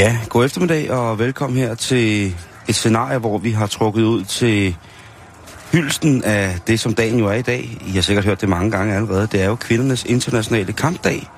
Ja, 0.00 0.18
god 0.28 0.44
eftermiddag 0.44 0.90
og 0.90 1.18
velkommen 1.18 1.58
her 1.58 1.74
til 1.74 2.34
et 2.68 2.74
scenarie, 2.74 3.18
hvor 3.18 3.38
vi 3.38 3.50
har 3.50 3.66
trukket 3.66 4.02
ud 4.02 4.24
til 4.24 4.76
hylsten 5.72 6.24
af 6.24 6.58
det, 6.66 6.80
som 6.80 6.94
dagen 6.94 7.18
jo 7.18 7.26
er 7.26 7.32
i 7.32 7.42
dag. 7.42 7.78
I 7.86 7.90
har 7.90 8.00
sikkert 8.00 8.24
hørt 8.24 8.40
det 8.40 8.48
mange 8.48 8.70
gange 8.70 8.94
allerede. 8.94 9.28
Det 9.32 9.42
er 9.42 9.46
jo 9.46 9.54
kvindernes 9.54 10.04
internationale 10.04 10.72
kampdag. 10.72 11.28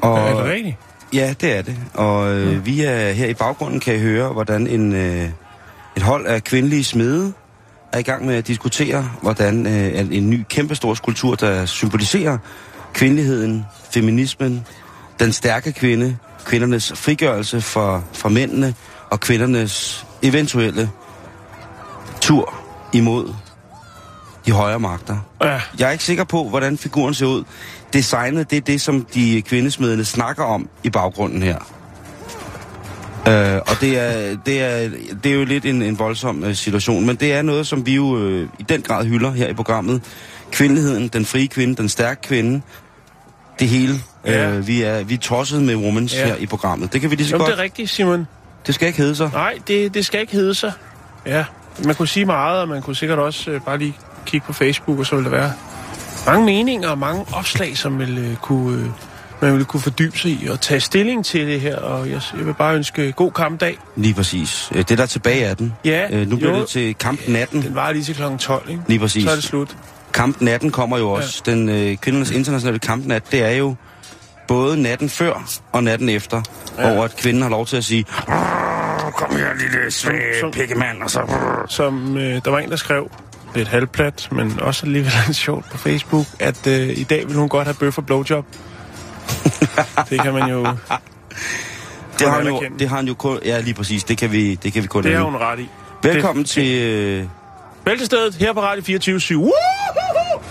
Og, 0.00 0.18
er 0.18 0.36
det 0.36 0.44
rigtigt? 0.44 0.76
Ja, 1.12 1.34
det 1.40 1.56
er 1.56 1.62
det. 1.62 1.76
Og 1.94 2.34
øh, 2.34 2.66
vi 2.66 2.84
er 2.84 3.12
her 3.12 3.26
i 3.26 3.34
baggrunden, 3.34 3.80
kan 3.80 3.94
I 3.94 3.98
høre, 3.98 4.32
hvordan 4.32 4.66
en, 4.66 4.92
øh, 4.92 5.28
et 5.96 6.02
hold 6.02 6.26
af 6.26 6.44
kvindelige 6.44 6.84
smede 6.84 7.32
er 7.92 7.98
i 7.98 8.02
gang 8.02 8.26
med 8.26 8.34
at 8.34 8.46
diskutere, 8.46 9.10
hvordan 9.22 9.66
øh, 9.66 10.16
en 10.16 10.30
ny 10.30 10.44
kæmpestor 10.48 10.94
skulptur, 10.94 11.34
der 11.34 11.66
symboliserer 11.66 12.38
kvindeligheden, 12.94 13.64
feminismen, 13.90 14.66
den 15.20 15.32
stærke 15.32 15.72
kvinde, 15.72 16.16
kvindernes 16.48 16.92
frigørelse 16.94 17.60
for, 17.60 18.04
for 18.12 18.28
mændene 18.28 18.74
og 19.10 19.20
kvindernes 19.20 20.06
eventuelle 20.22 20.90
tur 22.20 22.54
imod 22.92 23.34
de 24.46 24.52
højere 24.52 24.80
magter. 24.80 25.16
Ja. 25.42 25.60
Jeg 25.78 25.88
er 25.88 25.90
ikke 25.90 26.04
sikker 26.04 26.24
på, 26.24 26.48
hvordan 26.48 26.78
figuren 26.78 27.14
ser 27.14 27.26
ud. 27.26 27.44
Designet, 27.92 28.50
det 28.50 28.56
er 28.56 28.60
det, 28.60 28.80
som 28.80 29.06
de 29.14 29.42
kvindesmedene 29.42 30.04
snakker 30.04 30.44
om 30.44 30.68
i 30.84 30.90
baggrunden 30.90 31.42
her. 31.42 31.58
Øh, 33.28 33.60
og 33.66 33.80
det 33.80 33.98
er, 33.98 34.36
det, 34.46 34.62
er, 34.62 34.90
det 35.24 35.32
er 35.32 35.36
jo 35.36 35.44
lidt 35.44 35.64
en, 35.64 35.82
en 35.82 35.98
voldsom 35.98 36.42
uh, 36.42 36.52
situation, 36.52 37.06
men 37.06 37.16
det 37.16 37.32
er 37.32 37.42
noget, 37.42 37.66
som 37.66 37.86
vi 37.86 37.94
jo 37.94 38.04
uh, 38.04 38.42
i 38.58 38.62
den 38.68 38.82
grad 38.82 39.04
hylder 39.04 39.30
her 39.30 39.48
i 39.48 39.54
programmet. 39.54 40.02
Kvindeligheden, 40.50 41.08
den 41.08 41.24
frie 41.24 41.48
kvinde, 41.48 41.76
den 41.76 41.88
stærke 41.88 42.20
kvinde, 42.22 42.62
det 43.58 43.68
hele. 43.68 43.94
Ja. 44.26 44.50
Øh, 44.50 44.66
vi, 44.66 44.82
er, 44.82 45.02
vi 45.04 45.14
er 45.14 45.18
tosset 45.18 45.62
med 45.62 45.76
Womans 45.76 46.14
ja. 46.14 46.26
her 46.26 46.36
i 46.36 46.46
programmet. 46.46 46.92
Det 46.92 47.00
kan 47.00 47.10
vi 47.10 47.16
lige 47.16 47.26
så 47.26 47.34
Jamen, 47.34 47.46
godt. 47.46 47.50
det 47.56 47.58
er 47.58 47.62
rigtigt, 47.62 47.90
Simon. 47.90 48.26
Det 48.66 48.74
skal 48.74 48.88
ikke 48.88 48.98
hedde 48.98 49.14
sig. 49.16 49.30
Nej, 49.32 49.54
det, 49.68 49.94
det 49.94 50.06
skal 50.06 50.20
ikke 50.20 50.32
hedde 50.32 50.54
sig. 50.54 50.72
Ja, 51.26 51.44
man 51.84 51.94
kunne 51.94 52.08
sige 52.08 52.26
meget, 52.26 52.60
og 52.60 52.68
man 52.68 52.82
kunne 52.82 52.96
sikkert 52.96 53.18
også 53.18 53.50
øh, 53.50 53.60
bare 53.60 53.78
lige 53.78 53.94
kigge 54.26 54.46
på 54.46 54.52
Facebook, 54.52 54.98
og 54.98 55.06
så 55.06 55.14
ville 55.16 55.30
der 55.30 55.36
være 55.36 55.52
mange 56.26 56.44
meninger 56.46 56.88
og 56.88 56.98
mange 56.98 57.24
opslag, 57.32 57.78
som 57.78 57.98
vil, 57.98 58.18
øh, 58.18 58.36
kunne, 58.36 58.78
øh, 58.82 58.86
man 59.40 59.52
ville 59.52 59.64
kunne 59.64 59.80
fordybe 59.80 60.18
sig 60.18 60.30
i 60.30 60.46
og 60.50 60.60
tage 60.60 60.80
stilling 60.80 61.24
til 61.24 61.46
det 61.46 61.60
her. 61.60 61.76
Og 61.76 62.10
jeg, 62.10 62.20
jeg 62.38 62.46
vil 62.46 62.54
bare 62.54 62.74
ønske 62.76 63.12
god 63.12 63.30
kampdag. 63.32 63.78
Lige 63.96 64.14
præcis. 64.14 64.68
Øh, 64.74 64.78
Det 64.88 64.98
der 64.98 65.02
er 65.02 65.06
tilbage 65.06 65.46
af 65.46 65.56
den. 65.56 65.74
Ja, 65.84 66.06
Øh, 66.10 66.28
nu 66.28 66.36
bliver 66.36 66.52
jo. 66.54 66.60
det 66.60 66.68
til 66.68 66.94
kamp 66.94 67.20
natten. 67.28 67.62
Den 67.62 67.74
var 67.74 67.92
lige 67.92 68.04
til 68.04 68.14
kl. 68.14 68.22
12, 68.38 68.70
ikke? 68.70 68.82
Lige 68.88 68.98
præcis. 69.00 69.24
Så 69.24 69.30
er 69.30 69.34
det 69.34 69.44
slut. 69.44 69.76
Kamp 70.12 70.40
natten 70.40 70.70
kommer 70.70 70.98
jo 70.98 71.10
også. 71.10 71.42
Ja. 71.46 71.50
Den 71.52 71.68
øh, 71.68 71.96
kvindernes 71.96 72.30
internationale 72.30 72.78
kampnat, 72.78 73.22
det 73.32 73.42
er 73.42 73.50
jo 73.50 73.74
både 74.48 74.82
natten 74.82 75.08
før 75.08 75.44
og 75.72 75.84
natten 75.84 76.08
efter, 76.08 76.42
ja. 76.78 76.92
hvor 76.94 77.04
at 77.04 77.16
kvinden 77.16 77.42
har 77.42 77.50
lov 77.50 77.66
til 77.66 77.76
at 77.76 77.84
sige, 77.84 78.04
"Åh, 78.28 79.12
kom 79.12 79.36
her 79.36 79.54
lille 79.54 79.90
som- 79.90 80.50
pikkemand, 80.52 81.02
og 81.02 81.10
så... 81.10 81.20
Som 81.68 82.16
øh, 82.16 82.40
der 82.44 82.50
var 82.50 82.58
en, 82.58 82.70
der 82.70 82.76
skrev 82.76 83.10
lidt 83.54 83.68
halvplat, 83.68 84.28
men 84.32 84.60
også 84.60 84.86
alligevel 84.86 85.12
lidt 85.26 85.36
sjovt 85.36 85.70
på 85.70 85.78
Facebook, 85.78 86.26
at 86.40 86.66
øh, 86.66 86.88
i 86.98 87.02
dag 87.04 87.28
vil 87.28 87.36
hun 87.36 87.48
godt 87.48 87.64
have 87.66 87.74
bøf 87.74 87.98
og 87.98 88.06
blowjob. 88.06 88.46
det 90.10 90.20
kan 90.22 90.32
man 90.34 90.50
jo... 90.50 90.66
Det 92.18 92.28
har, 92.28 92.36
han 92.36 92.46
jo, 92.46 92.62
det 92.78 92.88
har 92.88 92.96
han 92.96 93.06
jo 93.08 93.14
kun... 93.14 93.38
Ja, 93.44 93.60
lige 93.60 93.74
præcis. 93.74 94.04
Det 94.04 94.18
kan 94.18 94.32
vi, 94.32 94.54
det 94.54 94.72
kan 94.72 94.82
vi 94.82 94.86
kun 94.88 95.02
Det 95.02 95.16
har 95.16 95.22
hun 95.22 95.36
ret 95.36 95.58
i. 95.60 95.68
Velkommen 96.02 96.42
Det- 96.44 96.50
til... 96.50 96.82
Øh, 96.82 97.24
Bæltestedet 97.88 98.34
her 98.34 98.52
på 98.52 98.62
Radio 98.62 98.82
24 98.82 99.20
7. 99.20 99.40
Woohoo! 99.42 100.42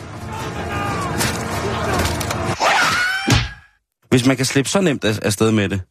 hvis 4.09 4.25
man 4.25 4.37
kan 4.37 4.45
slippe 4.45 4.69
så 4.69 4.81
nemt 4.81 5.03
af, 5.03 5.19
afsted 5.21 5.51
med 5.51 5.69
det, 5.69 5.81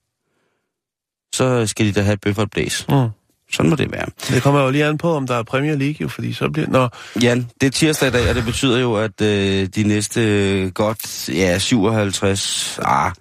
så 1.35 1.67
skal 1.67 1.87
de 1.87 1.93
da 1.93 2.01
have 2.01 2.13
et 2.13 2.21
bøf 2.21 2.39
og 2.39 2.45
et 2.45 2.51
blæs. 2.51 2.87
Mm. 2.89 3.09
Sådan 3.53 3.71
må 3.71 3.77
det 3.77 3.93
være. 3.93 4.07
Det 4.29 4.43
kommer 4.43 4.61
jo 4.61 4.71
lige 4.71 4.85
an 4.85 4.99
på, 4.99 5.15
om 5.15 5.27
der 5.27 5.35
er 5.35 5.43
Premier 5.43 5.77
League, 5.77 5.97
jo, 6.01 6.09
fordi 6.09 6.33
så 6.33 6.51
bliver... 6.51 6.69
Nå, 6.69 6.89
Jan, 7.23 7.51
det 7.61 7.67
er 7.67 7.71
tirsdag 7.71 8.09
i 8.09 8.13
dag, 8.13 8.29
og 8.29 8.35
det 8.35 8.45
betyder 8.45 8.79
jo, 8.79 8.95
at 8.95 9.21
øh, 9.21 9.67
de 9.67 9.83
næste 9.83 10.21
øh, 10.21 10.71
godt, 10.73 11.29
ja, 11.29 11.59
57... 11.59 12.79
Ah, 12.83 13.13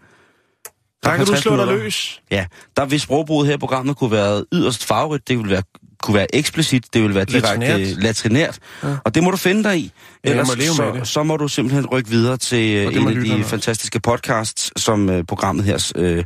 der 1.03 1.09
kan 1.09 1.25
du 1.25 1.31
50 1.31 1.40
slå 1.40 1.57
dig 1.57 1.68
løs. 1.68 2.22
Ja, 2.31 2.46
der 2.78 2.86
vil 2.86 3.02
sprogbruget 3.02 3.47
her 3.47 3.56
i 3.56 3.57
programmet 3.57 3.97
kunne 3.97 4.12
være 4.12 4.46
yderst 4.53 4.86
favorit. 4.86 5.28
Det 5.28 5.38
ville 5.38 5.52
være, 5.52 5.63
kunne 6.01 6.16
være 6.16 6.35
eksplicit, 6.35 6.94
det 6.94 7.01
ville 7.01 7.16
være 7.16 7.25
direkte 7.25 7.59
Latrinært. 7.59 8.03
latrinært. 8.03 8.59
Ja. 8.83 8.95
Og 9.03 9.16
det 9.16 9.23
må 9.23 9.31
du 9.31 9.38
finde 9.38 9.63
dig 9.63 9.78
i. 9.79 9.91
Ja, 10.25 10.29
Ellers 10.29 10.47
må 10.47 10.53
leve 10.56 10.94
med 10.94 11.06
så, 11.06 11.11
så 11.13 11.23
må 11.23 11.38
du 11.38 11.47
simpelthen 11.47 11.85
rykke 11.85 12.09
videre 12.09 12.38
til 12.38 12.75
øh, 12.75 12.95
en 12.95 13.03
må 13.03 13.09
af 13.09 13.16
de 13.16 13.33
også. 13.33 13.44
fantastiske 13.50 14.00
podcasts, 14.00 14.81
som 14.81 15.09
øh, 15.09 15.23
programmet 15.23 15.66
her 15.66 15.91
øh, 15.95 16.23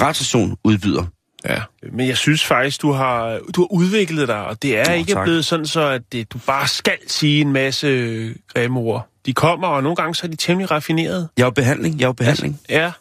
radiostation 0.00 0.56
udbyder. 0.64 1.04
Ja. 1.48 1.58
Men 1.92 2.08
jeg 2.08 2.16
synes 2.16 2.44
faktisk, 2.44 2.82
du 2.82 2.92
har, 2.92 3.38
du 3.56 3.60
har 3.60 3.72
udviklet 3.72 4.28
dig, 4.28 4.44
og 4.46 4.62
det 4.62 4.78
er 4.78 4.84
Nå, 4.88 4.92
ikke 4.94 5.12
tak. 5.12 5.24
blevet 5.24 5.44
sådan 5.44 5.66
så, 5.66 5.80
at 5.80 6.02
det, 6.12 6.32
du 6.32 6.38
bare 6.46 6.68
skal 6.68 6.96
sige 7.06 7.40
en 7.40 7.52
masse 7.52 7.86
øh, 7.86 8.34
grimme 8.54 8.80
ord. 8.80 9.08
De 9.26 9.32
kommer, 9.32 9.68
og 9.68 9.82
nogle 9.82 9.96
gange 9.96 10.14
så 10.14 10.26
er 10.26 10.30
de 10.30 10.36
temmelig 10.36 10.70
raffinerede. 10.70 11.28
Jeg 11.36 11.42
er 11.42 11.46
jo 11.46 11.50
behandling, 11.50 11.98
jeg 11.98 12.04
er 12.04 12.08
jo 12.08 12.12
behandling. 12.12 12.60
Ja, 12.68 12.92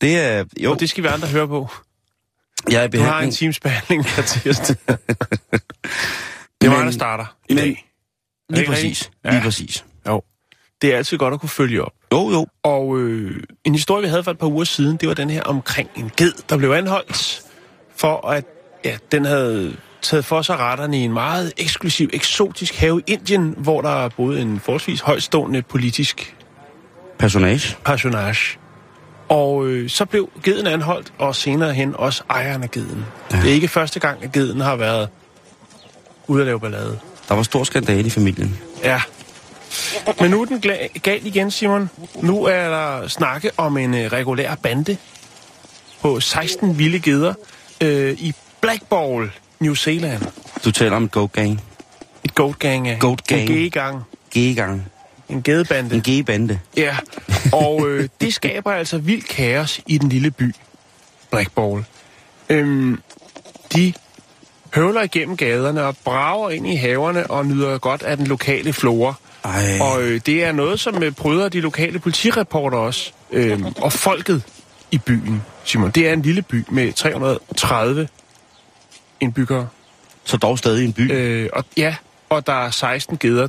Det 0.00 0.18
er, 0.20 0.44
jo, 0.60 0.72
og 0.72 0.80
det 0.80 0.90
skal 0.90 1.02
vi 1.04 1.08
andre 1.08 1.28
høre 1.28 1.48
på. 1.48 1.70
Jeg 2.70 2.84
er 2.84 2.86
Du 2.88 2.98
har 2.98 3.04
en 3.06 3.08
behandling. 3.08 3.32
times 3.34 3.60
behandling 3.60 4.04
her 4.06 4.22
tirsdag. 4.22 4.76
det 6.60 6.66
er 6.66 6.70
mig, 6.70 6.84
der 6.84 6.90
starter 6.90 7.36
i 7.48 7.54
men- 7.54 7.64
dag. 7.64 7.82
Lige 8.50 8.60
ikke 8.60 8.70
præcis, 8.72 8.84
rigtigt? 8.84 9.10
lige 9.24 9.34
Ja. 9.34 9.42
præcis. 9.42 9.84
Jo. 10.08 10.22
Det 10.82 10.92
er 10.92 10.96
altid 10.96 11.18
godt 11.18 11.34
at 11.34 11.40
kunne 11.40 11.48
følge 11.48 11.82
op. 11.84 11.92
Jo, 12.12 12.30
jo. 12.30 12.46
Og 12.62 12.98
øh, 12.98 13.42
en 13.64 13.74
historie, 13.74 14.02
vi 14.02 14.08
havde 14.08 14.24
for 14.24 14.30
et 14.30 14.38
par 14.38 14.46
uger 14.46 14.64
siden, 14.64 14.96
det 14.96 15.08
var 15.08 15.14
den 15.14 15.30
her 15.30 15.42
omkring 15.42 15.90
en 15.96 16.10
ged, 16.16 16.32
der 16.48 16.56
blev 16.56 16.70
anholdt 16.70 17.42
for, 17.96 18.28
at 18.28 18.44
ja, 18.84 18.96
den 19.12 19.24
havde 19.24 19.76
taget 20.02 20.24
for 20.24 20.42
sig 20.42 20.56
retterne 20.58 20.98
i 20.98 21.00
en 21.00 21.12
meget 21.12 21.52
eksklusiv, 21.56 22.08
eksotisk 22.12 22.74
have 22.76 23.00
i 23.00 23.12
Indien, 23.12 23.54
hvor 23.58 23.80
der 23.80 24.08
boede 24.08 24.42
en 24.42 24.60
forholdsvis 24.60 25.00
højstående 25.00 25.62
politisk 25.62 26.36
Personage. 27.18 27.76
personage. 27.84 28.58
Og 29.28 29.66
øh, 29.66 29.90
så 29.90 30.04
blev 30.04 30.30
geden 30.42 30.66
anholdt, 30.66 31.12
og 31.18 31.36
senere 31.36 31.74
hen 31.74 31.94
også 31.96 32.22
ejeren 32.30 32.62
af 32.62 32.70
geden. 32.70 33.04
Ja. 33.32 33.36
Det 33.36 33.50
er 33.50 33.54
ikke 33.54 33.68
første 33.68 34.00
gang, 34.00 34.24
at 34.24 34.32
geden 34.32 34.60
har 34.60 34.76
været 34.76 35.08
ude 36.26 36.40
at 36.40 36.46
lave 36.46 36.60
ballade. 36.60 36.98
Der 37.28 37.34
var 37.34 37.42
stor 37.42 37.64
skandale 37.64 38.06
i 38.06 38.10
familien. 38.10 38.58
Ja. 38.84 39.00
Men 40.20 40.30
nu 40.30 40.42
er 40.42 40.44
den 40.44 40.62
galt 41.02 41.26
igen, 41.26 41.50
Simon. 41.50 41.90
Nu 42.14 42.44
er 42.44 42.68
der 42.68 43.08
snakke 43.08 43.50
om 43.56 43.76
en 43.76 43.94
øh, 43.94 44.12
regulær 44.12 44.54
bande 44.54 44.96
på 46.00 46.20
16 46.20 46.78
vilde 46.78 47.00
geder 47.00 47.34
øh, 47.80 48.12
i 48.12 48.32
Blackball, 48.60 49.30
New 49.60 49.74
Zealand. 49.74 50.22
Du 50.64 50.70
taler 50.70 50.96
om 50.96 51.04
et 51.04 51.10
goat 51.10 51.32
gang. 51.32 51.62
Et 52.24 52.34
goat 52.34 52.58
gang 52.58 52.88
af. 52.88 52.98
Goat 52.98 53.26
gang. 53.26 53.40
En 53.40 53.48
gedegang. 53.48 54.02
G-gang. 54.38 54.86
En 55.28 55.42
gedebande. 55.42 55.94
En 55.94 56.02
G-bande. 56.08 56.58
Ja, 56.76 56.96
og 57.52 57.88
øh, 57.88 58.08
det 58.20 58.34
skaber 58.34 58.72
altså 58.72 58.98
vild 58.98 59.22
kaos 59.22 59.80
i 59.86 59.98
den 59.98 60.08
lille 60.08 60.30
by, 60.30 60.54
Blackball. 61.30 61.84
Øhm, 62.48 63.00
de 63.74 63.92
høvler 64.74 65.02
igennem 65.02 65.36
gaderne 65.36 65.84
og 65.84 65.96
brager 66.04 66.50
ind 66.50 66.66
i 66.66 66.74
haverne 66.74 67.30
og 67.30 67.46
nyder 67.46 67.78
godt 67.78 68.02
af 68.02 68.16
den 68.16 68.26
lokale 68.26 68.72
flora. 68.72 69.14
Ej. 69.44 69.78
Og 69.80 70.02
øh, 70.02 70.20
det 70.26 70.44
er 70.44 70.52
noget, 70.52 70.80
som 70.80 71.02
øh, 71.02 71.12
bryder 71.12 71.48
de 71.48 71.60
lokale 71.60 71.98
politireporter 71.98 72.78
også. 72.78 73.12
Øhm, 73.32 73.66
og 73.76 73.92
folket 73.92 74.42
i 74.90 74.98
byen, 74.98 75.42
Simon. 75.64 75.90
Det 75.90 76.08
er 76.08 76.12
en 76.12 76.22
lille 76.22 76.42
by 76.42 76.64
med 76.68 76.92
330 76.92 78.08
indbyggere. 79.20 79.68
Så 80.24 80.36
dog 80.36 80.58
stadig 80.58 80.84
en 80.84 80.92
by. 80.92 81.12
Øh, 81.12 81.48
og 81.52 81.64
ja, 81.76 81.96
og 82.28 82.46
der 82.46 82.52
er 82.52 82.70
16 82.70 83.16
geder 83.16 83.48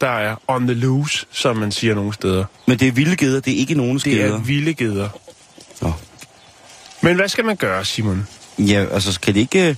der 0.00 0.08
er 0.08 0.36
on 0.48 0.66
the 0.66 0.74
loose, 0.74 1.26
som 1.32 1.56
man 1.56 1.72
siger 1.72 1.94
nogle 1.94 2.12
steder. 2.14 2.44
Men 2.66 2.78
det 2.78 2.88
er 2.88 2.92
vilde 2.92 3.16
geder, 3.16 3.40
det 3.40 3.52
er 3.52 3.56
ikke 3.58 3.74
nogen 3.74 3.98
Det 3.98 4.06
er 4.06 4.26
skeder. 4.26 4.38
vilde 4.38 4.74
geder. 4.74 5.08
Nå. 5.82 5.92
Men 7.00 7.16
hvad 7.16 7.28
skal 7.28 7.44
man 7.44 7.56
gøre, 7.56 7.84
Simon? 7.84 8.26
Ja, 8.58 8.84
altså, 8.92 9.20
kan 9.20 9.34
de 9.34 9.40
ikke, 9.40 9.68
øh, 9.68 9.76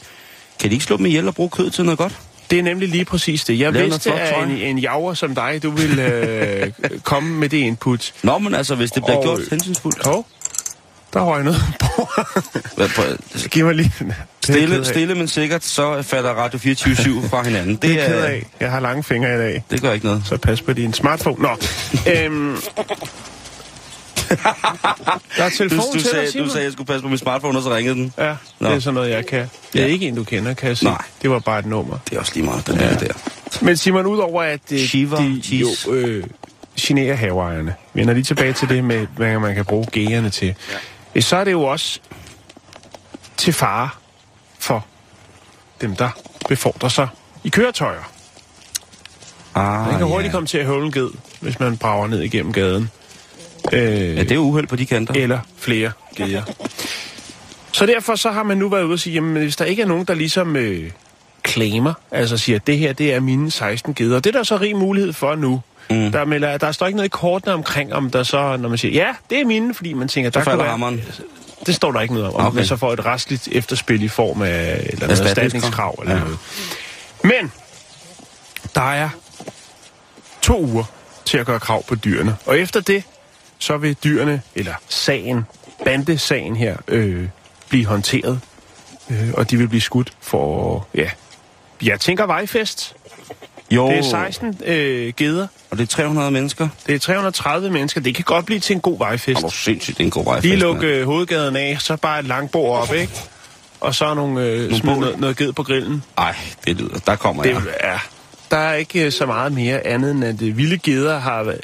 kan 0.61 0.71
de 0.71 0.75
ikke 0.75 0.85
slå 0.85 0.97
dem 0.97 1.07
ihjel 1.07 1.29
og 1.29 1.35
bruge 1.35 1.51
kød 1.51 1.71
til 1.71 1.85
noget 1.85 1.99
godt? 1.99 2.19
Det 2.51 2.59
er 2.59 2.63
nemlig 2.63 2.89
lige 2.89 3.05
præcis 3.05 3.45
det. 3.45 3.59
Jeg 3.59 3.73
Lav 3.73 3.73
noget 3.73 3.91
vidste, 3.93 4.13
at 4.13 4.45
en, 4.49 4.57
en 4.57 4.79
jager 4.79 5.15
som 5.15 5.35
dig, 5.35 5.63
du 5.63 5.71
vil 5.71 5.99
øh, 5.99 6.71
komme 7.03 7.31
med 7.35 7.49
det 7.49 7.57
input. 7.57 8.13
Nå, 8.23 8.39
men 8.39 8.55
altså, 8.55 8.75
hvis 8.75 8.91
det 8.91 9.03
bliver 9.05 9.17
Og- 9.17 9.23
gjort 9.25 9.41
hensynsfuldt. 9.51 10.07
Hov, 10.07 10.27
der 11.13 11.21
røg 11.21 11.45
noget 11.45 11.61
på. 11.81 12.09
Giv 13.51 13.65
mig 13.67 13.75
lige 13.75 13.93
Stille, 14.45 14.85
stille, 14.85 15.15
men 15.15 15.29
sikkert, 15.29 15.65
så 15.65 16.03
falder 16.03 16.31
Radio 16.31 16.59
24 16.59 17.23
fra 17.31 17.43
hinanden. 17.43 17.73
Det, 17.75 17.83
Det 17.83 17.93
er 17.93 17.97
jeg 18.03 18.09
ked 18.09 18.23
af. 18.23 18.47
Jeg 18.61 18.71
har 18.71 18.81
lange 18.81 19.03
fingre 19.03 19.35
i 19.35 19.39
dag. 19.39 19.65
det 19.71 19.81
gør 19.83 19.93
ikke 19.93 20.07
noget. 20.07 20.23
Så 20.27 20.37
pas 20.37 20.63
på 20.63 20.73
din 20.73 20.93
smartphone. 20.93 21.37
Nå. 21.43 21.49
øhm, 22.17 22.57
der 25.37 25.45
er 25.45 25.49
Du, 25.49 25.55
telefon 25.57 25.79
du, 25.79 25.93
til 25.93 26.03
sagde, 26.11 26.33
dig, 26.33 26.41
du 26.41 26.47
sagde, 26.49 26.59
at 26.59 26.65
jeg 26.65 26.73
skulle 26.73 26.87
passe 26.87 27.03
på 27.03 27.09
min 27.09 27.19
smartphone, 27.19 27.59
og 27.59 27.63
så 27.63 27.75
ringede 27.75 27.95
den. 27.95 28.13
Ja, 28.19 28.35
Nå. 28.61 28.69
det 28.69 28.77
er 28.77 28.81
sådan 28.81 28.95
noget, 28.95 29.11
jeg 29.11 29.27
kan. 29.27 29.49
Det 29.73 29.81
er 29.81 29.87
Ja. 29.87 29.93
ikke 29.93 30.09
en, 30.09 30.15
du 30.15 30.25
kender, 30.25 30.55
kan 30.55 30.69
jeg 30.69 30.77
sige. 30.79 30.91
Nej. 30.91 31.03
Det 31.23 31.31
var 31.31 31.39
bare 31.39 31.59
et 31.59 31.67
nummer. 31.67 31.99
Det 32.11 32.17
er 32.17 32.21
også 32.21 32.33
lige 32.35 32.45
meget, 32.45 32.67
den 32.67 32.77
ja. 32.81 32.95
der. 32.95 33.13
Men 33.61 33.77
Simon, 33.77 34.07
udover 34.07 34.43
at 34.43 34.61
øh, 34.73 34.79
Shiva 34.79 35.17
de 35.17 35.23
jo 35.25 35.43
cheese. 35.43 35.91
øh, 35.91 36.25
generer 36.81 37.15
haveejerne, 37.15 37.75
vender 37.95 38.15
lige 38.15 38.25
tilbage 38.25 38.53
til 38.53 38.69
det 38.69 38.85
med, 38.85 39.07
hvad 39.17 39.39
man 39.39 39.55
kan 39.55 39.65
bruge 39.65 39.87
gæerne 39.87 40.31
til, 40.31 40.47
ja. 40.47 40.77
Så 41.21 41.37
er 41.37 41.45
det 41.45 41.53
jo 41.53 41.63
også 41.63 42.01
til 43.37 43.53
fare 43.53 43.89
for 44.59 44.87
dem, 45.81 45.97
der 45.97 46.09
befordrer 46.49 46.89
sig 46.89 47.09
i 47.45 47.49
køretøjer. 47.49 48.11
Ah, 49.55 49.87
Man 49.89 49.99
kan 49.99 50.07
hurtigt 50.07 50.33
komme 50.33 50.47
til 50.47 50.59
at 50.59 50.67
høvle 50.67 50.87
en 50.87 50.93
ged, 50.93 51.11
hvis 51.41 51.61
man 51.61 51.77
brager 51.77 52.07
ned 52.07 52.21
igennem 52.23 52.53
gaden. 52.53 52.91
Øh, 53.73 53.83
Ja, 54.17 54.23
det 54.23 54.31
er 54.31 54.35
jo 54.35 54.41
uheld 54.41 54.67
på 54.67 54.77
de 54.77 54.87
kanter. 54.87 55.15
eller 55.15 55.39
flere 55.59 55.93
geder. 56.17 56.43
Så 57.73 57.87
derfor 57.87 58.15
så 58.17 58.31
har 58.31 58.43
man 58.43 58.59
nu 58.59 58.69
været 58.69 58.83
ude 58.85 58.93
og 58.93 58.99
sige, 58.99 59.15
jamen 59.15 59.37
hvis 59.37 59.57
der 59.57 59.65
ikke 59.65 59.83
er 59.83 59.87
nogen, 59.87 60.05
der 60.05 60.15
ligesom 60.15 60.57
øh, 60.57 60.91
claimer, 61.49 61.95
altså 62.11 62.37
siger, 62.39 62.57
at 62.57 62.67
det 62.67 62.79
her 62.79 62.93
det 62.93 63.15
er 63.15 63.21
mine 63.21 63.51
16 63.51 63.95
geder, 63.95 64.21
det 64.21 64.27
er 64.35 64.39
der 64.39 64.43
så 64.43 64.57
rig 64.57 64.77
mulighed 64.77 65.13
for 65.13 65.35
nu. 65.35 65.61
Mm. 65.91 66.13
Der, 66.13 66.25
melder, 66.25 66.57
der 66.59 66.73
står 66.73 66.87
ikke 66.87 66.97
noget 66.97 67.09
i 67.09 67.11
kortene 67.11 67.55
omkring, 67.55 67.93
om 67.95 68.11
der 68.11 68.23
så, 68.23 68.57
når 68.57 68.69
man 68.69 68.79
siger, 68.79 68.93
ja, 69.05 69.15
det 69.31 69.41
er 69.41 69.45
mine, 69.45 69.75
fordi 69.75 69.93
man 69.93 70.09
tænker, 70.09 70.31
der 70.31 70.43
falder 70.45 70.71
kunne 70.77 70.97
være-. 70.97 71.03
Det 71.67 71.75
står 71.75 71.93
der 71.93 72.01
ikke 72.01 72.15
noget 72.15 72.29
om, 72.35 72.47
Okay. 72.47 72.57
man 72.57 72.67
så 72.67 72.77
får 72.77 72.93
et 72.93 73.05
restligt 73.05 73.49
efterspil 73.53 74.03
i 74.03 74.09
form 74.09 74.43
af 74.43 74.81
eller 74.93 75.07
noget 75.07 75.21
Erstatningskrav. 75.21 75.99
eller 76.03 76.15
ja. 76.15 76.21
noget. 76.21 76.39
Men 77.25 77.53
der 78.75 78.93
er 78.93 79.09
to 80.43 80.61
uger 80.65 80.85
til 81.25 81.39
at 81.39 81.47
gøre 81.47 81.61
krav 81.61 81.83
på 81.85 81.95
dyrene. 81.95 82.37
Og 82.47 82.59
efter 82.59 82.81
det, 82.81 83.03
så 83.59 83.77
vil 83.77 83.97
dyrene, 84.05 84.43
eller 84.55 84.75
sagen, 84.89 85.45
bandesagen 85.85 86.57
her, 86.57 86.77
øh, 86.89 87.29
blive 87.69 87.87
håndteret. 87.87 88.41
Øh, 89.11 89.31
og 89.35 89.51
de 89.51 89.57
vil 89.57 89.69
blive 89.69 89.81
skudt 89.81 90.13
for, 90.21 90.87
ja, 90.95 91.11
jeg 91.83 92.01
tænker 92.01 92.27
vejfest. 92.27 92.95
Jo, 93.71 93.89
Det 93.91 93.99
er 93.99 94.03
16 94.03 94.61
øh, 94.65 95.13
geder. 95.17 95.47
og 95.71 95.79
det 95.79 95.83
er 95.83 95.87
300 95.87 96.31
mennesker. 96.31 96.69
Det 96.87 96.95
er 96.95 96.99
330 96.99 97.71
mennesker. 97.71 98.01
Det 98.01 98.15
kan 98.15 98.25
godt 98.25 98.47
blive 98.47 98.61
til 98.61 98.75
en 98.75 98.81
god 98.81 98.99
vejfest. 98.99 99.37
Og 99.37 99.41
hvor 99.41 99.49
sindssygt, 99.51 99.99
det 99.99 100.03
er 100.03 100.07
en 100.07 100.11
god 100.11 100.25
vej. 100.25 100.41
Lige 100.41 100.57
lukke 100.57 100.87
øh, 100.87 101.05
hovedgaden 101.05 101.57
af, 101.57 101.77
så 101.81 101.97
bare 101.97 102.19
et 102.21 102.25
langbord 102.27 102.83
op, 102.83 102.95
ikke? 102.95 103.13
Og 103.81 103.95
så 103.95 104.15
nogle, 104.15 104.43
øh, 104.45 104.69
smid 104.71 104.81
bål. 104.81 105.01
noget, 105.01 105.21
noget 105.21 105.37
ged 105.37 105.53
på 105.53 105.63
grillen. 105.63 106.03
Ej, 106.19 106.35
det 106.65 106.77
lyder. 106.77 106.99
Der 107.07 107.17
kommer 107.17 107.43
Det 107.43 107.51
jeg. 107.51 107.63
er, 107.81 107.99
der 108.51 108.57
er 108.57 108.75
ikke 108.75 109.05
øh, 109.05 109.13
så 109.13 109.27
meget 109.27 109.53
mere 109.53 109.87
andet 109.87 110.11
end, 110.11 110.25
at 110.25 110.43
øh, 110.43 110.57
vilde 110.57 110.79
geder 110.79 111.19
har, 111.19 111.43
øh, 111.43 111.55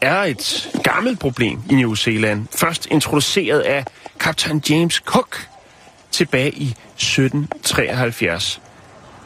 er 0.00 0.22
et 0.22 0.70
gammelt 0.82 1.18
problem 1.18 1.58
i 1.70 1.74
New 1.74 1.94
Zealand. 1.94 2.46
Først 2.56 2.86
introduceret 2.90 3.60
af 3.60 3.84
kaptajn 4.20 4.62
James 4.70 4.94
Cook 4.94 5.46
tilbage 6.10 6.50
i 6.52 6.74
1773. 6.96 8.60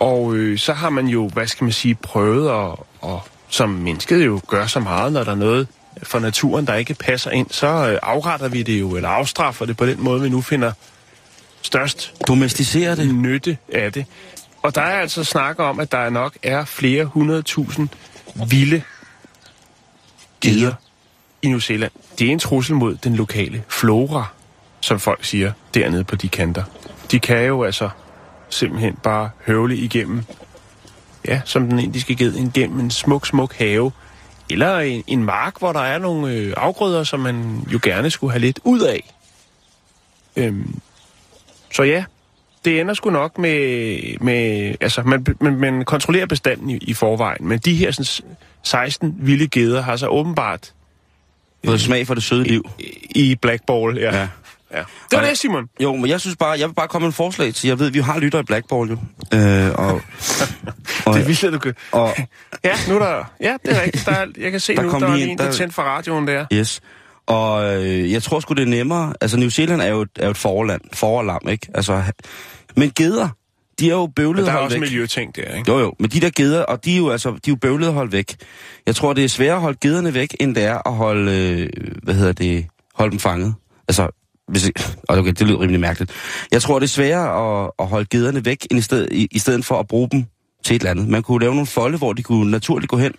Og 0.01 0.35
øh, 0.35 0.59
så 0.59 0.73
har 0.73 0.91
man 0.91 1.07
jo, 1.07 1.29
hvad 1.29 1.47
skal 1.47 1.65
man 1.65 1.73
sige, 1.73 1.95
prøvet 1.95 2.49
at, 2.49 2.79
og 3.01 3.23
som 3.49 3.71
mennesket 3.71 4.27
jo 4.27 4.41
gør 4.49 4.67
så 4.67 4.81
meget, 4.81 5.13
når 5.13 5.25
der 5.25 5.31
er 5.31 5.37
noget 5.37 5.69
for 6.03 6.19
naturen, 6.19 6.67
der 6.67 6.75
ikke 6.75 6.95
passer 6.95 7.31
ind, 7.31 7.47
så 7.51 7.67
øh, 7.67 7.99
afretter 8.03 8.49
vi 8.49 8.63
det 8.63 8.81
jo, 8.81 8.97
eller 8.97 9.09
afstraffer 9.09 9.67
det 9.67 9.77
på 9.77 9.87
den 9.87 10.05
måde, 10.05 10.23
vi 10.23 10.29
nu 10.29 10.41
finder 10.41 10.73
størst 11.63 12.15
Domesticere 12.29 12.97
det. 12.97 13.15
nytte 13.15 13.59
af 13.73 13.93
det. 13.93 14.07
Og 14.63 14.75
der 14.75 14.81
er 14.81 15.01
altså 15.01 15.25
snak 15.25 15.59
om, 15.59 15.81
at 15.81 15.93
der 15.93 16.11
nok 16.11 16.37
er 16.43 16.65
flere 16.65 17.05
hundredtusind 17.05 17.89
vilde 18.49 18.83
geder 20.41 20.73
i 21.43 21.49
New 21.49 21.59
Zealand. 21.59 21.93
Det 22.19 22.27
er 22.27 22.33
en 22.33 22.39
trussel 22.39 22.75
mod 22.75 22.95
den 22.95 23.17
lokale 23.17 23.65
flora, 23.69 24.27
som 24.81 25.01
folk 25.01 25.25
siger, 25.25 25.53
dernede 25.75 26.05
på 26.05 26.17
de 26.17 26.29
kanter. 26.29 26.63
De 27.11 27.21
kan 27.21 27.45
jo 27.45 27.65
altså 27.65 27.91
simpelthen 28.51 28.97
bare 29.03 29.31
høvle 29.47 29.77
igennem, 29.77 30.25
ja, 31.29 31.41
som 31.45 31.69
den 31.69 31.79
indiske 31.79 32.17
ged, 32.17 32.35
igennem 32.35 32.81
en 32.81 32.91
smuk, 32.91 33.27
smuk 33.27 33.55
have, 33.55 33.93
eller 34.51 34.79
en, 34.79 35.05
en 35.07 35.25
mark, 35.25 35.59
hvor 35.59 35.73
der 35.73 35.81
er 35.81 35.99
nogle 35.99 36.33
øh, 36.33 36.55
afgrøder, 36.57 37.05
som 37.05 37.21
man 37.21 37.67
jo 37.73 37.81
gerne 37.83 38.11
skulle 38.11 38.33
have 38.33 38.41
lidt 38.41 38.61
ud 38.65 38.81
af. 38.81 39.15
Øhm, 40.37 40.81
så 41.73 41.83
ja, 41.83 42.05
det 42.65 42.81
ender 42.81 42.95
sgu 42.95 43.11
nok 43.11 43.39
med, 43.39 44.19
med 44.21 44.75
altså 44.81 45.03
man, 45.03 45.27
man, 45.41 45.57
man 45.57 45.85
kontrollerer 45.85 46.27
bestanden 46.27 46.71
i, 46.71 46.77
i 46.77 46.95
forvejen, 46.95 47.49
men 47.49 47.59
de 47.59 47.75
her 47.75 47.91
sådan, 47.91 48.35
16 48.63 49.15
vilde 49.19 49.49
geder 49.49 49.83
har 49.83 49.97
så 49.97 50.09
åbenbart 50.09 50.73
Fået 51.65 51.81
smag 51.81 52.07
for 52.07 52.15
det 52.15 52.23
søde 52.23 52.45
liv. 52.45 52.71
i 53.11 53.35
Blackball, 53.35 53.99
ja. 53.99 54.19
Ja. 54.19 54.29
Ja. 54.77 54.81
Det 54.81 54.87
var 55.13 55.19
Og- 55.19 55.29
det, 55.29 55.39
Simon. 55.39 55.65
Jo, 55.83 55.95
men 55.97 56.11
jeg 56.11 56.21
synes 56.21 56.37
bare, 56.37 56.51
jeg 56.59 56.69
vil 56.69 56.75
bare 56.75 56.89
komme 56.89 57.05
med 57.05 57.09
en 57.09 57.13
forslag 57.13 57.55
til. 57.55 57.69
Jeg 57.69 57.79
ved, 57.79 57.91
vi 57.91 57.99
har 57.99 58.19
lytter 58.19 58.39
i 58.39 58.43
Blackball 58.43 58.91
jo. 58.91 58.99
Øh, 59.35 59.71
og, 59.75 59.87
og, 61.07 61.15
Det 61.15 61.23
er 61.23 61.25
vildt, 61.27 61.45
at 61.45 61.53
du 61.53 61.59
kan... 61.59 61.75
og, 61.93 62.15
Ja, 62.65 62.73
nu 62.89 62.95
er 62.95 62.99
der... 62.99 63.25
Ja, 63.41 63.57
det 63.67 63.77
er 63.79 63.83
rigtigt. 63.83 64.07
Der 64.07 64.13
er, 64.13 64.27
jeg 64.39 64.51
kan 64.51 64.61
se 64.61 64.77
Der 64.77 64.83
nu, 64.83 64.89
der 64.91 65.07
er 65.07 65.15
lige 65.15 65.25
en, 65.25 65.31
en, 65.31 65.39
der 65.39 65.45
der- 65.45 65.51
er 65.51 65.55
tændt 65.55 65.75
for 65.75 65.83
radioen 65.83 66.27
der. 66.29 66.47
yes. 66.53 66.81
Og 67.27 67.75
øh, 67.85 68.13
jeg 68.13 68.23
tror 68.23 68.41
sgu, 68.41 68.55
det 68.55 68.63
er 68.63 68.67
nemmere. 68.67 69.13
Altså, 69.21 69.37
New 69.37 69.49
Zealand 69.49 69.83
er 69.83 69.87
jo, 69.87 70.01
et- 70.03 70.09
er 70.17 70.25
jo 70.25 70.31
et 70.31 70.37
forland, 70.37 70.81
forland, 70.93 71.51
ikke? 71.51 71.67
Altså, 71.75 72.03
men 72.77 72.93
geder, 72.97 73.29
de 73.81 73.87
er 73.87 73.95
jo 73.95 74.07
bøvlede 74.17 74.47
der 74.47 74.53
er 74.53 74.57
at 74.57 74.61
holde 74.61 74.67
også 74.67 74.81
væk. 74.81 74.89
miljøting 74.89 75.37
der, 75.37 75.43
ikke? 75.43 75.73
Jo, 75.73 75.79
jo, 75.79 75.93
men 75.99 76.11
de 76.11 76.21
der 76.21 76.31
geder, 76.37 76.63
og 76.63 76.85
de 76.85 76.93
er 76.93 76.97
jo, 76.97 77.11
altså, 77.11 77.31
de 77.31 77.35
er 77.37 77.41
jo 77.49 77.57
bøvlede 77.57 77.89
at 77.89 77.95
holde 77.95 78.13
væk. 78.13 78.35
Jeg 78.87 78.97
tror, 78.97 79.13
det 79.13 79.25
er 79.25 79.29
sværere 79.29 79.55
at 79.55 79.61
holde 79.61 79.79
gederne 79.81 80.15
væk, 80.15 80.37
end 80.41 80.55
det 80.55 80.65
er 80.65 80.89
at 80.89 80.95
holde, 80.95 81.33
øh, 81.33 81.69
hvad 82.03 82.15
hedder 82.15 82.33
det, 82.33 82.67
holde 82.95 83.11
dem 83.11 83.19
fanget. 83.21 83.55
Altså, 83.89 84.26
hvis, 84.49 84.71
okay, 85.09 85.33
det 85.33 85.41
lyder 85.41 85.61
rimelig 85.61 85.81
mærkeligt. 85.81 86.13
Jeg 86.53 86.63
tror, 86.63 86.79
det 86.79 86.87
er 86.87 86.89
sværere 86.89 87.65
at, 87.65 87.71
at 87.79 87.87
holde 87.87 88.07
gederne 88.11 88.45
væk, 88.45 88.67
end 88.71 88.79
i, 88.79 88.83
sted, 88.83 89.09
i, 89.11 89.29
i 89.31 89.39
stedet 89.39 89.65
for 89.65 89.81
at 89.81 89.87
bruge 89.87 90.09
dem 90.13 90.25
til 90.65 90.77
et 90.77 90.81
eller 90.81 90.91
andet. 90.91 91.09
Man 91.09 91.23
kunne 91.23 91.41
lave 91.41 91.55
nogle 91.55 91.67
folde, 91.67 91.99
hvor 91.99 92.13
de 92.13 92.23
kunne 92.23 92.51
naturligt 92.51 92.91
gå 92.91 92.97
hen. 92.97 93.13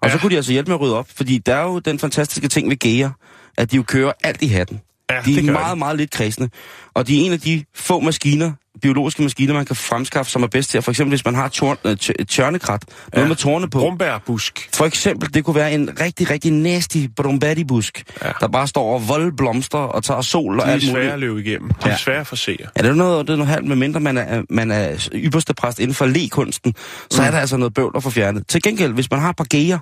Og 0.00 0.08
ja. 0.08 0.12
så 0.12 0.18
kunne 0.18 0.30
de 0.30 0.36
altså 0.36 0.52
hjælpe 0.52 0.70
med 0.70 0.74
at 0.74 0.80
rydde 0.80 0.98
op, 0.98 1.06
fordi 1.16 1.38
der 1.38 1.54
er 1.54 1.62
jo 1.62 1.78
den 1.78 1.98
fantastiske 1.98 2.48
ting 2.48 2.70
ved 2.70 2.78
geer, 2.78 3.10
at 3.58 3.70
de 3.70 3.76
jo 3.76 3.82
kører 3.82 4.12
alt 4.22 4.42
i 4.42 4.46
hatten. 4.46 4.80
Ja, 5.10 5.20
de 5.24 5.34
det 5.36 5.48
er 5.48 5.52
meget, 5.52 5.72
de. 5.74 5.78
meget 5.78 5.96
lidt 5.96 6.10
kredsende. 6.10 6.48
Og 6.94 7.06
de 7.08 7.20
er 7.20 7.26
en 7.26 7.32
af 7.32 7.40
de 7.40 7.64
få 7.74 8.00
maskiner, 8.00 8.52
biologiske 8.82 9.22
maskiner, 9.22 9.54
man 9.54 9.64
kan 9.66 9.76
fremskaffe, 9.76 10.32
som 10.32 10.42
er 10.42 10.46
bedst 10.46 10.70
til. 10.70 10.82
For 10.82 10.90
eksempel, 10.90 11.10
hvis 11.10 11.24
man 11.24 11.34
har 11.34 11.48
torn, 11.48 11.76
øh, 11.84 11.96
tj- 12.00 12.24
tjørnekrat, 12.24 12.82
noget 13.12 13.24
Ja. 13.24 13.28
med 13.28 13.36
tårne 13.36 13.70
på. 13.70 13.78
Brumbærbusk. 13.78 14.68
For 14.74 14.84
eksempel, 14.84 15.34
det 15.34 15.44
kunne 15.44 15.56
være 15.56 15.72
en 15.72 15.90
rigtig, 16.00 16.30
rigtig 16.30 16.52
nasty 16.52 16.98
brumbatti-busk, 17.16 18.02
ja. 18.22 18.26
Ja. 18.26 18.32
der 18.40 18.48
bare 18.48 18.66
står 18.66 18.94
og 18.94 19.08
voldblomster 19.08 19.78
og 19.78 20.04
tager 20.04 20.20
sol 20.20 20.60
og 20.60 20.66
De 20.66 20.70
er 20.70 20.72
alt 20.74 20.82
svære 20.82 20.94
muligt. 20.94 21.12
at 21.12 21.18
løbe 21.18 21.40
igennem. 21.40 21.70
De 21.70 21.74
Ja. 21.88 21.92
er 21.92 21.96
svære 21.96 22.20
at 22.20 22.26
forsere. 22.26 22.56
Ja, 22.76 22.82
det 22.82 22.90
er 22.90 22.94
noget, 22.94 23.26
det 23.26 23.32
er 23.32 23.36
noget 23.36 23.52
halvt, 23.52 23.68
med 23.68 23.76
mindre 23.76 24.00
man 24.00 24.18
er, 24.18 24.42
man 24.50 24.70
er 24.70 25.08
ypperste 25.14 25.54
præst 25.54 25.78
inden 25.78 25.94
for 25.94 26.06
lekunsten, 26.06 26.74
så 27.10 27.22
Mm. 27.22 27.26
er 27.26 27.30
der 27.30 27.38
altså 27.38 27.56
noget 27.56 27.74
bøvl 27.74 27.92
at 27.96 28.02
få 28.02 28.10
fjernet. 28.10 28.48
Til 28.48 28.62
gengæld, 28.62 28.92
hvis 28.92 29.10
man 29.10 29.20
har 29.20 29.30
et 29.30 29.36
par 29.36 29.46
geer, 29.50 29.78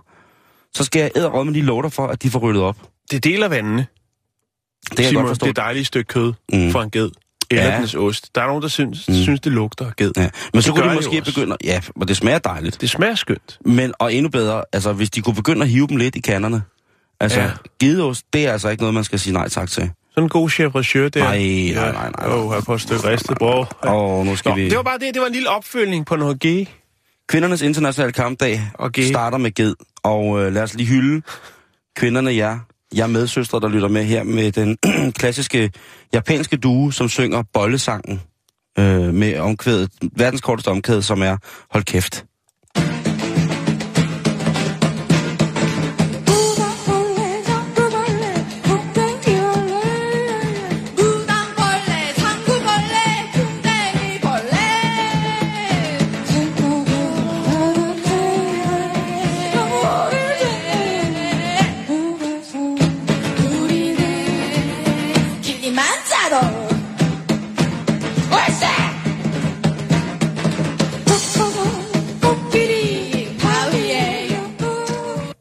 så 0.74 0.84
skal 0.84 1.00
jeg 1.00 1.10
æderråd 1.16 1.44
med 1.44 1.54
de 1.54 1.60
låter 1.62 1.88
for, 1.88 2.06
at 2.06 2.22
de 2.22 2.30
får 2.30 2.38
ryddet 2.38 2.62
op. 2.62 2.76
Det 3.10 3.24
deler 3.24 3.48
vandene. 3.48 3.86
Det 4.90 4.96
kan 4.96 5.02
jeg 5.02 5.08
Simon, 5.08 5.22
godt 5.24 5.30
forstå. 5.30 5.46
det 5.46 5.58
er 5.58 5.62
dejligt 5.62 5.86
stykke 5.86 6.08
kød 6.08 6.32
Mm. 6.52 6.70
for 6.70 6.82
en 6.82 6.90
ged. 6.90 7.10
Eller 7.50 7.64
Ja. 7.72 7.78
dens 7.78 7.94
ost. 7.94 8.34
Der 8.34 8.42
er 8.42 8.46
nogen, 8.46 8.62
der 8.62 8.68
synes, 8.68 9.08
mm. 9.08 9.14
synes 9.14 9.40
det 9.40 9.52
lugter 9.52 9.86
af 9.86 9.96
ged. 9.96 10.12
Ja. 10.16 10.28
Men 10.52 10.62
så 10.62 10.66
Det 10.66 10.74
kunne 10.74 10.82
gør 10.82 10.88
de 10.90 10.94
måske 10.96 11.20
også. 11.20 11.34
begynde... 11.34 11.56
Ja, 11.64 11.80
og 12.00 12.08
det 12.08 12.16
smager 12.16 12.38
dejligt. 12.38 12.80
Det 12.80 12.90
smager 12.90 13.14
skønt. 13.14 13.58
Men, 13.64 13.92
og 13.98 14.14
endnu 14.14 14.28
bedre, 14.30 14.64
altså 14.72 14.92
hvis 14.92 15.10
de 15.10 15.22
kunne 15.22 15.34
begynde 15.34 15.62
at 15.62 15.68
hive 15.68 15.86
dem 15.86 15.96
lidt 15.96 16.16
i 16.16 16.20
kanderne. 16.20 16.62
Altså, 17.20 17.40
ja. 17.40 17.50
Gedeost, 17.80 18.24
det 18.32 18.46
er 18.46 18.52
altså 18.52 18.68
ikke 18.68 18.82
noget, 18.82 18.94
man 18.94 19.04
skal 19.04 19.18
sige 19.18 19.32
nej 19.32 19.48
tak 19.48 19.70
til. 19.70 19.90
Sådan 20.10 20.22
en 20.24 20.28
god 20.28 20.50
chef 20.50 20.72
der. 20.74 21.18
Nej, 21.18 21.38
nej, 21.92 22.10
nej. 22.18 22.28
Åh, 22.36 22.52
her 22.52 22.60
på 22.60 22.74
et 22.74 22.80
stykke 22.80 23.08
ristet 23.08 23.38
brød. 23.38 23.66
Og 23.80 24.26
nu 24.26 24.36
skal 24.36 24.48
Nå, 24.48 24.54
vi... 24.56 24.68
det 24.68 24.76
var 24.76 24.82
bare 24.82 24.98
det. 24.98 25.14
Det 25.14 25.20
var 25.20 25.26
en 25.26 25.32
lille 25.32 25.48
opfølgning 25.48 26.06
på 26.06 26.16
noget 26.16 26.44
G. 26.46 26.68
Kvindernes 27.28 27.62
internationale 27.62 28.12
kampdag 28.12 28.62
Okay. 28.78 29.02
starter 29.08 29.38
med 29.38 29.54
ged. 29.54 29.74
Og 30.02 30.42
øh, 30.44 30.52
lad 30.54 30.62
os 30.62 30.74
lige 30.74 30.86
hylde 30.86 31.22
kvinderne, 31.96 32.34
jer. 32.34 32.58
Jeg 32.94 33.10
medsøstre, 33.10 33.60
der 33.60 33.68
lytter 33.68 33.88
med 33.88 34.04
her 34.04 34.22
med 34.22 34.52
den 34.52 34.78
klassiske 35.20 35.70
japanske 36.14 36.56
due, 36.56 36.92
som 36.92 37.08
synger 37.08 37.42
bollesangen 37.52 38.20
øh, 38.78 39.14
med 39.14 39.38
omkvædet, 39.38 39.90
verdens 40.16 40.40
korteste 40.40 40.68
omkvæd, 40.68 41.02
som 41.02 41.22
er 41.22 41.36
Hold 41.70 41.84
kæft. 41.84 42.24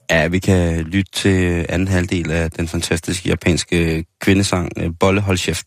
Ja, 0.09 0.27
vi 0.27 0.39
kan 0.39 0.81
lytte 0.81 1.11
til 1.11 1.65
anden 1.69 1.87
halvdel 1.87 2.31
af 2.31 2.51
den 2.51 2.67
fantastiske 2.67 3.29
japanske 3.29 4.05
kvindesang 4.19 4.71
øh, 4.77 4.91
Bolle 4.99 5.21
Hold 5.21 5.37
Chef 5.37 5.63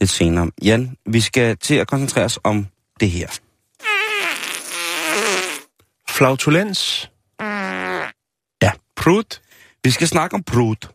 lidt 0.00 0.10
senere. 0.10 0.50
Jan, 0.62 0.96
vi 1.06 1.20
skal 1.20 1.56
til 1.56 1.74
at 1.74 1.86
koncentrere 1.86 2.24
os 2.24 2.38
om 2.44 2.66
det 3.00 3.10
her. 3.10 3.28
Flautulens. 6.08 7.10
Ja. 8.62 8.70
Prut. 8.96 9.40
Vi 9.84 9.90
skal 9.90 10.08
snakke 10.08 10.34
om 10.34 10.42
prut. 10.42 10.90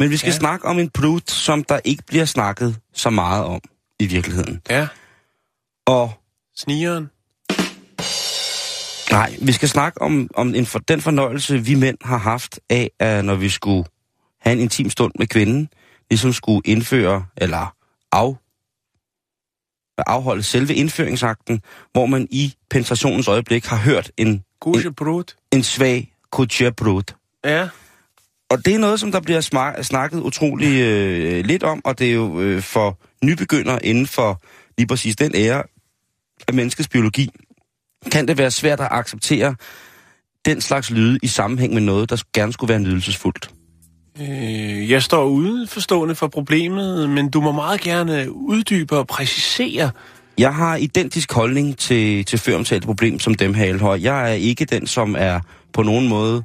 Men 0.00 0.10
vi 0.10 0.16
skal 0.16 0.30
ja. 0.30 0.36
Snakke 0.36 0.66
om 0.66 0.78
en 0.78 0.90
prut, 0.90 1.30
som 1.30 1.64
der 1.64 1.80
ikke 1.84 2.02
bliver 2.06 2.24
snakket 2.24 2.76
så 2.92 3.10
meget 3.10 3.44
om 3.44 3.60
i 3.98 4.06
virkeligheden. 4.06 4.60
Ja. 4.70 4.88
Og 5.86 6.12
Snigeren. 6.56 7.10
nej, 9.10 9.36
vi 9.42 9.52
skal 9.52 9.68
snakke 9.68 10.02
om, 10.02 10.30
om 10.34 10.54
en 10.54 10.66
for, 10.66 10.78
den 10.78 11.00
fornøjelse, 11.00 11.58
vi 11.58 11.74
mænd 11.74 11.98
har 12.04 12.16
haft 12.16 12.60
af, 12.70 12.90
at 12.98 13.24
når 13.24 13.34
vi 13.34 13.48
skulle 13.48 13.84
have 14.40 14.52
en 14.52 14.60
intim 14.60 14.90
stund 14.90 15.12
med 15.18 15.26
kvinden, 15.26 15.68
ligesom 16.10 16.32
skulle 16.32 16.62
indføre, 16.64 17.26
eller 17.36 17.76
af, 18.12 18.34
afholde 20.06 20.42
selve 20.42 20.74
indføringsakten, 20.74 21.60
hvor 21.92 22.06
man 22.06 22.28
i 22.30 22.54
penetrationens 22.70 23.28
øjeblik 23.28 23.66
har 23.66 23.76
hørt 23.76 24.10
en, 24.16 24.44
Gusje 24.60 24.92
Prut. 24.92 25.36
en 25.52 25.62
svag 25.62 26.14
kutjerbrud. 26.30 27.14
Ja. 27.44 27.68
Og 28.50 28.64
det 28.64 28.74
er 28.74 28.78
noget, 28.78 29.00
som 29.00 29.12
der 29.12 29.20
bliver 29.20 29.40
sma- 29.40 29.82
snakket 29.82 30.20
utrolig 30.20 30.80
øh, 30.80 31.44
lidt 31.44 31.62
om, 31.62 31.80
og 31.84 31.98
det 31.98 32.10
er 32.10 32.12
jo 32.12 32.40
øh, 32.40 32.62
for 32.62 32.98
nybegyndere 33.24 33.86
inden 33.86 34.06
for 34.06 34.42
lige 34.78 34.86
præcis 34.86 35.16
den 35.16 35.32
ære 35.34 35.62
af 36.48 36.54
menneskets 36.54 36.88
biologi, 36.88 37.30
kan 38.12 38.28
det 38.28 38.38
være 38.38 38.50
svært 38.50 38.80
at 38.80 38.88
acceptere 38.90 39.54
den 40.44 40.60
slags 40.60 40.90
lyde 40.90 41.18
i 41.22 41.26
sammenhæng 41.26 41.74
med 41.74 41.82
noget, 41.82 42.10
der 42.10 42.22
gerne 42.34 42.52
skulle 42.52 42.68
være 42.68 42.80
nydelsesfuldt. 42.80 43.50
Øh, 44.20 44.90
jeg 44.90 45.02
står 45.02 45.24
uden 45.24 45.68
forstående 45.68 46.14
for 46.14 46.28
problemet, 46.28 47.10
men 47.10 47.30
du 47.30 47.40
må 47.40 47.52
meget 47.52 47.80
gerne 47.80 48.32
uddybe 48.32 48.96
og 48.96 49.06
præcisere. 49.06 49.90
Jeg 50.38 50.54
har 50.54 50.76
identisk 50.76 51.32
holdning 51.32 51.78
til, 51.78 52.24
til 52.24 52.38
føromtalte 52.38 52.86
problem 52.86 53.18
som 53.18 53.34
dem 53.34 53.54
her, 53.54 53.64
Elhøj. 53.64 53.98
Jeg 54.02 54.30
er 54.30 54.34
ikke 54.34 54.64
den, 54.64 54.86
som 54.86 55.16
er 55.18 55.40
på 55.72 55.82
nogen 55.82 56.08
måde 56.08 56.42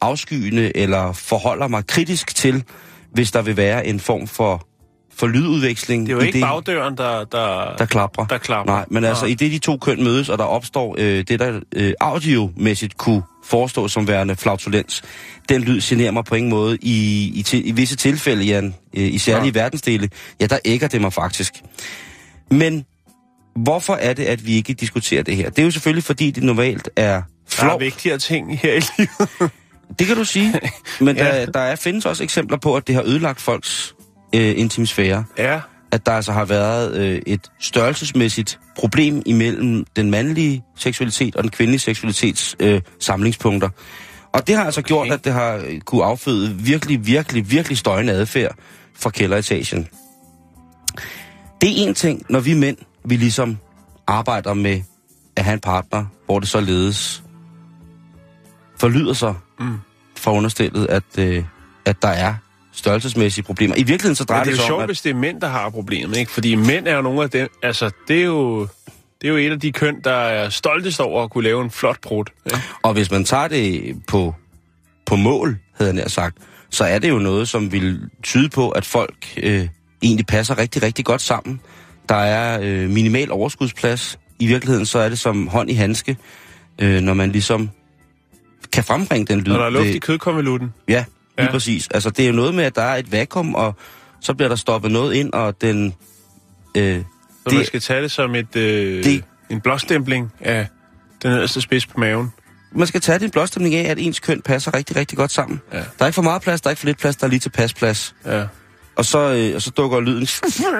afskyende 0.00 0.76
eller 0.76 1.12
forholder 1.12 1.68
mig 1.68 1.86
kritisk 1.86 2.34
til, 2.34 2.64
hvis 3.12 3.30
der 3.32 3.42
vil 3.42 3.56
være 3.56 3.86
en 3.86 4.00
form 4.00 4.26
for, 4.26 4.66
for 5.16 5.26
lydudveksling. 5.26 6.06
Det 6.06 6.12
er 6.12 6.16
jo 6.16 6.22
ikke 6.22 6.32
det, 6.32 6.42
bagdøren, 6.42 6.96
der, 6.96 7.24
der, 7.24 7.76
der 7.78 7.86
klapper. 7.86 8.26
der 8.26 8.38
klapper. 8.38 8.72
Nej, 8.72 8.84
men 8.90 9.04
altså 9.04 9.26
i 9.26 9.34
det 9.34 9.52
de 9.52 9.58
to 9.58 9.76
køn 9.76 10.04
mødes, 10.04 10.28
og 10.28 10.38
der 10.38 10.44
opstår 10.44 10.94
øh, 10.98 11.24
det, 11.28 11.40
der 11.40 11.60
øh, 11.76 11.92
audiomæssigt 12.00 12.96
kunne 12.96 13.22
forestå 13.44 13.88
som 13.88 14.08
værende 14.08 14.36
flautulens, 14.36 15.02
den 15.48 15.62
lyd 15.62 15.80
generer 15.80 16.10
mig 16.10 16.24
på 16.24 16.34
ingen 16.34 16.50
måde. 16.50 16.78
I, 16.82 17.30
i, 17.34 17.42
til, 17.42 17.68
i 17.68 17.72
visse 17.72 17.96
tilfælde, 17.96 18.44
Jan, 18.44 18.74
øh, 18.96 19.14
i 19.14 19.18
særlige 19.18 19.52
ja. 19.54 19.60
verdensdele, 19.60 20.08
ja, 20.40 20.46
der 20.46 20.58
ægger 20.64 20.88
det 20.88 21.00
mig 21.00 21.12
faktisk. 21.12 21.54
Men 22.50 22.84
hvorfor 23.56 23.94
er 23.94 24.12
det, 24.12 24.24
at 24.24 24.46
vi 24.46 24.52
ikke 24.52 24.74
diskuterer 24.74 25.22
det 25.22 25.36
her? 25.36 25.50
Det 25.50 25.58
er 25.58 25.62
jo 25.64 25.70
selvfølgelig, 25.70 26.04
fordi 26.04 26.30
det 26.30 26.42
normalt 26.42 26.90
er 26.96 27.02
Der 27.02 27.12
er 27.12 27.22
flot. 27.48 27.80
vigtigere 27.80 28.18
ting 28.18 28.58
her 28.58 28.72
i 28.72 28.80
livet. 28.98 29.28
Det 29.98 30.06
kan 30.06 30.16
du 30.16 30.24
sige. 30.24 30.60
Men 31.00 31.16
Ja. 31.16 31.24
der, 31.40 31.46
der 31.46 31.60
er, 31.60 31.76
findes 31.76 32.06
også 32.06 32.22
eksempler 32.22 32.58
på, 32.58 32.74
at 32.76 32.86
det 32.86 32.94
har 32.94 33.02
ødelagt 33.02 33.40
folks 33.40 33.94
øh, 34.34 34.58
intimsfære. 34.58 35.24
ja. 35.38 35.60
At 35.92 36.06
der 36.06 36.12
altså 36.12 36.32
har 36.32 36.44
været 36.44 36.96
øh, 36.96 37.22
et 37.26 37.40
størrelsesmæssigt 37.60 38.58
problem 38.78 39.22
imellem 39.26 39.84
den 39.96 40.10
mandlige 40.10 40.64
seksualitet 40.76 41.36
og 41.36 41.42
den 41.42 41.50
kvindelige 41.50 41.78
seksualitets 41.80 42.56
øh, 42.60 42.80
samlingspunkter. 43.00 43.68
Og 44.32 44.46
det 44.46 44.56
har 44.56 44.64
altså 44.64 44.80
okay. 44.80 44.88
gjort, 44.88 45.10
at 45.12 45.24
det 45.24 45.32
har 45.32 45.54
øh, 45.66 45.80
kunne 45.80 46.04
afføde 46.04 46.54
virkelig, 46.54 47.06
virkelig, 47.06 47.50
virkelig 47.50 47.78
støjende 47.78 48.12
adfærd 48.12 48.54
fra 48.96 49.10
kælderetagen. 49.10 49.88
Det 51.60 51.70
er 51.70 51.88
en 51.88 51.94
ting, 51.94 52.22
når 52.28 52.40
vi 52.40 52.54
mænd, 52.54 52.76
vi 53.04 53.16
ligesom 53.16 53.58
arbejder 54.06 54.54
med 54.54 54.80
at 55.36 55.44
have 55.44 55.54
en 55.54 55.60
partner, 55.60 56.04
hvor 56.26 56.40
det 56.40 56.48
så 56.48 56.60
ledes 56.60 57.22
forlyder 58.80 59.12
sig 59.12 59.34
Mm. 59.60 59.76
fra 60.18 60.32
understillet, 60.32 60.86
at, 60.86 61.02
øh, 61.18 61.44
at 61.84 62.02
der 62.02 62.08
er 62.08 62.34
størrelsesmæssige 62.72 63.44
problemer. 63.44 63.74
I 63.74 63.78
virkeligheden 63.78 64.14
så 64.14 64.24
drejer 64.24 64.44
det 64.44 64.50
er 64.50 64.52
det 64.52 64.58
jo 64.58 64.62
sig 64.62 64.64
om, 64.64 64.68
sjovt, 64.78 64.82
at 64.82 64.88
hvis 64.88 65.00
det 65.00 65.10
er 65.10 65.14
mænd, 65.14 65.40
der 65.40 65.48
har 65.48 65.70
problemet, 65.70 66.16
ikke? 66.16 66.32
Fordi 66.32 66.54
mænd 66.54 66.88
er 66.88 66.96
jo 66.96 67.02
nogle 67.02 67.22
af 67.22 67.30
dem... 67.30 67.48
Altså, 67.62 67.90
det 68.08 68.20
er 68.20 68.24
jo... 68.24 68.68
Det 69.20 69.28
er 69.28 69.32
jo 69.32 69.36
et 69.36 69.50
af 69.52 69.60
de 69.60 69.72
køn, 69.72 70.00
der 70.04 70.10
er 70.12 70.48
stoltest 70.48 71.00
over 71.00 71.24
at 71.24 71.30
kunne 71.30 71.44
lave 71.44 71.64
en 71.64 71.70
flot 71.70 72.00
brud. 72.00 72.24
Ikke? 72.46 72.58
Og 72.82 72.92
hvis 72.92 73.10
man 73.10 73.24
tager 73.24 73.48
det 73.48 73.94
på, 74.08 74.34
på 75.06 75.16
mål, 75.16 75.58
havde 75.76 75.88
jeg 75.88 75.94
nær 75.96 76.08
sagt, 76.08 76.36
så 76.70 76.84
er 76.84 76.98
det 76.98 77.08
jo 77.08 77.18
noget, 77.18 77.48
som 77.48 77.72
vil 77.72 78.00
tyde 78.22 78.48
på, 78.48 78.70
at 78.70 78.84
folk 78.84 79.16
øh, 79.42 79.68
egentlig 80.02 80.26
passer 80.26 80.58
rigtig, 80.58 80.82
rigtig 80.82 81.04
godt 81.04 81.20
sammen. 81.22 81.60
Der 82.08 82.14
er 82.14 82.60
øh, 82.62 82.90
minimal 82.90 83.32
overskudsplads. 83.32 84.18
I 84.38 84.46
virkeligheden 84.46 84.86
så 84.86 84.98
er 84.98 85.08
det 85.08 85.18
som 85.18 85.48
hånd 85.48 85.70
i 85.70 85.74
handske, 85.74 86.16
øh, 86.78 87.00
når 87.00 87.14
man 87.14 87.32
ligesom 87.32 87.70
kan 88.76 88.84
frembringe 88.84 89.26
den 89.26 89.40
lyd. 89.40 89.52
Når 89.52 89.58
der 89.58 89.66
er 89.66 89.70
luft 89.70 89.86
ved- 89.86 89.94
i 89.94 89.98
kødkonvolutten. 89.98 90.72
Ja, 90.88 91.04
lige. 91.38 91.46
Ja. 91.46 91.50
præcis. 91.52 91.88
Altså, 91.90 92.10
det 92.10 92.22
er 92.22 92.26
jo 92.26 92.34
noget 92.34 92.54
med, 92.54 92.64
at 92.64 92.76
der 92.76 92.82
er 92.82 92.96
et 92.96 93.12
vakuum, 93.12 93.54
og 93.54 93.74
så 94.20 94.34
bliver 94.34 94.48
der 94.48 94.56
stoppet 94.56 94.90
noget 94.90 95.14
ind, 95.14 95.32
og 95.32 95.60
den... 95.60 95.94
Øh, 96.76 96.98
Så 96.98 97.50
Det- 97.50 97.54
man 97.56 97.64
skal 97.66 97.80
tage 97.80 98.02
det 98.02 98.10
som 98.10 98.34
et, 98.34 98.56
øh, 98.56 99.04
Det- 99.04 99.24
en 99.50 99.60
blåstempling 99.60 100.32
af 100.40 100.66
den 101.22 101.30
nederste 101.30 101.60
spids 101.60 101.86
på 101.86 102.00
maven. 102.00 102.32
man 102.72 102.86
skal 102.86 103.00
tage 103.00 103.18
din 103.18 103.30
blåstemning 103.30 103.74
af, 103.74 103.90
at 103.90 103.98
ens 103.98 104.20
køn 104.20 104.42
passer 104.42 104.74
rigtig, 104.74 104.96
rigtig 104.96 105.18
godt 105.18 105.32
sammen. 105.32 105.60
Ja. 105.72 105.76
Der 105.78 105.84
er 106.00 106.06
ikke 106.06 106.14
for 106.14 106.22
meget 106.22 106.42
plads, 106.42 106.60
der 106.60 106.68
er 106.68 106.70
ikke 106.70 106.80
for 106.80 106.86
lidt 106.86 106.98
plads, 106.98 107.16
der 107.16 107.26
er 107.26 107.30
lige 107.30 107.40
til 107.40 107.50
pasplads. 107.50 108.14
Ja. 108.26 108.44
Og 108.96 109.04
så, 109.04 109.18
øh, 109.18 109.54
og 109.54 109.62
så 109.62 109.70
dukker 109.70 110.00
lyden 110.00 110.26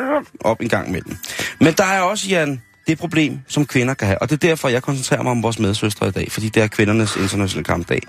op 0.51 0.61
en 0.61 0.69
gang 0.69 0.89
imellem. 0.89 1.17
Men 1.61 1.73
der 1.75 1.85
er 1.85 2.01
også, 2.01 2.29
Jan, 2.29 2.63
det 2.87 2.99
problem, 2.99 3.39
som 3.49 3.67
kvinder 3.67 3.95
kan 3.95 4.07
have. 4.09 4.19
Og 4.23 4.31
det 4.31 4.45
er 4.45 4.49
derfor, 4.49 4.69
jeg 4.69 4.83
koncentrerer 4.83 5.23
mig 5.23 5.31
om 5.33 5.43
vores 5.43 5.59
medsøstre 5.59 6.09
i 6.09 6.11
dag, 6.11 6.33
fordi 6.33 6.49
det 6.49 6.63
er 6.63 6.67
kvindernes 6.67 7.17
internationale 7.17 7.65
kampdag. 7.65 8.01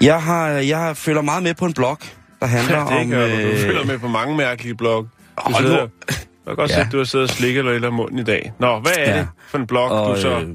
Jeg 0.00 0.22
har, 0.22 0.48
jeg 0.48 0.96
følger 0.96 1.22
meget 1.22 1.42
med 1.42 1.54
på 1.54 1.64
en 1.66 1.72
blog, 1.74 1.98
der 2.40 2.46
handler 2.56 2.76
Ja, 2.78 2.80
det 2.84 3.00
om... 3.04 3.10
gør 3.10 3.26
du. 3.28 3.34
Du 3.34 3.38
øh, 3.48 3.58
følger 3.58 3.84
med 3.84 3.98
på 3.98 4.08
mange 4.08 4.36
mærkelige 4.36 4.74
blog. 4.74 5.02
Du 5.02 5.08
Hold 5.52 5.64
sidder, 5.64 5.76
nu. 5.86 5.90
jeg 6.08 6.16
kan 6.46 6.56
godt 6.56 6.70
Ja. 6.70 6.74
se, 6.74 6.80
at 6.80 6.92
du 6.92 6.96
har 6.98 7.04
siddet 7.04 7.28
og 7.30 7.34
slikket 7.36 7.58
eller 7.58 7.72
eller 7.72 7.90
munden 7.90 8.18
i 8.18 8.24
dag. 8.24 8.52
Nå, 8.60 8.80
hvad 8.80 8.92
er 8.98 9.10
Ja. 9.10 9.18
det 9.18 9.28
for 9.48 9.58
en 9.58 9.66
blog, 9.66 9.90
og, 9.90 10.16
du 10.16 10.20
så... 10.20 10.28
øh, 10.38 10.48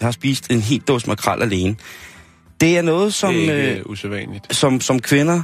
jeg 0.00 0.06
har 0.06 0.10
spist 0.10 0.50
en 0.50 0.60
helt 0.60 0.88
dåse 0.88 1.06
makrel 1.08 1.42
alene. 1.42 1.76
Det 2.60 2.78
er 2.78 2.82
noget, 2.82 3.14
som, 3.14 3.34
det 3.34 3.48
er 3.50 3.54
ikke 3.56 3.72
øh, 3.72 3.78
øh, 3.78 3.86
usædvanligt. 3.86 4.54
som, 4.56 4.80
som 4.80 5.00
kvinder 5.00 5.42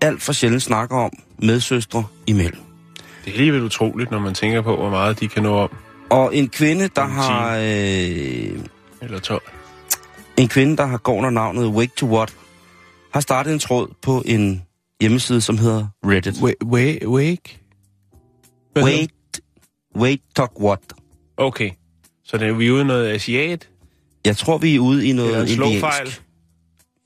alt 0.00 0.22
for 0.22 0.32
sjældent 0.32 0.62
snakker 0.62 0.96
om 0.96 1.10
medsøstre 1.42 2.04
imellem. 2.26 2.60
Det 3.24 3.30
er 3.30 3.34
alligevel 3.34 3.62
utroligt, 3.62 4.10
når 4.10 4.18
man 4.18 4.34
tænker 4.34 4.62
på, 4.62 4.76
hvor 4.76 4.90
meget 4.90 5.20
de 5.20 5.28
kan 5.28 5.42
nå 5.42 5.56
om. 5.58 5.70
Og 6.10 6.36
en 6.36 6.48
kvinde, 6.48 6.88
der 6.96 7.04
En 7.04 7.10
har... 7.10 7.56
Øh, 7.56 8.58
Eller 9.02 9.18
12. 9.22 9.42
en 10.36 10.48
kvinde, 10.48 10.76
der 10.76 10.86
har 10.86 10.98
går 10.98 11.14
under 11.16 11.30
navnet 11.30 11.66
Wake 11.66 11.92
to 11.96 12.06
What, 12.06 12.34
har 13.12 13.20
startet 13.20 13.52
en 13.52 13.58
tråd 13.58 13.94
på 14.02 14.22
en 14.26 14.62
hjemmeside, 15.00 15.40
som 15.40 15.58
hedder 15.58 15.86
Reddit. 16.06 16.34
Wake? 16.64 17.08
Wake? 17.08 17.60
Hvad 18.72 18.82
hedder 18.82 18.98
Wait, 18.98 19.40
wait, 19.96 20.20
talk 20.36 20.60
what? 20.60 20.80
Okay. 21.36 21.70
Så 22.24 22.36
det 22.38 22.48
er 22.48 22.52
vi 22.52 22.70
ude 22.70 22.80
i 22.80 22.84
noget 22.84 23.08
asiat? 23.14 23.68
Jeg 24.24 24.36
tror, 24.36 24.58
vi 24.58 24.74
er 24.74 24.80
ude 24.80 25.06
i 25.06 25.10
Eller 25.10 25.24
noget 25.26 25.50
slåfejl? 25.50 25.74
indiansk. 26.00 26.22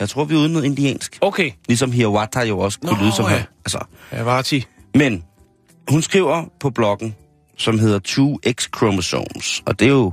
Jeg 0.00 0.09
tror, 0.09 0.25
vi 0.25 0.35
er 0.35 0.38
ude 0.38 0.49
i 0.49 0.52
noget 0.52 0.64
indiansk. 0.66 1.19
Okay. 1.21 1.50
Ligesom 1.69 1.92
Hiawatha 1.92 2.40
jo 2.45 2.59
også 2.59 2.81
kunne 2.81 2.92
Nå, 2.92 3.02
lyde 3.02 3.12
som 3.12 3.25
ja. 3.25 3.31
her. 3.31 3.45
Altså, 3.64 3.78
Ja, 4.12 4.23
Varti. 4.23 4.64
Men 4.95 5.25
hun 5.91 6.03
skriver 6.03 6.45
på 6.61 6.71
bloggen, 6.71 7.15
som 7.59 7.79
hedder 7.79 7.99
2X 8.09 8.69
Chromosomes, 8.77 9.62
og 9.67 9.79
det 9.79 9.87
er 9.87 9.91
jo 9.93 10.12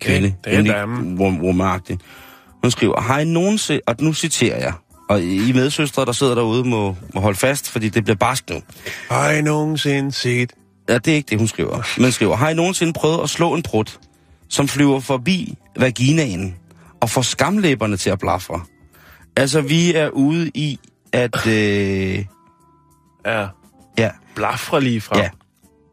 kvinde, 0.00 0.34
det 0.44 0.54
er 0.54 0.58
en 0.58 0.66
dame. 0.66 1.18
rumagtigt. 1.42 2.00
Hun 2.62 2.70
skriver, 2.70 3.00
har 3.00 3.18
I 3.18 3.24
nogensinde, 3.24 3.80
og 3.86 3.96
nu 4.00 4.12
citerer 4.12 4.58
jeg, 4.58 4.72
og 5.08 5.22
I 5.22 5.52
medsøstre, 5.52 6.04
der 6.04 6.12
sidder 6.12 6.34
derude, 6.34 6.64
må, 6.64 6.96
må 7.14 7.20
holde 7.20 7.38
fast, 7.38 7.70
fordi 7.70 7.88
det 7.88 8.04
bliver 8.04 8.16
barsk 8.16 8.50
nu. 8.50 8.56
Har 9.10 9.30
I 9.30 9.42
nogensinde 9.42 10.12
set? 10.12 10.52
Ja, 10.88 10.98
det 10.98 11.08
er 11.08 11.14
ikke 11.14 11.30
det, 11.30 11.38
hun 11.38 11.48
skriver. 11.48 12.00
Men 12.00 12.12
skriver, 12.12 12.36
har 12.36 12.48
I 12.50 12.54
nogensinde 12.54 12.92
prøvet 12.92 13.22
at 13.22 13.30
slå 13.30 13.54
en 13.54 13.62
prut, 13.62 13.98
som 14.48 14.68
flyver 14.68 15.00
forbi 15.00 15.54
vaginaen 15.76 16.54
og 17.00 17.10
får 17.10 17.22
skamlæberne 17.22 17.96
til 17.96 18.10
at 18.10 18.18
blafre? 18.18 18.60
Altså, 19.36 19.60
vi 19.60 19.94
er 19.94 20.08
ude 20.08 20.50
i, 20.54 20.78
at... 21.12 21.46
Øh, 21.46 22.24
Ja. 23.26 23.46
Blafre 24.34 24.80
lige 24.80 25.00
fra. 25.00 25.18
Ja. 25.18 25.30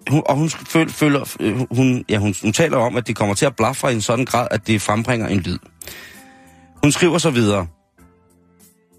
Hun, 0.10 0.24
og 0.26 0.36
hun 0.36 0.50
føl, 0.50 0.90
føler, 0.90 1.36
øh, 1.40 1.76
hun, 1.76 2.06
ja, 2.10 2.18
hun, 2.18 2.36
hun 2.42 2.54
taler 2.54 2.78
om, 2.78 2.96
at 2.96 3.08
det 3.08 3.16
kommer 3.16 3.36
til 3.36 3.46
at 3.46 3.56
blafre 3.56 3.92
i 3.92 3.96
en 3.96 4.02
sådan 4.02 4.26
grad, 4.26 4.48
at 4.52 4.68
det 4.68 4.82
frembringer 4.82 5.28
en 5.28 5.40
lyd. 5.40 5.58
Hun 6.84 6.92
skriver 6.92 7.18
så 7.18 7.30
videre, 7.30 7.68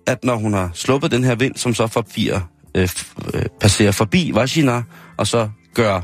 at 0.07 0.25
når 0.25 0.37
hun 0.37 0.53
har 0.53 0.71
sluppet 0.75 1.11
den 1.11 1.25
her 1.25 1.35
vind, 1.35 1.57
som 1.57 1.75
så 1.75 1.87
forbier, 1.87 2.41
øh, 2.75 2.89
øh, 3.35 3.45
passerer 3.61 3.93
forbi 3.93 4.31
vagina, 4.35 4.83
og 5.17 5.27
så 5.27 5.49
gør 5.75 6.01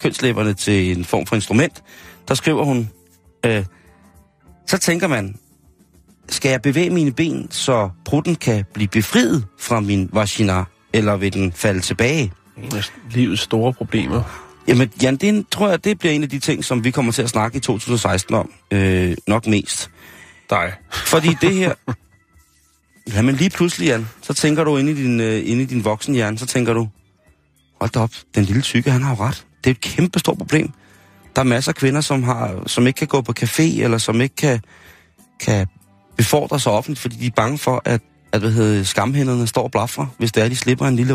kønslæberne 0.00 0.54
til 0.54 0.96
en 0.96 1.04
form 1.04 1.26
for 1.26 1.34
instrument, 1.36 1.82
der 2.28 2.34
skriver 2.34 2.64
hun, 2.64 2.90
øh, 3.46 3.64
så 4.66 4.78
tænker 4.78 5.06
man, 5.06 5.36
skal 6.28 6.50
jeg 6.50 6.62
bevæge 6.62 6.90
mine 6.90 7.12
ben, 7.12 7.50
så 7.50 7.90
prutten 8.04 8.34
kan 8.34 8.64
blive 8.74 8.88
befriet 8.88 9.46
fra 9.58 9.80
min 9.80 10.10
vagina, 10.12 10.64
eller 10.92 11.16
vil 11.16 11.32
den 11.32 11.52
falde 11.52 11.80
tilbage? 11.80 12.32
En 12.56 12.76
af 12.76 12.84
livets 13.10 13.42
store 13.42 13.72
problemer. 13.72 14.22
Jamen, 14.68 14.90
Jan, 15.02 15.16
det 15.16 15.28
en- 15.28 15.46
tror 15.50 15.68
jeg, 15.68 15.84
det 15.84 15.98
bliver 15.98 16.12
en 16.12 16.22
af 16.22 16.28
de 16.28 16.38
ting, 16.38 16.64
som 16.64 16.84
vi 16.84 16.90
kommer 16.90 17.12
til 17.12 17.22
at 17.22 17.28
snakke 17.30 17.56
i 17.56 17.60
2016 17.60 18.34
om. 18.34 18.50
Øh, 18.70 19.16
nok 19.26 19.46
mest. 19.46 19.90
Dig. 20.50 20.72
Fordi 20.90 21.28
det 21.40 21.54
her... 21.54 21.74
Ja, 23.14 23.22
men 23.22 23.34
lige 23.34 23.50
pludselig, 23.50 23.86
Jan, 23.86 24.08
så 24.22 24.34
tænker 24.34 24.64
du 24.64 24.76
inde 24.76 24.92
i 24.92 24.94
din, 24.94 25.20
øh, 25.20 25.42
inde 25.50 25.62
i 25.62 25.66
din 25.66 25.84
voksenhjerne, 25.84 26.38
så 26.38 26.46
tænker 26.46 26.72
du, 26.72 26.88
hold 27.80 27.90
da 27.90 27.98
op, 28.00 28.10
den 28.34 28.44
lille 28.44 28.62
tykke, 28.62 28.90
han 28.90 29.02
har 29.02 29.16
jo 29.16 29.22
ret. 29.24 29.46
Det 29.64 29.70
er 29.70 29.74
et 29.74 29.80
kæmpe 29.80 30.18
stort 30.18 30.38
problem. 30.38 30.70
Der 31.36 31.40
er 31.42 31.44
masser 31.46 31.72
af 31.72 31.76
kvinder, 31.76 32.00
som, 32.00 32.22
har, 32.22 32.62
som 32.66 32.86
ikke 32.86 32.98
kan 32.98 33.08
gå 33.08 33.20
på 33.20 33.32
café, 33.40 33.62
eller 33.82 33.98
som 33.98 34.20
ikke 34.20 34.36
kan, 34.36 34.60
kan 35.40 35.66
befordre 36.16 36.60
sig 36.60 36.72
offentligt, 36.72 37.00
fordi 37.00 37.16
de 37.16 37.26
er 37.26 37.30
bange 37.36 37.58
for, 37.58 37.82
at, 37.84 38.00
at 38.32 38.40
hvad 38.40 38.50
hedder, 38.50 38.82
skamhænderne 38.82 39.46
står 39.46 39.62
og 39.62 39.70
blaffer, 39.70 40.06
hvis 40.18 40.32
det 40.32 40.42
er, 40.42 40.48
de 40.48 40.56
slipper 40.56 40.86
en 40.86 40.96
lille 40.96 41.14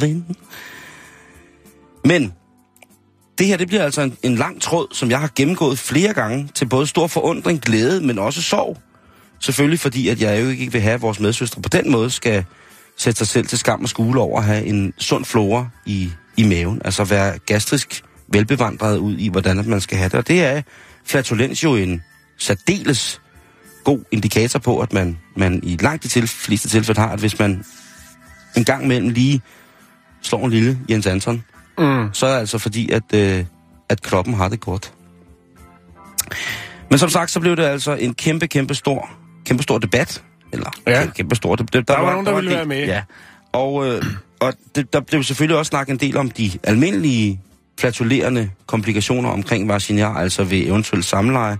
vind. 0.00 0.24
Men 2.04 2.32
det 3.38 3.46
her, 3.46 3.56
det 3.56 3.68
bliver 3.68 3.82
altså 3.82 4.02
en, 4.02 4.16
en 4.22 4.34
lang 4.34 4.62
tråd, 4.62 4.86
som 4.92 5.10
jeg 5.10 5.20
har 5.20 5.30
gennemgået 5.36 5.78
flere 5.78 6.14
gange, 6.14 6.48
til 6.54 6.68
både 6.68 6.86
stor 6.86 7.06
forundring, 7.06 7.60
glæde, 7.60 8.00
men 8.00 8.18
også 8.18 8.42
sorg. 8.42 8.78
Selvfølgelig 9.40 9.80
fordi, 9.80 10.08
at 10.08 10.20
jeg 10.20 10.42
jo 10.42 10.48
ikke 10.48 10.72
vil 10.72 10.80
have, 10.80 10.94
at 10.94 11.02
vores 11.02 11.20
medsøstre 11.20 11.62
på 11.62 11.68
den 11.68 11.90
måde 11.90 12.10
skal 12.10 12.44
sætte 12.96 13.18
sig 13.18 13.26
selv 13.28 13.46
til 13.46 13.58
skam 13.58 13.82
og 13.82 13.88
skule 13.88 14.20
over 14.20 14.38
at 14.38 14.44
have 14.44 14.64
en 14.64 14.92
sund 14.98 15.24
flora 15.24 15.68
i, 15.86 16.10
i 16.36 16.42
maven. 16.42 16.82
Altså 16.84 17.04
være 17.04 17.38
gastrisk 17.38 18.02
velbevandret 18.28 18.98
ud 18.98 19.16
i, 19.16 19.28
hvordan 19.28 19.58
at 19.58 19.66
man 19.66 19.80
skal 19.80 19.98
have 19.98 20.08
det. 20.08 20.14
Og 20.14 20.28
det 20.28 20.44
er 20.44 20.62
flatulens 21.04 21.64
jo 21.64 21.76
en 21.76 22.02
særdeles 22.38 23.20
god 23.84 24.00
indikator 24.10 24.58
på, 24.58 24.78
at 24.78 24.92
man, 24.92 25.18
man 25.38 25.60
i 25.62 25.76
langt 25.80 26.02
de 26.02 26.08
til, 26.08 26.28
fleste 26.28 26.68
tilfælde 26.68 27.00
har, 27.00 27.08
at 27.08 27.20
hvis 27.20 27.38
man 27.38 27.64
en 28.56 28.64
gang 28.64 28.84
imellem 28.84 29.08
lige 29.08 29.40
slår 30.22 30.44
en 30.44 30.50
lille 30.50 30.78
Jens 30.90 31.06
Anton, 31.06 31.44
Mm. 31.78 32.08
så 32.12 32.26
er 32.26 32.30
det 32.32 32.38
altså 32.38 32.58
fordi, 32.58 32.90
at, 32.90 33.02
øh, 33.14 33.44
at 33.88 34.02
kroppen 34.02 34.34
har 34.34 34.48
det 34.48 34.60
godt. 34.60 34.92
Men 36.90 36.98
som 36.98 37.08
sagt, 37.08 37.30
så 37.30 37.40
blev 37.40 37.56
det 37.56 37.62
altså 37.62 37.94
en 37.94 38.14
kæmpe, 38.14 38.46
kæmpe 38.46 38.74
stor, 38.74 39.10
kæmpe 39.46 39.62
stor 39.62 39.78
debat. 39.78 40.22
Eller 40.52 40.70
Ja. 40.86 41.00
kæmpe, 41.00 41.14
kæmpe 41.14 41.34
stor. 41.36 41.56
Det, 41.56 41.72
det, 41.72 41.88
Der 41.88 41.98
var 42.00 42.10
nogen, 42.10 42.26
der 42.26 42.32
en 42.32 42.36
ville 42.36 42.50
være 42.56 42.64
med. 42.64 42.86
Ja. 42.86 43.02
Og, 43.52 43.86
øh, 43.88 44.02
og 44.40 44.52
det, 44.74 44.92
der 44.92 45.00
blev 45.00 45.22
selvfølgelig 45.22 45.58
også 45.58 45.70
snakket 45.70 45.92
en 45.92 45.98
del 46.00 46.16
om 46.16 46.30
de 46.30 46.50
almindelige 46.64 47.40
flatulerende 47.80 48.50
komplikationer 48.66 49.30
omkring 49.30 49.68
vaginar, 49.68 50.14
altså 50.14 50.44
ved 50.44 50.58
eventuelt 50.66 51.04
samleje. 51.04 51.58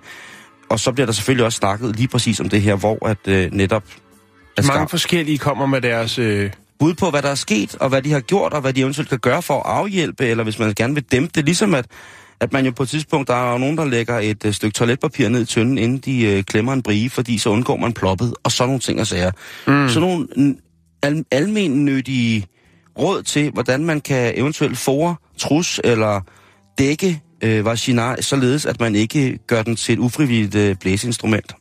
Og 0.71 0.81
så 0.81 0.93
bliver 0.93 1.07
der 1.07 1.13
selvfølgelig 1.13 1.45
også 1.45 1.57
snakket 1.57 1.97
lige 1.97 2.09
præcis 2.09 2.41
om 2.41 2.49
det 2.49 2.63
her, 2.63 2.75
hvor 2.75 3.07
at 3.09 3.29
øh, 3.29 3.53
netop 3.53 3.85
at 4.57 4.65
Mange 4.65 4.79
skam, 4.79 4.89
forskellige 4.89 5.39
kommer 5.39 5.67
med 5.67 5.81
deres... 5.81 6.19
Øh, 6.19 6.51
bud 6.79 6.95
på, 6.95 7.11
hvad 7.11 7.23
der 7.23 7.29
er 7.29 7.35
sket, 7.35 7.75
og 7.75 7.89
hvad 7.89 8.03
de 8.03 8.13
har 8.13 8.21
gjort, 8.21 8.53
og 8.53 8.61
hvad 8.61 8.73
de 8.73 8.81
eventuelt 8.81 9.09
kan 9.09 9.19
gøre 9.19 9.43
for 9.43 9.55
at 9.55 9.63
afhjælpe, 9.67 10.27
eller 10.27 10.45
hvis 10.45 10.59
man 10.59 10.75
gerne 10.75 10.95
vil 10.95 11.03
dæmpe 11.03 11.31
det. 11.35 11.45
Ligesom 11.45 11.75
at, 11.75 11.87
at 12.41 12.53
man 12.53 12.65
jo 12.65 12.71
på 12.71 12.83
et 12.83 12.89
tidspunkt, 12.89 13.29
der 13.29 13.35
er 13.35 13.53
jo 13.53 13.59
nogen, 13.59 13.79
der 13.79 13.85
lægger 13.85 14.19
et 14.19 14.45
øh, 14.45 14.53
stykke 14.53 14.75
toiletpapir 14.75 15.29
ned 15.29 15.43
i 15.43 15.45
tynden, 15.45 15.79
inden 15.79 15.99
de 15.99 16.25
øh, 16.27 16.43
klemmer 16.43 16.73
en 16.73 16.83
brie, 16.83 17.11
fordi 17.11 17.39
så 17.39 17.51
undgår 17.51 17.77
man 17.77 17.93
ploppet, 17.93 18.35
og 18.43 18.53
sådan 18.53 18.69
nogle 18.69 18.81
ting 18.81 19.01
og 19.01 19.07
sager. 19.07 19.31
Mm. 19.67 19.89
Sådan 19.89 20.09
nogle 20.09 20.55
al- 21.03 21.25
almennyttige 21.31 22.47
råd 22.99 23.23
til, 23.23 23.51
hvordan 23.51 23.85
man 23.85 24.01
kan 24.01 24.33
eventuelt 24.37 24.79
fore, 24.79 25.17
trus 25.39 25.81
eller 25.85 26.21
dække 26.79 27.23
øh, 27.43 27.65
vagina, 27.65 28.21
således 28.21 28.67
at 28.67 28.81
man 28.81 28.95
ikke 28.95 29.39
gør 29.47 29.63
den 29.63 29.77
til 29.77 29.93
et 29.93 29.99
ufrivilligt 29.99 30.55
øh, 30.55 30.77
blæseinstrument. 30.77 31.55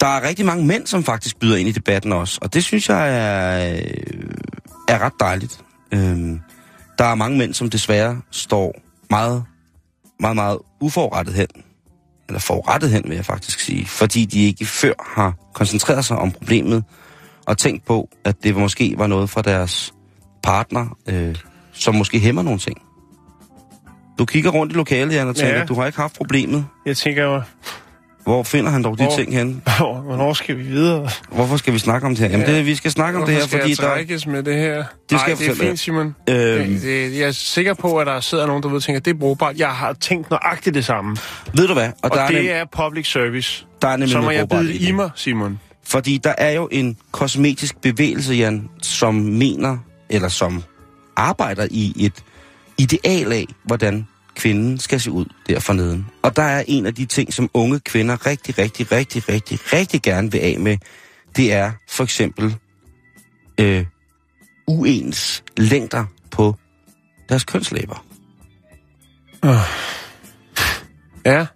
Der 0.00 0.06
er 0.06 0.28
rigtig 0.28 0.46
mange 0.46 0.66
mænd, 0.66 0.86
som 0.86 1.04
faktisk 1.04 1.38
byder 1.38 1.56
ind 1.56 1.68
i 1.68 1.72
debatten 1.72 2.12
også, 2.12 2.38
og 2.42 2.54
det 2.54 2.64
synes 2.64 2.88
jeg 2.88 3.16
er, 3.16 3.72
øh, 3.72 3.80
er 4.88 4.98
ret 4.98 5.12
dejligt. 5.20 5.64
Øhm, 5.94 6.40
der 6.98 7.04
er 7.04 7.14
mange 7.14 7.38
mænd, 7.38 7.54
som 7.54 7.70
desværre 7.70 8.20
står 8.30 8.80
meget, 9.10 9.44
meget, 10.20 10.36
meget 10.36 10.58
uforrettet 10.80 11.34
hen, 11.34 11.46
eller 12.28 12.40
forrettet 12.40 12.90
hen, 12.90 13.02
vil 13.06 13.14
jeg 13.14 13.24
faktisk 13.24 13.60
sige, 13.60 13.86
fordi 13.86 14.24
de 14.24 14.46
ikke 14.46 14.66
før 14.66 14.92
har 15.14 15.34
koncentreret 15.54 16.04
sig 16.04 16.16
om 16.16 16.30
problemet, 16.32 16.84
og 17.46 17.58
tænkt 17.58 17.84
på, 17.84 18.08
at 18.24 18.42
det 18.42 18.56
måske 18.56 18.94
var 18.98 19.06
noget 19.06 19.30
fra 19.30 19.42
deres 19.42 19.94
partner, 20.42 20.96
øh, 21.06 21.36
som 21.72 21.94
måske 21.94 22.18
hæmmer 22.18 22.42
nogle 22.42 22.58
ting. 22.58 22.78
Du 24.20 24.24
kigger 24.24 24.50
rundt 24.50 24.72
i 24.72 24.76
lokalet, 24.76 25.14
Jan, 25.14 25.28
og 25.28 25.36
tænker, 25.36 25.58
Ja. 25.58 25.64
du 25.64 25.74
har 25.74 25.86
ikke 25.86 25.98
haft 25.98 26.14
problemet. 26.16 26.66
jeg 26.86 26.96
tænker 26.96 27.24
jo, 27.24 27.42
Hvor 28.24 28.42
finder 28.42 28.70
han 28.70 28.82
dog 28.84 28.98
de 28.98 29.02
Hvor- 29.04 29.16
ting 29.16 29.32
hen? 29.32 29.62
hvor- 29.78 30.00
hvornår 30.00 30.32
skal 30.32 30.56
vi 30.58 30.62
videre? 30.62 31.08
Hvorfor 31.30 31.56
skal 31.56 31.72
vi 31.72 31.78
snakke 31.78 32.06
om 32.06 32.14
det 32.16 32.24
her? 32.24 32.30
Jamen, 32.30 32.46
Ja. 32.46 32.56
det, 32.56 32.66
vi 32.66 32.74
skal 32.74 32.90
snakke 32.90 33.18
om 33.18 33.26
det 33.26 33.34
Hvorfor 33.34 33.40
her, 33.42 33.48
skal 33.48 33.60
fordi 33.60 33.70
jeg 33.70 33.76
der... 33.78 33.94
trækkes 33.94 34.26
med 34.26 34.42
det 34.42 34.54
her? 34.54 34.84
skal 34.84 35.16
Nej, 35.16 35.24
jeg 35.28 35.38
det 35.38 35.48
er 35.48 35.54
fint, 35.54 35.78
Simon. 35.78 36.06
Øhm, 36.06 36.16
Det, 36.26 36.82
det, 36.82 37.18
jeg 37.18 37.28
er 37.28 37.30
sikker 37.32 37.74
på, 37.74 37.98
at 37.98 38.06
der 38.06 38.20
sidder 38.20 38.46
nogen, 38.46 38.62
der 38.62 38.68
ved 38.68 38.76
og 38.76 38.82
tænker, 38.82 39.00
det 39.00 39.10
er 39.14 39.18
brugbart. 39.18 39.56
Jeg 39.58 39.68
har 39.70 39.92
tænkt 39.92 40.30
nøjagtigt 40.30 40.74
det 40.74 40.84
samme. 40.84 41.16
ved 41.54 41.66
du 41.66 41.72
hvad? 41.74 41.88
Og, 41.88 41.94
Og 42.02 42.10
der, 42.10 42.20
er 42.20 42.26
det 42.26 42.36
nem, 42.44 42.50
er 42.52 42.64
public 42.86 43.10
service. 43.12 43.66
der 43.82 43.88
er 43.88 43.96
nemlig 43.96 44.10
Så 44.12 44.20
må 44.20 44.30
jeg 44.30 44.48
bide 44.48 44.68
det 44.68 44.74
i 44.74 44.86
det. 44.86 44.94
mig, 44.94 45.10
Simon. 45.14 45.60
Fordi 45.86 46.20
der 46.24 46.34
er 46.38 46.50
jo 46.50 46.68
en 46.72 46.96
kosmetisk 47.12 47.80
bevægelse, 47.80 48.34
Jan, 48.34 48.68
som 48.82 49.14
mener, 49.14 49.78
eller 50.10 50.28
som 50.28 50.62
arbejder 51.16 51.66
i 51.70 51.92
et 52.06 52.14
ideal 52.78 53.32
af, 53.32 53.46
hvordan 53.64 54.06
kvinden 54.40 54.78
skal 54.78 55.00
se 55.00 55.10
ud 55.10 55.24
der 55.48 55.60
forneden. 55.60 56.06
Og 56.22 56.36
der 56.36 56.42
er 56.42 56.64
en 56.66 56.86
af 56.86 56.94
de 56.94 57.06
ting, 57.06 57.32
som 57.32 57.50
unge 57.54 57.80
kvinder 57.80 58.26
rigtig, 58.26 58.58
rigtig, 58.58 58.92
rigtig, 58.92 59.28
rigtig, 59.28 59.58
rigtig 59.72 60.02
gerne 60.02 60.32
vil 60.32 60.38
af 60.38 60.56
med, 60.58 60.76
det 61.36 61.52
er 61.52 61.72
for 61.88 62.04
eksempel 62.04 62.56
øh, 63.60 63.86
uens 64.66 65.44
længder 65.56 66.04
på 66.30 66.54
deres 67.28 67.44
kønslæber. 67.44 68.04
Ja, 71.24 71.46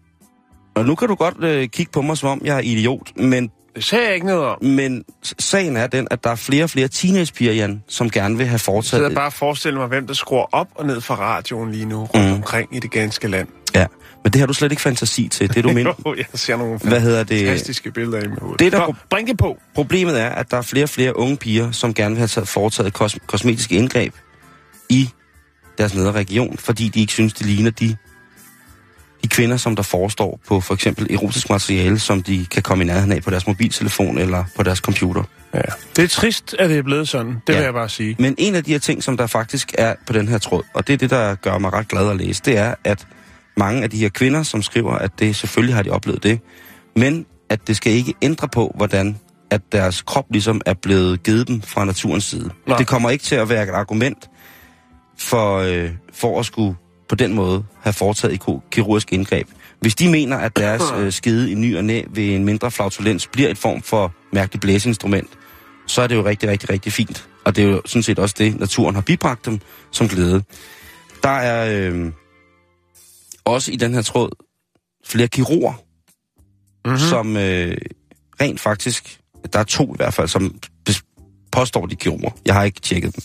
Og 0.74 0.84
nu 0.84 0.94
kan 0.94 1.08
du 1.08 1.14
godt 1.14 1.44
øh, 1.44 1.68
kigge 1.68 1.92
på 1.92 2.02
mig, 2.02 2.18
som 2.18 2.28
om 2.28 2.40
jeg 2.44 2.56
er 2.56 2.60
idiot, 2.60 3.16
men 3.16 3.50
det 3.76 3.84
sagde 3.84 4.04
jeg 4.06 4.14
ikke 4.14 4.26
noget 4.26 4.44
om. 4.44 4.64
Men 4.64 5.04
sagen 5.38 5.76
er 5.76 5.86
den, 5.86 6.08
at 6.10 6.24
der 6.24 6.30
er 6.30 6.34
flere 6.34 6.64
og 6.64 6.70
flere 6.70 6.88
teenagepiger, 6.88 7.52
Jan, 7.52 7.82
som 7.88 8.10
gerne 8.10 8.36
vil 8.36 8.46
have 8.46 8.52
Jeg 8.52 8.60
fortsat... 8.60 8.98
sidder 8.98 9.14
bare 9.14 9.26
og 9.26 9.32
forestiller 9.32 9.80
mig, 9.80 9.88
hvem 9.88 10.06
der 10.06 10.14
skruer 10.14 10.46
op 10.54 10.68
og 10.74 10.86
ned 10.86 11.00
fra 11.00 11.14
radioen 11.14 11.70
lige 11.72 11.84
nu, 11.84 12.04
rundt 12.04 12.28
Mm. 12.28 12.32
omkring 12.34 12.76
i 12.76 12.80
det 12.80 12.90
ganske 12.90 13.28
land. 13.28 13.48
Ja, 13.74 13.86
men 14.24 14.32
det 14.32 14.38
har 14.40 14.46
du 14.46 14.52
slet 14.52 14.72
ikke 14.72 14.82
fantasi 14.82 15.28
til. 15.28 15.54
Det 15.54 15.64
du 15.64 15.68
mener. 15.78 15.92
Jo, 16.06 16.14
jeg 16.14 16.24
ser 16.34 16.56
nogle 16.56 16.78
Hvad 16.78 17.00
hedder 17.00 17.24
det? 17.24 17.46
fantastiske 17.46 17.90
billeder 17.90 18.24
i 18.24 18.28
mit 18.28 18.38
hoved. 18.38 18.56
Det, 18.58 18.72
der- 18.72 18.86
Nå, 18.86 18.94
bring 19.10 19.28
det 19.28 19.38
på. 19.38 19.58
Problemet 19.74 20.20
er, 20.20 20.28
at 20.28 20.50
der 20.50 20.56
er 20.56 20.62
flere 20.62 20.84
og 20.84 20.88
flere 20.88 21.16
unge 21.16 21.36
piger, 21.36 21.70
som 21.70 21.94
gerne 21.94 22.10
vil 22.14 22.18
have 22.18 22.28
taget, 22.28 22.48
foretaget 22.48 23.00
kos- 23.02 23.26
kosmetiske 23.26 23.74
indgreb 23.74 24.14
i 24.88 25.08
deres 25.78 25.94
nedre 25.94 26.12
region, 26.12 26.58
fordi 26.58 26.88
de 26.88 27.00
ikke 27.00 27.12
synes, 27.12 27.32
det 27.32 27.46
ligner 27.46 27.70
de, 27.70 27.96
de 29.24 29.28
kvinder, 29.28 29.56
som 29.56 29.76
der 29.76 29.82
forestår 29.82 30.40
på 30.48 30.60
for 30.60 30.74
eksempel 30.74 31.12
erotisk 31.14 31.50
materiale, 31.50 31.98
som 31.98 32.22
de 32.22 32.46
kan 32.50 32.62
komme 32.62 32.84
i 32.84 32.86
nærheden 32.86 33.12
af 33.12 33.22
på 33.22 33.30
deres 33.30 33.46
mobiltelefon 33.46 34.18
eller 34.18 34.44
på 34.56 34.62
deres 34.62 34.78
computer. 34.78 35.22
Ja. 35.54 35.60
Det 35.96 36.04
er 36.04 36.08
trist, 36.08 36.54
at 36.58 36.70
det 36.70 36.78
er 36.78 36.82
blevet 36.82 37.08
sådan. 37.08 37.32
Det 37.46 37.52
Ja. 37.52 37.58
vil 37.58 37.64
jeg 37.64 37.72
bare 37.74 37.88
sige. 37.88 38.16
Men 38.18 38.34
en 38.38 38.54
af 38.54 38.64
de 38.64 38.70
her 38.72 38.78
ting, 38.78 39.02
som 39.02 39.16
der 39.16 39.26
faktisk 39.26 39.74
er 39.78 39.94
på 40.06 40.12
den 40.12 40.28
her 40.28 40.38
tråd, 40.38 40.62
og 40.74 40.86
det 40.86 40.92
er 40.92 40.96
det, 40.96 41.10
der 41.10 41.34
gør 41.34 41.58
mig 41.58 41.72
ret 41.72 41.88
glad 41.88 42.10
at 42.10 42.16
læse, 42.16 42.42
det 42.44 42.58
er, 42.58 42.74
at 42.84 43.06
mange 43.56 43.82
af 43.82 43.90
de 43.90 43.96
her 43.98 44.08
kvinder, 44.08 44.42
som 44.42 44.62
skriver, 44.62 44.92
at 44.94 45.10
det 45.18 45.36
selvfølgelig 45.36 45.74
har 45.74 45.82
de 45.82 45.90
oplevet 45.90 46.22
det, 46.22 46.40
men 46.96 47.26
at 47.50 47.66
det 47.68 47.76
skal 47.76 47.92
ikke 47.92 48.14
ændre 48.22 48.48
på, 48.48 48.72
hvordan 48.76 49.18
at 49.50 49.60
deres 49.72 50.02
krop 50.02 50.24
ligesom 50.30 50.60
er 50.66 50.74
blevet 50.82 51.22
givet 51.22 51.48
dem 51.48 51.62
fra 51.62 51.84
naturens 51.84 52.24
side. 52.24 52.50
Nej. 52.66 52.78
Det 52.78 52.86
kommer 52.86 53.10
ikke 53.10 53.24
til 53.24 53.34
at 53.34 53.48
være 53.48 53.62
et 53.62 53.68
argument 53.70 54.28
for, 55.18 55.56
øh, 55.58 55.90
for 56.14 56.40
at 56.40 56.46
skulle 56.46 56.76
på 57.08 57.14
den 57.14 57.34
måde 57.34 57.64
have 57.80 57.92
foretaget 57.92 58.34
et 58.34 58.60
kirurgisk 58.70 59.12
indgreb. 59.12 59.48
Hvis 59.80 59.94
de 59.94 60.08
mener, 60.10 60.36
at 60.36 60.56
deres 60.56 60.82
øh, 60.98 61.12
skede 61.12 61.50
i 61.50 61.54
ny 61.54 61.76
og 61.76 61.84
næ 61.84 62.02
ved 62.10 62.24
en 62.34 62.44
mindre 62.44 62.70
flautulens 62.70 63.26
bliver 63.26 63.48
et 63.50 63.58
form 63.58 63.82
for 63.82 64.12
mærkeligt 64.32 64.60
blæseinstrument, 64.60 65.28
så 65.86 66.02
er 66.02 66.06
det 66.06 66.14
jo 66.14 66.24
rigtig, 66.24 66.48
rigtig, 66.48 66.70
rigtig 66.70 66.92
fint. 66.92 67.28
Og 67.44 67.56
det 67.56 67.64
er 67.64 67.68
jo 67.68 67.82
sådan 67.86 68.02
set 68.02 68.18
også 68.18 68.34
det, 68.38 68.60
naturen 68.60 68.94
har 68.94 69.02
bibragt 69.02 69.46
dem 69.46 69.60
som 69.92 70.08
glæde. 70.08 70.42
Der 71.22 71.28
er 71.28 71.90
øh, 71.90 72.12
også 73.44 73.72
i 73.72 73.76
den 73.76 73.94
her 73.94 74.02
tråd 74.02 74.30
flere 75.06 75.28
kirurger, 75.28 75.72
Mhm. 75.72 76.92
mm-hmm. 76.92 77.08
som 77.08 77.36
øh, 77.36 77.76
rent 78.40 78.60
faktisk, 78.60 79.20
der 79.52 79.58
er 79.58 79.64
to 79.64 79.94
i 79.94 79.96
hvert 79.96 80.14
fald, 80.14 80.28
som 80.28 80.54
påstår 81.52 81.86
de 81.86 81.92
er 81.92 81.96
kirurger. 81.96 82.30
Jeg 82.46 82.54
har 82.54 82.62
ikke 82.64 82.80
tjekket 82.80 83.16
dem. 83.16 83.22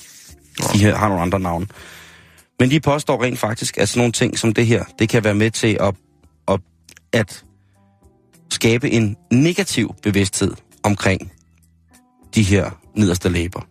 De 0.73 0.79
her 0.79 0.95
har 0.95 1.07
nogle 1.07 1.21
andre 1.21 1.39
navne. 1.39 1.67
Men 2.59 2.69
de 2.69 2.79
påstår 2.79 3.23
rent 3.23 3.39
faktisk, 3.39 3.77
at 3.77 3.89
sådan 3.89 3.99
nogle 3.99 4.11
ting 4.11 4.39
som 4.39 4.53
det 4.53 4.65
her, 4.65 4.83
det 4.99 5.09
kan 5.09 5.23
være 5.23 5.35
med 5.35 5.51
til 5.51 5.77
at, 5.79 5.95
at, 6.47 6.59
at 7.13 7.43
skabe 8.49 8.89
en 8.91 9.17
negativ 9.33 9.95
bevidsthed 10.03 10.53
omkring 10.83 11.31
de 12.35 12.43
her 12.43 12.71
nederste 12.95 13.29
læber. 13.29 13.61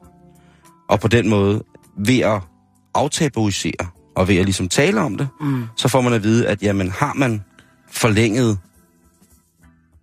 Og 0.88 1.00
på 1.00 1.08
den 1.08 1.28
måde, 1.28 1.62
ved 1.98 2.18
at 2.18 2.40
aftabuisere, 2.94 3.86
og 4.16 4.28
ved 4.28 4.36
at 4.36 4.44
ligesom 4.44 4.68
tale 4.68 5.00
om 5.00 5.16
det, 5.16 5.28
Mm. 5.40 5.64
så 5.76 5.88
får 5.88 6.00
man 6.00 6.12
at 6.12 6.22
vide, 6.22 6.46
at 6.48 6.62
jamen, 6.62 6.90
har 6.90 7.14
man 7.14 7.44
forlænget 7.90 8.58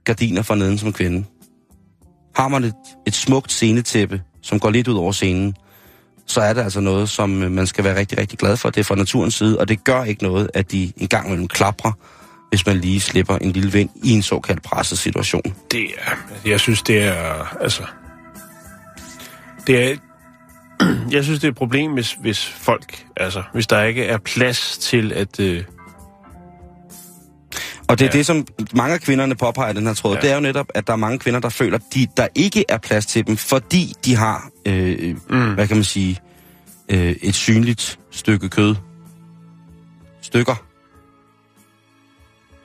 gardiner 0.03 0.41
for 0.41 0.55
neden 0.55 0.77
som 0.77 0.93
kvinde. 0.93 1.25
Har 2.35 2.47
man 2.47 2.63
et, 2.63 2.73
et 3.07 3.15
smukt 3.15 3.51
scenetæppe, 3.51 4.21
som 4.41 4.59
går 4.59 4.69
lidt 4.69 4.87
ud 4.87 4.95
over 4.95 5.11
scenen, 5.11 5.55
så 6.25 6.41
er 6.41 6.53
det 6.53 6.61
altså 6.61 6.79
noget, 6.79 7.09
som 7.09 7.43
øh, 7.43 7.51
man 7.51 7.67
skal 7.67 7.83
være 7.83 7.95
rigtig, 7.95 8.17
rigtig 8.17 8.39
glad 8.39 8.57
for. 8.57 8.69
Det 8.69 8.79
er 8.79 8.83
fra 8.83 8.95
naturens 8.95 9.35
side, 9.35 9.59
og 9.59 9.67
det 9.67 9.83
gør 9.83 10.03
ikke 10.03 10.23
noget, 10.23 10.49
at 10.53 10.71
de 10.71 10.93
en 10.97 11.07
gang 11.07 11.27
imellem 11.27 11.47
klapper, 11.47 11.91
hvis 12.49 12.65
man 12.65 12.77
lige 12.77 12.99
slipper 12.99 13.37
en 13.37 13.51
lille 13.51 13.71
vind 13.71 13.89
i 14.03 14.11
en 14.11 14.21
såkaldt 14.21 14.63
presset 14.63 14.97
situation. 14.97 15.55
Det 15.71 15.85
er, 15.97 16.11
jeg 16.45 16.59
synes, 16.59 16.81
det 16.81 17.03
er, 17.03 17.57
altså, 17.61 17.83
det 19.67 19.91
er, 19.91 19.95
jeg 21.15 21.23
synes, 21.23 21.39
det 21.39 21.47
er 21.47 21.51
et 21.51 21.57
problem, 21.57 21.91
hvis, 21.91 22.17
hvis 22.21 22.47
folk, 22.47 23.05
altså, 23.17 23.43
hvis 23.53 23.67
der 23.67 23.83
ikke 23.83 24.05
er 24.05 24.17
plads 24.17 24.77
til 24.77 25.13
at, 25.13 25.39
øh, 25.39 25.63
og 27.87 27.99
det 27.99 28.05
er 28.05 28.09
Ja. 28.13 28.17
det, 28.17 28.25
som 28.25 28.47
mange 28.73 28.93
af 28.93 29.01
kvinderne 29.01 29.35
påpeger 29.35 29.71
i 29.71 29.73
den 29.73 29.87
her 29.87 29.93
tråd. 29.93 30.15
Ja. 30.15 30.21
Det 30.21 30.29
er 30.29 30.35
jo 30.35 30.41
netop, 30.41 30.65
at 30.75 30.87
der 30.87 30.93
er 30.93 30.97
mange 30.97 31.19
kvinder, 31.19 31.39
der 31.39 31.49
føler, 31.49 31.77
at 31.77 32.07
der 32.17 32.27
ikke 32.35 32.65
er 32.69 32.77
plads 32.77 33.05
til 33.05 33.27
dem, 33.27 33.37
fordi 33.37 33.93
de 34.05 34.15
har, 34.15 34.49
øh, 34.65 35.15
mm. 35.29 35.53
hvad 35.53 35.67
kan 35.67 35.77
man 35.77 35.83
sige, 35.83 36.19
øh, 36.89 37.15
et 37.21 37.35
synligt 37.35 37.99
stykke 38.11 38.49
kød. 38.49 38.75
Stykker 40.21 40.55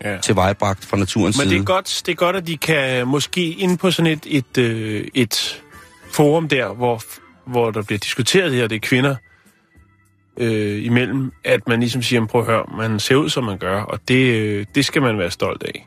ja. 0.04 0.18
til 0.18 0.36
vejbragt 0.36 0.84
fra 0.84 0.96
naturens 0.96 1.36
Men 1.38 1.42
side. 1.42 1.54
det 1.54 1.60
er, 1.60 1.64
godt, 1.64 2.02
det 2.06 2.12
er 2.12 2.16
godt, 2.16 2.36
at 2.36 2.46
de 2.46 2.56
kan 2.56 3.06
måske 3.08 3.50
inde 3.52 3.76
på 3.76 3.90
sådan 3.90 4.12
et, 4.12 4.26
et, 4.26 4.58
øh, 4.58 5.04
et 5.14 5.62
forum 6.12 6.48
der, 6.48 6.74
hvor, 6.74 7.02
hvor 7.46 7.70
der 7.70 7.82
bliver 7.82 7.98
diskuteret 7.98 8.52
her, 8.54 8.66
det 8.66 8.76
er 8.76 8.80
kvinder 8.80 9.16
øh, 10.36 10.84
imellem, 10.84 11.32
at 11.44 11.68
man 11.68 11.80
ligesom 11.80 12.02
siger, 12.02 12.26
prøv 12.26 12.40
at 12.40 12.46
høre, 12.46 12.64
man 12.76 13.00
ser 13.00 13.14
ud, 13.14 13.28
som 13.28 13.44
man 13.44 13.58
gør, 13.58 13.80
og 13.80 13.98
det, 14.08 14.34
øh, 14.34 14.66
det 14.74 14.84
skal 14.84 15.02
man 15.02 15.18
være 15.18 15.30
stolt 15.30 15.62
af. 15.62 15.86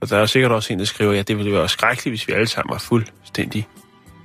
Og 0.00 0.10
der 0.10 0.18
er 0.18 0.26
sikkert 0.26 0.52
også 0.52 0.72
en, 0.72 0.78
der 0.78 0.84
skriver, 0.84 1.12
ja, 1.12 1.22
det 1.22 1.38
ville 1.38 1.52
være 1.52 1.68
skrækkeligt, 1.68 2.12
hvis 2.12 2.28
vi 2.28 2.32
alle 2.32 2.46
sammen 2.46 2.72
var 2.72 2.78
fuldstændig 2.78 3.68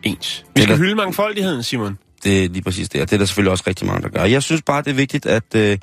ens. 0.04 0.46
Vi 0.56 0.62
skal 0.62 0.78
hylde 0.78 0.96
mangfoldigheden, 0.96 1.64
Simon. 1.64 1.98
Det 2.24 2.44
er 2.44 2.50
lige 2.50 2.64
præcis 2.64 2.90
det, 2.90 3.02
og 3.02 3.10
det 3.10 3.14
er 3.14 3.18
der 3.18 3.26
selvfølgelig 3.26 3.52
også 3.52 3.64
rigtig 3.68 3.88
mange, 3.88 4.02
der 4.02 4.10
gør. 4.10 4.24
Jeg 4.24 4.44
synes 4.44 4.62
bare, 4.62 4.82
det 4.82 4.90
er 4.90 4.94
vigtigt, 4.94 5.26
at, 5.26 5.56
øh, 5.56 5.78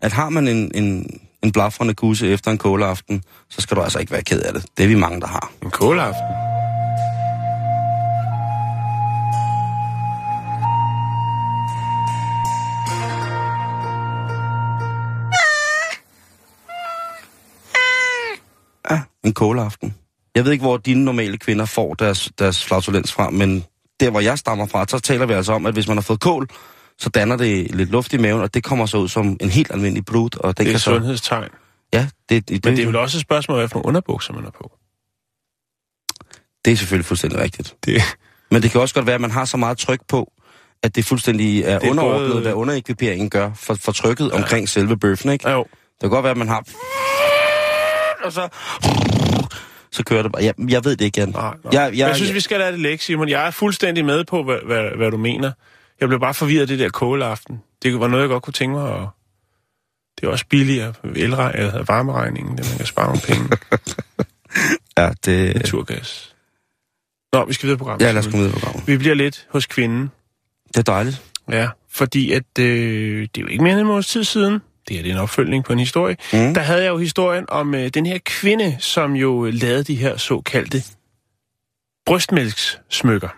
at 0.00 0.12
har 0.12 0.28
man 0.28 0.48
en, 0.48 0.70
en, 0.74 1.20
en 1.42 1.52
blafrende 1.52 1.94
kusse 1.94 2.28
efter 2.28 2.50
en 2.50 2.58
kåleaften, 2.58 3.22
så 3.48 3.60
skal 3.60 3.76
du 3.76 3.82
altså 3.82 3.98
ikke 3.98 4.12
være 4.12 4.22
ked 4.22 4.40
af 4.40 4.52
det. 4.52 4.64
Det 4.76 4.84
er 4.84 4.88
vi 4.88 4.94
mange, 4.94 5.20
der 5.20 5.26
har. 5.26 5.52
En 5.62 5.70
kåleaften. 5.70 6.59
En 19.24 19.32
kåleaften. 19.32 19.94
Jeg 20.34 20.44
ved 20.44 20.52
ikke, 20.52 20.62
hvor 20.62 20.76
dine 20.76 21.04
normale 21.04 21.38
kvinder 21.38 21.64
får 21.64 21.94
deres, 21.94 22.30
deres 22.38 22.64
flatulens 22.64 23.12
fra, 23.12 23.30
men 23.30 23.64
der, 24.00 24.10
hvor 24.10 24.20
jeg 24.20 24.38
stammer 24.38 24.66
fra, 24.66 24.84
så 24.88 24.98
taler 24.98 25.26
vi 25.26 25.32
altså 25.32 25.52
om, 25.52 25.66
at 25.66 25.72
hvis 25.74 25.88
man 25.88 25.96
har 25.96 26.02
fået 26.02 26.20
kål, 26.20 26.48
så 26.98 27.08
danner 27.08 27.36
det 27.36 27.74
lidt 27.74 27.90
luft 27.90 28.12
i 28.12 28.16
maven, 28.16 28.42
og 28.42 28.54
det 28.54 28.64
kommer 28.64 28.86
så 28.86 28.96
ud 28.98 29.08
som 29.08 29.36
en 29.40 29.50
helt 29.50 29.70
almindelig 29.72 30.04
blod. 30.04 30.36
Og 30.40 30.58
den 30.58 30.66
Det 30.66 30.70
er 30.70 30.72
kan 30.74 30.80
så, 30.80 30.84
sundhedstegn. 30.84 31.48
Ja, 31.94 32.08
det, 32.28 32.48
det, 32.48 32.64
Men 32.64 32.76
det 32.76 32.82
er 32.82 32.86
vel 32.86 32.96
også 32.96 33.16
et 33.18 33.22
spørgsmål, 33.22 33.58
hvad 33.58 33.68
for 33.68 33.74
nogle 33.78 33.88
underbukser 33.88 34.32
man 34.32 34.44
er 34.44 34.50
på. 34.50 34.70
det 36.64 36.72
er 36.72 36.76
selvfølgelig 36.76 37.06
fuldstændig 37.06 37.38
rigtigt. 37.40 37.74
Det, 37.84 38.02
Men 38.50 38.62
det 38.62 38.70
kan 38.70 38.80
også 38.80 38.94
godt 38.94 39.06
være, 39.06 39.14
at 39.14 39.20
man 39.20 39.30
har 39.30 39.44
så 39.44 39.56
meget 39.56 39.78
tryk 39.78 40.00
på, 40.08 40.32
at 40.82 40.96
det 40.96 41.04
fuldstændig 41.04 41.62
er, 41.62 41.78
Det 41.78 41.86
er 41.86 41.90
underordnet, 41.90 42.30
både- 42.30 42.42
hvad 42.42 42.52
underekviperingen 42.52 43.30
gør 43.30 43.50
for, 43.54 43.74
for 43.74 43.92
trykket 43.92 44.30
ja. 44.32 44.36
omkring 44.36 44.68
selve 44.68 44.96
bøffen, 44.96 45.30
ikke? 45.32 45.48
ja, 45.48 45.54
jo. 45.54 45.62
Det 45.62 46.00
kan 46.00 46.10
godt 46.10 46.22
være, 46.22 46.30
at 46.30 46.36
man 46.36 46.48
har... 46.48 46.64
Og 48.24 48.32
så... 48.32 48.48
Så 49.92 50.04
kører 50.04 50.22
det 50.22 50.32
bare. 50.32 50.44
Jeg, 50.44 50.54
jeg 50.68 50.84
ved 50.84 50.96
det 50.96 51.04
ikke, 51.04 51.20
Jan. 51.20 51.28
Nej, 51.28 51.42
nej. 51.42 51.72
Jeg, 51.72 51.90
Jeg, 51.90 51.98
jeg 51.98 52.16
synes, 52.16 52.34
vi 52.34 52.40
skal 52.40 52.58
lade 52.58 52.72
det 52.72 52.80
lægge, 52.80 53.04
Simon. 53.04 53.28
Jeg 53.28 53.46
er 53.46 53.50
fuldstændig 53.50 54.04
med 54.04 54.24
på, 54.24 54.42
hvad, 54.42 54.58
hvad, 54.66 54.96
hvad 54.96 55.10
du 55.10 55.16
mener. 55.16 55.52
Jeg 56.00 56.08
blev 56.08 56.20
bare 56.20 56.34
forvirret 56.34 56.60
af 56.60 56.66
det 56.66 56.78
der 56.78 56.88
kåleaften. 56.88 57.62
Det 57.82 58.00
var 58.00 58.08
noget, 58.08 58.22
jeg 58.22 58.28
godt 58.28 58.42
kunne 58.42 58.52
tænke 58.52 58.76
mig. 58.76 58.88
Og 58.88 59.08
det 60.20 60.26
er 60.26 60.30
også 60.30 60.44
billigere. 60.48 60.92
Eller 61.16 61.82
varmeregningen, 61.82 62.58
det 62.58 62.66
man 62.70 62.76
kan 62.76 62.86
spare 62.86 63.06
nogle 63.06 63.20
penge. 63.20 63.48
Ja, 64.98 65.10
det... 65.24 65.54
Naturgas. 65.56 66.34
Nå, 67.32 67.44
vi 67.44 67.52
skal 67.52 67.66
videre 67.66 67.78
på 67.78 67.84
programmet. 67.84 68.06
Ja, 68.06 68.12
lad 68.12 68.18
os 68.18 68.26
komme 68.26 68.46
ud 68.46 68.52
på 68.52 68.58
programmet. 68.58 68.88
Vi 68.88 68.96
bliver 68.96 69.14
lidt 69.14 69.46
hos 69.50 69.66
kvinden. 69.66 70.10
Det 70.68 70.76
er 70.78 70.82
dejligt. 70.82 71.22
Ja, 71.50 71.68
fordi 71.90 72.32
at, 72.32 72.58
øh, 72.58 73.20
det 73.22 73.38
er 73.38 73.40
jo 73.40 73.46
ikke 73.46 73.64
mere 73.64 73.72
end 73.72 73.80
en 73.80 73.86
måneds 73.86 74.06
tid 74.06 74.24
siden, 74.24 74.60
det 74.90 74.96
her 74.96 75.02
det 75.02 75.10
er 75.10 75.14
en 75.14 75.20
opfølgning 75.22 75.64
på 75.64 75.72
en 75.72 75.78
historie, 75.78 76.16
Mm. 76.32 76.54
der 76.54 76.60
havde 76.60 76.82
jeg 76.82 76.88
jo 76.90 76.98
historien 76.98 77.44
om 77.48 77.74
øh, 77.74 77.88
den 77.88 78.06
her 78.06 78.18
kvinde, 78.24 78.76
som 78.78 79.12
jo 79.16 79.46
øh, 79.46 79.52
lavede 79.54 79.84
de 79.84 79.94
her 79.94 80.16
såkaldte 80.16 80.82
brystmælkssmykker. 82.06 83.28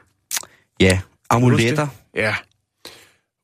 Ja, 0.81 1.01
amuletter. 1.31 1.87
Ja. 2.15 2.35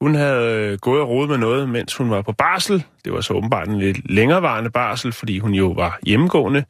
Hun 0.00 0.14
havde 0.14 0.52
øh, 0.54 0.78
gået 0.78 1.00
og 1.00 1.08
rodet 1.08 1.30
med 1.30 1.38
noget, 1.38 1.68
mens 1.68 1.94
hun 1.96 2.10
var 2.10 2.22
på 2.22 2.32
barsel. 2.32 2.84
Det 3.04 3.12
var 3.12 3.20
så 3.20 3.34
åbenbart 3.34 3.68
en 3.68 3.78
lidt 3.78 4.10
længerevarende 4.10 4.70
barsel, 4.70 5.12
fordi 5.12 5.38
hun 5.38 5.54
jo 5.54 5.66
var 5.66 5.98
hjemmegående. 6.02 6.64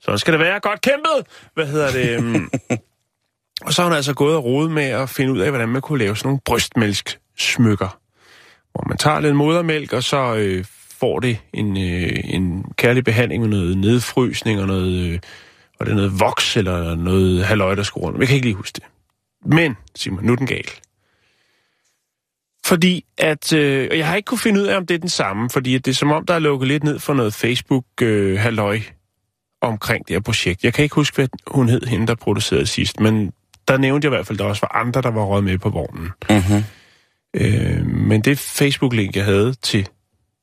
Så 0.00 0.16
skal 0.18 0.32
det 0.32 0.40
være 0.40 0.60
godt 0.60 0.80
kæmpet! 0.80 1.26
Hvad 1.54 1.66
hedder 1.66 1.90
det? 1.92 2.10
øhm, 2.10 2.50
og 3.66 3.72
så 3.72 3.82
har 3.82 3.88
hun 3.88 3.96
altså 3.96 4.14
gået 4.14 4.36
og 4.36 4.44
rodet 4.44 4.70
med 4.70 4.84
at 4.84 5.08
finde 5.10 5.32
ud 5.32 5.38
af, 5.38 5.50
hvordan 5.50 5.68
man 5.68 5.82
kunne 5.82 5.98
lave 5.98 6.16
sådan 6.16 6.28
nogle 6.28 6.40
brystmælkssmykker. 6.44 7.98
Hvor 8.72 8.84
man 8.88 8.98
tager 8.98 9.20
lidt 9.20 9.36
modermælk, 9.36 9.92
og 9.92 10.02
så 10.02 10.34
øh, 10.36 10.64
får 11.00 11.20
det 11.20 11.38
en, 11.52 11.76
øh, 11.76 12.20
en 12.24 12.64
kærlig 12.76 13.04
behandling 13.04 13.42
med 13.42 13.50
noget 13.50 13.78
nedfrysning 13.78 14.60
og 14.60 14.66
noget, 14.66 15.12
øh, 15.12 15.18
og 15.80 15.86
det 15.86 15.92
er 15.92 15.96
noget 15.96 16.20
voks 16.20 16.56
eller 16.56 16.94
noget 16.94 17.44
halløj, 17.44 17.74
der 17.74 17.82
skulle 17.82 18.06
rundt. 18.06 18.18
Jeg 18.18 18.28
kan 18.28 18.34
ikke 18.34 18.46
lige 18.46 18.56
huske 18.56 18.76
det. 18.76 18.84
Men, 19.44 19.76
Simon, 19.94 20.24
nu 20.24 20.32
er 20.32 20.36
den 20.36 20.46
gal. 20.46 20.70
Fordi 22.66 23.04
at, 23.18 23.52
øh, 23.52 23.88
og 23.90 23.98
jeg 23.98 24.08
har 24.08 24.16
ikke 24.16 24.26
kunne 24.26 24.38
finde 24.38 24.60
ud 24.60 24.66
af, 24.66 24.76
om 24.76 24.86
det 24.86 24.94
er 24.94 24.98
den 24.98 25.08
samme, 25.08 25.50
fordi 25.50 25.74
at 25.74 25.84
det 25.84 25.90
er 25.90 25.94
som 25.94 26.12
om, 26.12 26.26
der 26.26 26.34
er 26.34 26.38
lukket 26.38 26.68
lidt 26.68 26.84
ned 26.84 26.98
for 26.98 27.14
noget 27.14 27.34
Facebook-halløj 27.34 28.80
omkring 29.60 30.08
det 30.08 30.14
her 30.14 30.20
projekt. 30.20 30.64
Jeg 30.64 30.74
kan 30.74 30.82
ikke 30.82 30.94
huske, 30.94 31.14
hvad 31.14 31.28
hun 31.46 31.68
hed, 31.68 31.86
hende, 31.86 32.06
der 32.06 32.14
producerede 32.14 32.66
sidst, 32.66 33.00
men 33.00 33.32
der 33.68 33.78
nævnte 33.78 34.06
jeg 34.06 34.12
i 34.12 34.16
hvert 34.16 34.26
fald, 34.26 34.36
at 34.36 34.38
der 34.38 34.44
også 34.44 34.66
var 34.72 34.80
andre, 34.80 35.02
der 35.02 35.10
var 35.10 35.24
røget 35.24 35.44
med 35.44 35.58
på 35.58 35.70
vognen. 35.70 36.10
Mm-hmm. 36.30 36.64
Øh, 37.34 37.86
men 37.86 38.20
det 38.20 38.38
Facebook-link, 38.38 39.16
jeg 39.16 39.24
havde 39.24 39.54
til 39.62 39.88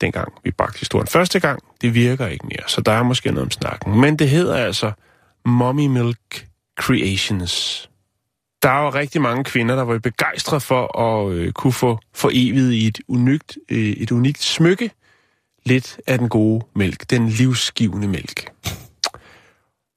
dengang 0.03 0.33
vi 0.43 0.51
bragte 0.51 0.79
historien 0.79 1.07
første 1.07 1.39
gang, 1.39 1.59
det 1.81 1.93
virker 1.93 2.27
ikke 2.27 2.45
mere, 2.45 2.67
så 2.67 2.81
der 2.81 2.91
er 2.91 3.03
måske 3.03 3.31
noget 3.31 3.45
om 3.45 3.51
snakken. 3.51 4.01
Men 4.01 4.19
det 4.19 4.29
hedder 4.29 4.55
altså 4.55 4.91
Mommy 5.45 5.87
Milk 5.87 6.47
Creations. 6.79 7.89
Der 8.63 8.69
er 8.69 8.83
jo 8.83 8.89
rigtig 8.89 9.21
mange 9.21 9.43
kvinder, 9.43 9.75
der 9.75 9.83
var 9.83 9.99
begejstrede 9.99 10.61
for 10.61 10.99
at 10.99 11.33
øh, 11.33 11.51
kunne 11.51 11.73
få 11.73 11.99
for 12.13 12.29
evigt 12.33 12.73
i 12.73 12.87
et 12.87 12.99
unikt, 13.07 13.57
øh, 13.69 13.77
et 13.77 14.11
unikt 14.11 14.41
smykke 14.41 14.91
lidt 15.65 15.99
af 16.07 16.17
den 16.17 16.29
gode 16.29 16.65
mælk, 16.75 17.09
den 17.09 17.29
livsgivende 17.29 18.07
mælk. 18.07 18.51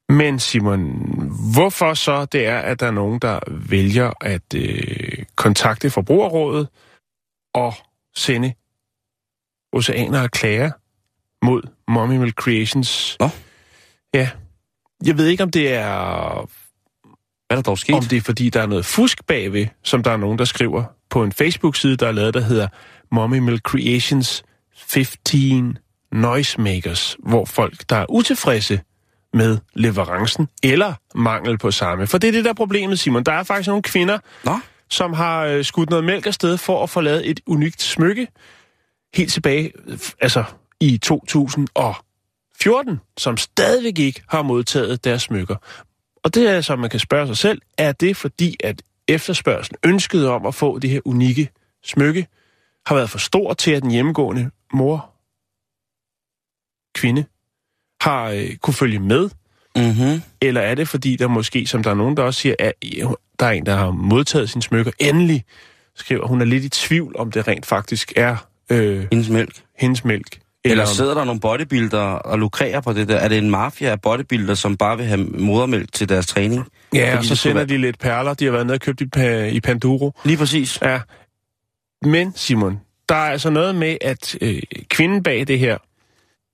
Men 0.09 0.38
Simon, 0.38 0.81
hvorfor 1.55 1.95
så 1.95 2.25
det 2.25 2.47
er, 2.47 2.59
at 2.59 2.81
der 2.81 2.87
er 2.87 2.90
nogen, 2.90 3.19
der 3.19 3.38
vælger 3.49 4.12
at 4.21 4.55
øh, 4.55 5.25
kontakte 5.37 5.90
Forbrugerrådet 5.90 6.69
og 7.55 7.75
sende 8.16 8.53
oceaner 9.77 10.23
og 10.23 10.31
klager 10.31 10.71
mod 11.45 11.62
Mommy 11.89 12.17
Milk 12.17 12.35
Creations? 12.35 13.17
Nå. 13.21 13.29
Ja. 14.15 14.31
Jeg 15.05 15.19
ved 15.19 15.27
ikke, 15.27 15.43
om 15.43 15.51
det 15.51 15.73
er 15.73 16.35
Hvad 17.49 17.51
er 17.51 17.55
der 17.55 17.62
dog 17.62 17.79
sket? 17.79 17.95
om 17.95 18.05
det 18.05 18.17
er 18.17 18.21
fordi, 18.21 18.51
der 18.51 18.62
er 18.62 18.67
noget 18.67 18.85
fusk 18.85 19.27
bagved, 19.27 19.67
som 19.83 20.03
der 20.03 20.11
er 20.11 20.17
nogen, 20.17 20.39
der 20.39 20.45
skriver 20.45 20.85
på 21.11 21.25
en 21.25 21.33
Facebook-side, 21.33 21.97
der 21.97 22.09
er 22.09 22.12
lavet, 22.12 22.35
der 22.35 22.41
hedder 22.41 22.69
Mommy 23.12 23.39
Milk 23.39 23.62
Creations 23.62 24.43
15 24.77 25.79
Noisemakers, 26.12 27.17
hvor 27.19 27.45
folk, 27.45 27.91
der 27.91 27.97
er 27.97 28.07
utilfredse 28.11 28.81
med 29.33 29.59
leverancen 29.75 30.49
eller 30.62 30.95
mangel 31.15 31.59
på 31.59 31.71
samme. 31.71 32.07
For 32.07 32.19
det 32.19 32.29
er 32.29 32.33
det, 32.33 32.45
der 32.45 32.51
er 32.51 32.55
problemet, 32.55 32.99
Simon. 32.99 33.23
Der 33.23 33.33
er 33.33 33.43
faktisk 33.43 33.69
nogle 33.69 33.83
kvinder, 33.83 34.19
Nå, 34.45 34.59
som 34.91 35.12
har 35.12 35.45
øh, 35.45 35.65
skudt 35.65 35.91
noget 35.91 36.05
mælk 36.05 36.27
afsted 36.27 36.57
for 36.57 36.83
at 36.83 36.91
få 36.91 37.01
lavet 37.01 37.31
et 37.31 37.41
unikt 37.47 37.83
smykke 37.83 38.27
helt 39.16 39.33
tilbage, 39.33 39.72
øh, 39.87 39.98
altså 40.20 40.44
i 40.81 40.98
2014, 40.98 43.00
som 43.16 43.37
stadigvæk 43.37 43.98
ikke 43.98 44.22
har 44.29 44.42
modtaget 44.42 45.05
deres 45.05 45.22
smykker. 45.22 45.57
Og 46.24 46.35
det 46.35 46.50
er 46.50 46.61
så, 46.61 46.76
man 46.76 46.90
kan 46.90 47.00
spørge 47.00 47.26
sig 47.26 47.37
selv, 47.37 47.62
er 47.79 47.92
det 47.92 48.16
fordi, 48.16 48.57
at 48.61 48.83
efterspørgselen, 49.09 49.79
ønsket 49.85 50.29
om 50.29 50.46
at 50.46 50.55
få 50.55 50.79
det 50.79 50.90
her 50.90 51.00
unikke 51.05 51.48
smykke, 51.85 52.26
har 52.87 52.94
været 52.94 53.11
for 53.11 53.18
stor 53.18 53.55
til, 53.55 53.70
at 53.70 53.83
den 53.83 53.90
hjemmegående 53.90 54.50
mor, 54.72 55.11
kvinde, 56.94 57.24
har 58.00 58.31
øh, 58.31 58.57
kunne 58.57 58.74
følge 58.74 58.98
med? 58.98 59.31
mm-hmm. 59.76 60.22
Eller 60.40 60.61
er 60.61 60.74
det 60.74 60.88
fordi, 60.88 61.16
der 61.16 61.29
måske, 61.29 61.66
som 61.66 61.83
der 61.83 61.90
er 61.90 61.94
nogen, 61.94 62.16
der 62.16 62.22
også 62.22 62.40
siger, 62.40 62.55
at 62.59 62.72
der 63.40 63.46
er 63.46 63.50
en, 63.50 63.66
der 63.66 63.74
har 63.74 63.90
modtaget 63.90 64.50
sine 64.50 64.62
smykker, 64.62 64.92
endelig 64.98 65.44
skriver, 65.94 66.26
hun 66.26 66.40
er 66.40 66.44
lidt 66.44 66.64
i 66.64 66.68
tvivl, 66.68 67.16
om 67.16 67.33
det 67.33 67.48
rent 67.48 67.66
faktisk 67.66 68.12
er 68.16 68.37
øh, 68.70 69.05
hendes 69.12 69.29
mælk. 69.29 69.62
hendes 69.79 70.05
mælk, 70.05 70.38
Eller 70.64 70.85
om- 70.85 70.88
sidder 70.94 71.14
der 71.14 71.24
nogle 71.24 71.40
bodybuilder 71.40 72.00
og 72.02 72.38
lukrerer 72.38 72.81
på 72.81 72.92
det 72.92 73.09
der? 73.09 73.16
Er 73.16 73.29
det 73.29 73.38
en 73.38 73.50
mafia 73.50 73.90
af 73.90 74.00
bodybuilder, 74.00 74.55
som 74.55 74.76
bare 74.76 74.96
vil 74.96 75.07
have 75.07 75.24
modermælk 75.24 75.92
til 75.92 76.09
deres 76.09 76.26
træning? 76.26 76.64
Ja, 76.94 77.18
og 77.18 77.24
så 77.24 77.37
sender 77.37 77.55
være- 77.57 77.66
de 77.66 77.79
lidt 77.79 77.98
perler. 77.98 78.35
De 78.35 78.44
har 78.44 78.52
været 78.52 78.66
nede 78.66 78.76
og 78.76 78.81
købt 78.81 79.00
i, 79.00 79.48
i 79.48 79.61
Panduro. 79.61 80.12
Lige 80.24 80.37
præcis. 80.37 80.79
Ja. 80.83 81.00
Men, 82.02 82.33
Simon, 82.37 82.81
der 83.09 83.14
er 83.14 83.31
altså 83.31 83.50
noget 83.50 83.74
med, 83.74 83.96
at 84.00 84.37
øh, 84.40 84.62
kvinden 84.88 85.22
bag 85.22 85.46
det 85.46 85.59
her, 85.59 85.79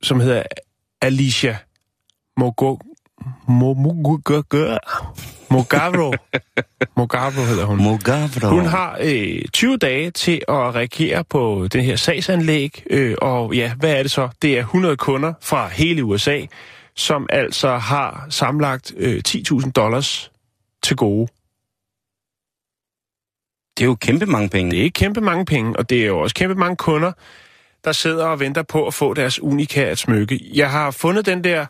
som 0.02 0.20
hedder 0.20 0.42
Alicia 1.02 1.56
Mogo... 2.36 2.76
Mo, 3.48 3.74
Mo, 3.74 3.92
Mogavro. 5.52 6.14
Mogavro 6.96 7.42
hedder 7.42 7.64
hun. 7.64 7.82
Mogavro. 7.82 8.48
Hun 8.48 8.66
har 8.66 8.98
øh, 9.00 9.42
20 9.52 9.76
dage 9.76 10.10
til 10.10 10.42
at 10.48 10.74
reagere 10.74 11.24
på 11.24 11.68
det 11.72 11.84
her 11.84 11.96
sagsanlæg, 11.96 12.82
øh, 12.90 13.16
og 13.22 13.54
ja, 13.54 13.74
hvad 13.74 13.92
er 13.92 14.02
det 14.02 14.10
så? 14.10 14.28
Det 14.42 14.56
er 14.56 14.60
100 14.60 14.96
kunder 14.96 15.32
fra 15.42 15.68
hele 15.68 16.04
USA, 16.04 16.40
som 16.96 17.26
altså 17.30 17.76
har 17.76 18.26
samlagt 18.30 18.92
øh, 18.96 19.22
10.000 19.28 19.70
dollars 19.70 20.32
til 20.82 20.96
gode. 20.96 21.28
Det 23.78 23.84
er 23.84 23.86
jo 23.88 23.94
kæmpe 23.94 24.26
mange 24.26 24.48
penge. 24.48 24.70
Det 24.70 24.78
er 24.78 24.82
ikke 24.82 24.94
kæmpe 24.94 25.20
mange 25.20 25.44
penge, 25.44 25.76
og 25.76 25.90
det 25.90 26.02
er 26.02 26.06
jo 26.06 26.18
også 26.18 26.34
kæmpe 26.34 26.54
mange 26.54 26.76
kunder, 26.76 27.12
der 27.84 27.92
sidder 27.92 28.26
og 28.26 28.40
venter 28.40 28.62
på 28.62 28.86
at 28.86 28.94
få 28.94 29.14
deres 29.14 29.42
unikat 29.42 29.98
smykke. 29.98 30.40
Jeg 30.54 30.70
har 30.70 30.90
fundet 30.90 31.26
den 31.26 31.44
der 31.44 31.66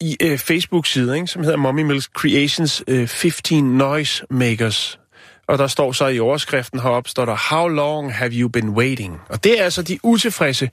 i 0.00 0.16
øh, 0.22 0.38
Facebook-side, 0.38 1.14
ikke, 1.16 1.26
som 1.26 1.42
hedder 1.42 1.56
Mommy 1.56 1.82
Mills 1.82 2.04
Creations 2.04 2.84
øh, 2.88 3.08
15 3.08 3.64
Noise 3.64 4.24
Makers. 4.30 4.98
Og 5.46 5.58
der 5.58 5.66
står 5.66 5.92
så 5.92 6.06
i 6.06 6.20
overskriften 6.20 6.80
heroppe, 6.80 7.10
står 7.10 7.24
der, 7.24 7.54
How 7.54 7.68
long 7.68 8.14
have 8.14 8.30
you 8.32 8.48
been 8.48 8.68
waiting? 8.68 9.20
Og 9.28 9.44
det 9.44 9.60
er 9.60 9.64
altså 9.64 9.82
de 9.82 9.98
utilfredse 10.02 10.70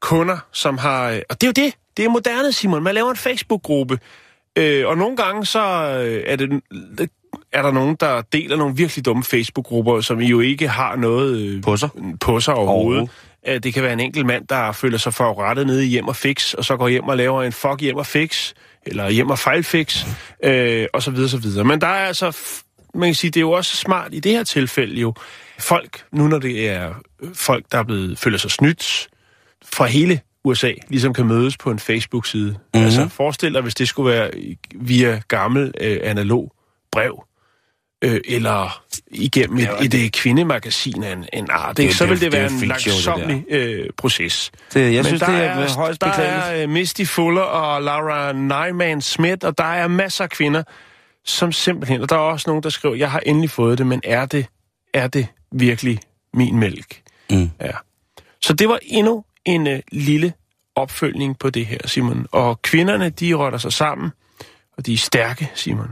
kunder, 0.00 0.38
som 0.52 0.78
har... 0.78 1.10
øh, 1.10 1.20
Og 1.30 1.40
det 1.40 1.46
er 1.46 1.62
jo 1.62 1.66
det. 1.66 1.74
Det 1.96 2.04
er 2.04 2.08
moderne, 2.08 2.52
Simon. 2.52 2.82
Man 2.82 2.94
laver 2.94 3.10
en 3.10 3.16
Facebook-gruppe. 3.16 3.98
Øh, 4.56 4.86
og 4.86 4.96
nogle 4.98 5.16
gange 5.16 5.46
så 5.46 5.60
øh, 6.04 6.22
er, 6.26 6.36
det, 6.36 6.62
er 7.52 7.62
der 7.62 7.70
nogen, 7.70 7.96
der 8.00 8.22
deler 8.22 8.56
nogle 8.56 8.76
virkelig 8.76 9.04
dumme 9.04 9.24
Facebook-grupper, 9.24 10.00
som 10.00 10.18
jo 10.20 10.40
ikke 10.40 10.68
har 10.68 10.96
noget 10.96 11.36
øh, 11.38 11.62
På 11.62 11.76
sig. 11.76 11.88
på 12.20 12.40
sig 12.40 12.54
overhovedet. 12.54 12.98
Overhovedet. 13.00 13.10
Det 13.54 13.74
kan 13.74 13.82
være 13.82 13.92
en 13.92 14.00
enkelt 14.00 14.26
mand, 14.26 14.46
der 14.46 14.72
føler 14.72 14.98
sig 14.98 15.14
forurettet 15.14 15.66
nede 15.66 15.86
i 15.86 15.88
hjem 15.88 16.08
og 16.08 16.16
fix, 16.16 16.54
og 16.54 16.64
så 16.64 16.76
går 16.76 16.88
hjem 16.88 17.04
og 17.04 17.16
laver 17.16 17.42
en 17.42 17.52
fuck 17.52 17.80
hjem 17.80 17.96
og 17.96 18.06
fix, 18.06 18.52
eller 18.86 19.10
hjem 19.10 19.30
og 19.30 19.38
fejlfix, 19.38 20.06
øh, 20.44 20.86
og 20.92 21.02
så 21.02 21.10
videre, 21.10 21.28
så 21.28 21.38
videre. 21.38 21.64
Men 21.64 21.80
der 21.80 21.86
er 21.86 22.06
altså, 22.06 22.36
man 22.94 23.08
kan 23.08 23.14
sige, 23.14 23.30
det 23.30 23.36
er 23.36 23.40
jo 23.40 23.50
også 23.50 23.76
smart 23.76 24.14
i 24.14 24.20
det 24.20 24.32
her 24.32 24.44
tilfælde 24.44 25.00
jo, 25.00 25.14
folk, 25.58 26.04
nu 26.12 26.28
når 26.28 26.38
det 26.38 26.68
er 26.68 26.94
folk, 27.34 27.64
der 27.72 27.78
er 27.78 27.82
blevet, 27.82 28.18
føler 28.18 28.38
sig 28.38 28.50
snydt 28.50 29.08
fra 29.64 29.86
hele 29.86 30.20
USA, 30.44 30.72
ligesom 30.88 31.14
kan 31.14 31.26
mødes 31.26 31.56
på 31.56 31.70
en 31.70 31.78
Facebook-side. 31.78 32.50
Mm-hmm. 32.50 32.84
Altså 32.84 33.08
forestil 33.08 33.54
dig, 33.54 33.62
hvis 33.62 33.74
det 33.74 33.88
skulle 33.88 34.12
være 34.12 34.30
via 34.74 35.20
gammel 35.28 35.72
øh, 35.80 36.00
analog 36.02 36.52
brev, 36.92 37.24
øh, 38.02 38.20
eller 38.24 38.82
igennem 39.10 39.58
et, 39.58 39.68
et, 39.82 39.94
et 39.94 40.12
kvindemagasin 40.12 41.02
af 41.02 41.12
en, 41.12 41.24
en 41.32 41.46
art, 41.50 41.78
ikke? 41.78 41.94
Så 41.94 42.06
vil 42.06 42.20
det 42.20 42.26
er 42.26 42.30
være 42.30 42.50
en 42.50 42.68
langsomlig 42.68 43.44
øh, 43.48 43.90
proces. 43.96 44.50
Det, 44.74 44.80
jeg 44.80 44.92
Men 44.92 45.04
synes, 45.04 45.20
der 45.20 45.26
det 45.26 45.44
er, 45.44 45.76
højst 45.76 46.00
Der 46.00 46.06
er 46.06 46.62
øh, 46.62 46.68
Misty 46.68 47.04
Fuller 47.04 47.42
og 47.42 47.82
Laura 47.82 48.32
Nyman 48.32 49.00
Smith, 49.00 49.46
og 49.46 49.58
der 49.58 49.64
er 49.64 49.88
masser 49.88 50.24
af 50.24 50.30
kvinder, 50.30 50.62
som 51.24 51.52
simpelthen... 51.52 52.00
Og 52.00 52.08
der 52.08 52.16
er 52.16 52.20
også 52.20 52.50
nogen, 52.50 52.62
der 52.62 52.68
skriver, 52.68 52.94
jeg 52.94 53.10
har 53.10 53.20
endelig 53.26 53.50
fået 53.50 53.78
det, 53.78 53.86
men 53.86 54.00
er 54.04 54.26
det, 54.26 54.46
er 54.94 55.06
det 55.06 55.26
virkelig 55.52 56.00
min 56.34 56.58
mælk? 56.58 57.02
Mm. 57.30 57.50
Ja. 57.60 57.72
Så 58.42 58.52
det 58.52 58.68
var 58.68 58.78
endnu 58.82 59.24
en 59.44 59.66
øh, 59.66 59.80
lille 59.92 60.32
opfølgning 60.74 61.38
på 61.38 61.50
det 61.50 61.66
her, 61.66 61.78
Simon. 61.84 62.26
Og 62.32 62.62
kvinderne, 62.62 63.10
de 63.10 63.34
rotter 63.34 63.58
sig 63.58 63.72
sammen, 63.72 64.10
og 64.76 64.86
de 64.86 64.92
er 64.92 64.98
stærke, 64.98 65.50
Simon. 65.54 65.88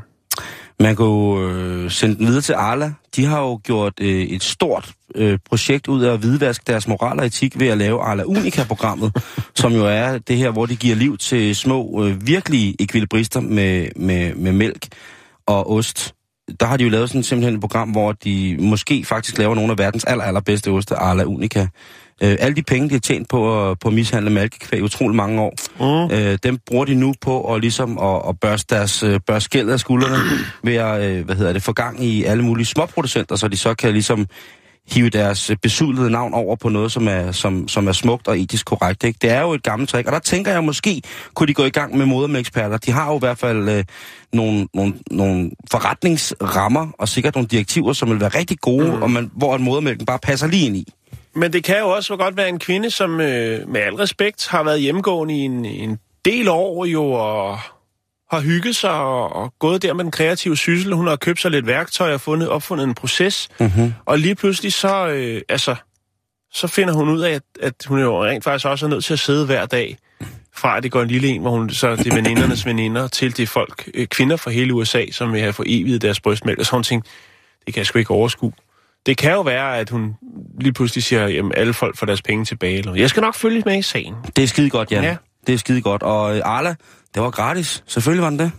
Man 0.80 0.96
kunne 0.96 1.52
øh, 1.52 1.90
sende 1.90 2.16
den 2.16 2.26
videre 2.26 2.40
til 2.40 2.52
Arla. 2.52 2.92
De 3.16 3.24
har 3.24 3.40
jo 3.40 3.60
gjort 3.64 3.92
øh, 4.00 4.22
et 4.22 4.42
stort 4.42 4.92
øh, 5.14 5.38
projekt 5.48 5.88
ud 5.88 6.02
af 6.02 6.12
at 6.12 6.18
hvidvaske 6.18 6.64
deres 6.66 6.88
moral 6.88 7.18
og 7.18 7.26
etik 7.26 7.60
ved 7.60 7.68
at 7.68 7.78
lave 7.78 8.00
Arla 8.00 8.22
Unica-programmet, 8.22 9.16
som 9.54 9.72
jo 9.72 9.86
er 9.86 10.18
det 10.18 10.36
her, 10.36 10.50
hvor 10.50 10.66
de 10.66 10.76
giver 10.76 10.96
liv 10.96 11.18
til 11.18 11.56
små, 11.56 12.04
øh, 12.04 12.26
virkelige 12.26 12.76
ekvilibrister 12.82 13.40
med, 13.40 13.88
med, 13.96 14.34
med 14.34 14.52
mælk 14.52 14.86
og 15.46 15.72
ost. 15.72 16.14
Der 16.60 16.66
har 16.66 16.76
de 16.76 16.84
jo 16.84 16.90
lavet 16.90 17.08
sådan 17.08 17.22
simpelthen 17.22 17.54
et 17.54 17.60
program, 17.60 17.88
hvor 17.88 18.12
de 18.12 18.56
måske 18.60 19.04
faktisk 19.04 19.38
laver 19.38 19.54
nogle 19.54 19.72
af 19.72 19.78
verdens 19.78 20.04
aller, 20.04 20.24
allerbedste 20.24 20.70
oste, 20.70 20.96
Arla 20.96 21.24
Unica. 21.24 21.66
Øh, 22.22 22.36
alle 22.40 22.56
de 22.56 22.62
penge, 22.62 22.88
de 22.88 22.94
har 22.94 23.00
tjent 23.00 23.28
på 23.28 23.70
at, 23.70 23.78
på 23.78 23.88
at 23.88 23.94
mishandle 23.94 24.30
malkekvæg 24.30 24.80
i 24.80 24.82
utrolig 24.82 25.16
mange 25.16 25.40
år, 25.40 25.54
Mm. 25.80 26.14
Øh, 26.14 26.38
dem 26.42 26.58
bruger 26.66 26.84
de 26.84 26.94
nu 26.94 27.14
på 27.20 27.54
at, 27.54 27.60
ligesom 27.60 27.98
at, 27.98 28.22
at 28.28 28.40
børste 28.40 28.74
deres 28.74 29.02
øh, 29.02 29.20
børste 29.26 29.44
skæld 29.44 29.70
af 29.70 29.80
skuldrene 29.80 30.16
ved 30.64 30.74
at 30.74 31.02
øh, 31.02 31.24
hvad 31.24 31.36
hedder 31.36 31.52
det, 31.52 31.62
få 31.62 31.72
gang 31.72 32.04
i 32.04 32.24
alle 32.24 32.44
mulige 32.44 32.66
småproducenter, 32.66 33.36
så 33.36 33.48
de 33.48 33.56
så 33.56 33.74
kan 33.74 33.92
ligesom 33.92 34.26
hive 34.90 35.10
deres 35.10 35.50
øh, 35.50 35.56
besudlede 35.62 36.10
navn 36.10 36.34
over 36.34 36.56
på 36.56 36.68
noget, 36.68 36.92
som 36.92 37.08
er, 37.08 37.32
som, 37.32 37.68
som 37.68 37.88
er 37.88 37.92
smukt 37.92 38.28
og 38.28 38.38
etisk 38.38 38.66
korrekt. 38.66 39.04
Ikke? 39.04 39.18
Det 39.22 39.30
er 39.30 39.40
jo 39.40 39.52
et 39.52 39.62
gammelt 39.62 39.90
trick, 39.90 40.06
og 40.06 40.12
der 40.12 40.18
tænker 40.18 40.52
jeg 40.52 40.64
måske, 40.64 41.02
kunne 41.34 41.46
de 41.46 41.54
gå 41.54 41.64
i 41.64 41.70
gang 41.70 41.96
med 41.96 42.06
modermælksperler. 42.06 42.76
De 42.76 42.92
har 42.92 43.10
jo 43.10 43.16
i 43.16 43.18
hvert 43.18 43.38
fald 43.38 43.68
øh, 43.68 43.84
nogle, 44.32 44.68
nogle, 44.74 44.94
nogle 45.10 45.50
forretningsrammer 45.70 46.86
og 46.98 47.08
sikkert 47.08 47.34
nogle 47.34 47.48
direktiver, 47.48 47.92
som 47.92 48.10
vil 48.10 48.20
være 48.20 48.28
rigtig 48.28 48.58
gode, 48.60 48.96
mm. 48.96 49.02
og 49.02 49.10
man, 49.10 49.30
hvor 49.36 49.56
en 49.56 49.62
modermælken 49.62 50.06
bare 50.06 50.18
passer 50.18 50.46
lige 50.46 50.66
ind 50.66 50.76
i. 50.76 50.92
Men 51.36 51.52
det 51.52 51.64
kan 51.64 51.78
jo 51.78 51.88
også 51.88 52.16
godt 52.16 52.36
være 52.36 52.48
en 52.48 52.58
kvinde, 52.58 52.90
som 52.90 53.20
øh, 53.20 53.68
med 53.68 53.80
al 53.80 53.94
respekt 53.94 54.48
har 54.48 54.62
været 54.62 54.80
hjemmegående 54.80 55.34
i 55.34 55.40
en, 55.40 55.64
en 55.64 55.98
del 56.24 56.48
år 56.48 56.84
jo, 56.84 57.04
og 57.04 57.58
har 58.30 58.40
hygget 58.40 58.76
sig 58.76 58.90
og, 58.90 59.32
og 59.32 59.54
gået 59.58 59.82
der 59.82 59.94
med 59.94 60.04
den 60.04 60.10
kreative 60.10 60.56
syssel. 60.56 60.94
Hun 60.94 61.06
har 61.06 61.16
købt 61.16 61.40
sig 61.40 61.50
lidt 61.50 61.66
værktøj 61.66 62.14
og 62.14 62.20
fundet, 62.20 62.48
opfundet 62.48 62.84
en 62.84 62.94
proces. 62.94 63.48
Mm-hmm. 63.60 63.92
Og 64.04 64.18
lige 64.18 64.34
pludselig 64.34 64.72
så, 64.72 65.08
øh, 65.08 65.42
altså, 65.48 65.76
så 66.52 66.66
finder 66.66 66.94
hun 66.94 67.08
ud 67.08 67.20
af, 67.20 67.30
at, 67.30 67.42
at 67.62 67.74
hun 67.86 68.00
jo 68.00 68.24
rent 68.24 68.44
faktisk 68.44 68.66
også 68.66 68.86
er 68.86 68.90
nødt 68.90 69.04
til 69.04 69.12
at 69.12 69.18
sidde 69.18 69.46
hver 69.46 69.66
dag, 69.66 69.98
fra 70.54 70.76
at 70.76 70.82
det 70.82 70.92
går 70.92 71.02
en 71.02 71.08
lille 71.08 71.28
en, 71.28 71.40
hvor 71.40 71.50
hun 71.50 71.70
så 71.70 71.96
det 71.96 72.06
er 72.06 72.14
venindernes 72.14 72.66
veninder, 72.72 73.08
til 73.08 73.36
det 73.36 73.48
folk, 73.48 73.88
øh, 73.94 74.06
kvinder 74.06 74.36
fra 74.36 74.50
hele 74.50 74.74
USA, 74.74 75.04
som 75.12 75.32
vil 75.32 75.40
have 75.40 75.52
foreviget 75.52 76.02
deres 76.02 76.20
brystmælk. 76.20 76.58
Og 76.58 76.66
så 76.66 76.72
hun 76.72 76.82
tænkt, 76.82 77.06
det 77.66 77.74
kan 77.74 77.78
jeg 77.78 77.86
sgu 77.86 77.98
ikke 77.98 78.10
overskue. 78.10 78.52
Det 79.06 79.16
kan 79.16 79.32
jo 79.32 79.40
være, 79.40 79.78
at 79.78 79.90
hun 79.90 80.14
lige 80.60 80.72
pludselig 80.72 81.04
siger, 81.04 81.24
at 81.24 81.52
alle 81.56 81.72
folk 81.72 81.96
får 81.96 82.06
deres 82.06 82.22
penge 82.22 82.44
tilbage. 82.44 82.78
Eller. 82.78 82.94
Jeg 82.94 83.10
skal 83.10 83.20
nok 83.20 83.34
følge 83.34 83.62
med 83.66 83.78
i 83.78 83.82
sagen. 83.82 84.14
Det 84.36 84.44
er 84.44 84.48
skide 84.48 84.70
godt, 84.70 84.92
Jan. 84.92 85.02
Ja. 85.02 85.08
Ja. 85.08 85.16
Det 85.46 85.52
er 85.54 85.58
skide 85.58 85.80
godt. 85.80 86.02
Og 86.02 86.36
øh, 86.36 86.42
Arla, 86.44 86.74
det 87.14 87.22
var 87.22 87.30
gratis. 87.30 87.84
Selvfølgelig 87.86 88.22
var 88.22 88.30
den 88.30 88.38
det. 88.38 88.52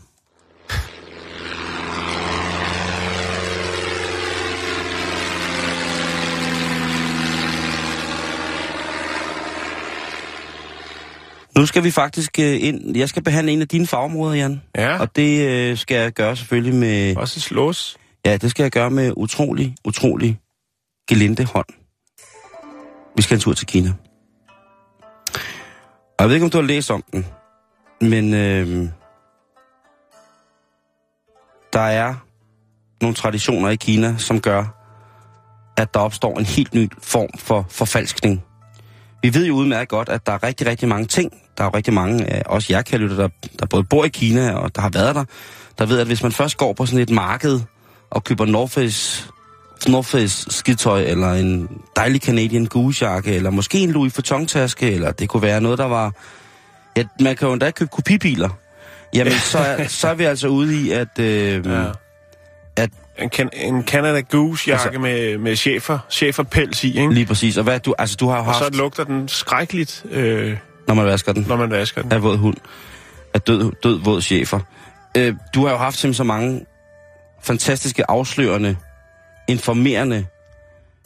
Nu 11.58 11.66
skal 11.66 11.84
vi 11.84 11.92
faktisk 11.92 12.40
øh, 12.40 12.64
ind. 12.64 12.98
Jeg 12.98 13.10
skal 13.10 13.24
behandle 13.24 13.52
en 13.52 13.62
af 13.62 13.68
dine 13.68 13.88
fagområder, 13.88 14.36
Jan. 14.36 14.62
Ja, 14.76 15.00
Og 15.00 15.16
det 15.16 15.48
øh, 15.48 15.78
skal 15.78 15.96
jeg 15.98 16.12
gøre 16.12 16.36
selvfølgelig 16.36 16.76
med... 16.76 17.16
også 17.16 17.40
slås. 17.40 17.98
Ja, 18.28 18.38
det 18.38 18.52
skal 18.52 18.63
jeg 18.63 18.72
gøre 18.72 18.92
med 18.92 19.13
utrolig, 19.18 19.76
utrolig 19.86 20.40
gelinde 21.10 21.46
hånd. 21.46 21.66
Vi 23.16 23.22
skal 23.22 23.36
en 23.36 23.42
tur 23.42 23.54
til 23.54 23.68
Kina. 23.68 23.94
Og 26.18 26.20
jeg 26.20 26.28
ved 26.28 26.36
ikke, 26.36 26.44
om 26.44 26.50
du 26.50 26.58
har 26.58 26.66
læst 26.66 26.92
om 26.92 27.04
den, 27.13 27.26
men 28.02 28.34
øh, 28.34 28.90
der 31.74 31.80
er 31.80 32.16
nogle 33.02 33.16
traditioner 33.16 33.70
i 33.70 33.76
Kina, 33.76 34.18
som 34.18 34.42
gør, 34.42 34.66
at 35.78 35.94
der 35.94 36.00
opstår 36.00 36.40
en 36.40 36.46
helt 36.46 36.74
ny 36.74 36.92
form 37.02 37.30
for 37.38 37.66
forfalskning. 37.70 38.44
Vi 39.22 39.34
ved 39.34 39.46
jo 39.46 39.54
udmærket 39.54 39.90
godt, 39.90 40.10
at 40.10 40.26
der 40.26 40.32
er 40.32 40.44
rigtig, 40.44 40.68
rigtig 40.68 40.88
mange 40.88 41.06
ting. 41.06 41.32
Der 41.58 41.63
er 41.63 41.68
jo 41.68 41.72
rigtig 41.76 41.94
mange 41.94 42.26
af 42.26 42.44
os 42.46 42.70
jer, 42.70 42.82
der, 42.82 43.30
der 43.60 43.66
både 43.66 43.84
bor 43.84 44.06
i 44.06 44.10
Kina 44.10 44.54
og 44.54 44.76
der 44.76 44.82
har 44.82 44.90
været 44.90 45.16
der, 45.16 45.26
der 45.78 45.86
ved, 45.86 46.00
at 46.00 46.08
hvis 46.08 46.24
man 46.24 46.32
først 46.32 46.58
går 46.58 46.74
på 46.74 46.86
sådan 46.86 47.04
et 47.04 47.10
marked 47.10 47.62
og 48.12 48.24
køber 48.24 48.46
North 48.46 48.72
Face, 48.74 49.26
North 49.88 50.08
Face 50.08 50.52
skidtøj, 50.52 51.02
eller 51.02 51.32
en 51.34 51.70
dejlig 51.96 52.22
Canadian 52.22 52.65
Goose-jakke, 52.65 53.34
eller 53.36 53.50
måske 53.50 53.80
en 53.80 53.91
Louis 53.91 54.17
Vuitton-taske, 54.17 54.91
eller 54.91 55.12
det 55.12 55.30
kunne 55.30 55.41
være 55.41 55.62
noget, 55.62 55.78
der 55.78 55.86
var... 55.86 56.12
Ja, 56.98 57.04
man 57.22 57.36
kan 57.36 57.48
jo 57.48 57.54
endda 57.54 57.72
købe 57.72 57.89
kopibiler. 57.93 58.50
Jamen, 59.13 59.34
så 59.34 59.58
er, 59.58 59.88
så 60.02 60.08
er 60.08 60.13
vi 60.13 60.24
altså 60.24 60.48
ude 60.48 60.82
i, 60.82 60.91
at... 60.91 61.20
Øh, 61.20 61.65
Ja. 61.65 61.86
at 62.76 62.89
En, 63.20 63.30
can, 63.30 63.50
en 63.54 63.84
Canada 63.84 64.20
Goose-jakke 64.20 64.86
altså, 64.86 65.00
med, 65.00 65.38
med 65.38 65.56
chefer, 65.56 66.00
cheferpels 66.10 66.84
i, 66.84 67.00
ikke? 67.00 67.13
lige 67.13 67.26
præcis. 67.26 67.58
Og 67.58 67.63
hvad, 67.63 67.80
du, 67.80 67.96
altså, 67.98 68.15
du 68.20 68.28
har 68.28 68.36
jo 68.36 68.39
Og 68.39 68.46
haft, 68.46 68.58
så 68.58 68.70
lugter 68.80 69.04
den 69.04 69.28
skrækkeligt, 69.28 70.06
øh, 70.12 70.58
når 70.88 70.93
man 70.96 71.06
vasker 71.06 71.34
den, 71.34 71.46
når 71.48 71.56
man 71.56 71.70
vasker 71.72 72.02
den. 72.02 72.12
af 72.12 72.24
våd 72.24 72.38
hund, 72.38 72.58
af 73.34 73.41
død, 73.41 73.72
død 73.84 74.00
våd 74.04 74.22
chefer. 74.22 74.60
Øh, 75.17 75.34
du 75.54 75.65
har 75.65 75.72
jo 75.72 75.78
haft 75.78 75.98
simpelthen 75.98 76.13
så 76.13 76.24
mange 76.24 76.65
fantastiske, 77.48 78.12
afslørende, 78.12 78.76
informerende 79.48 80.26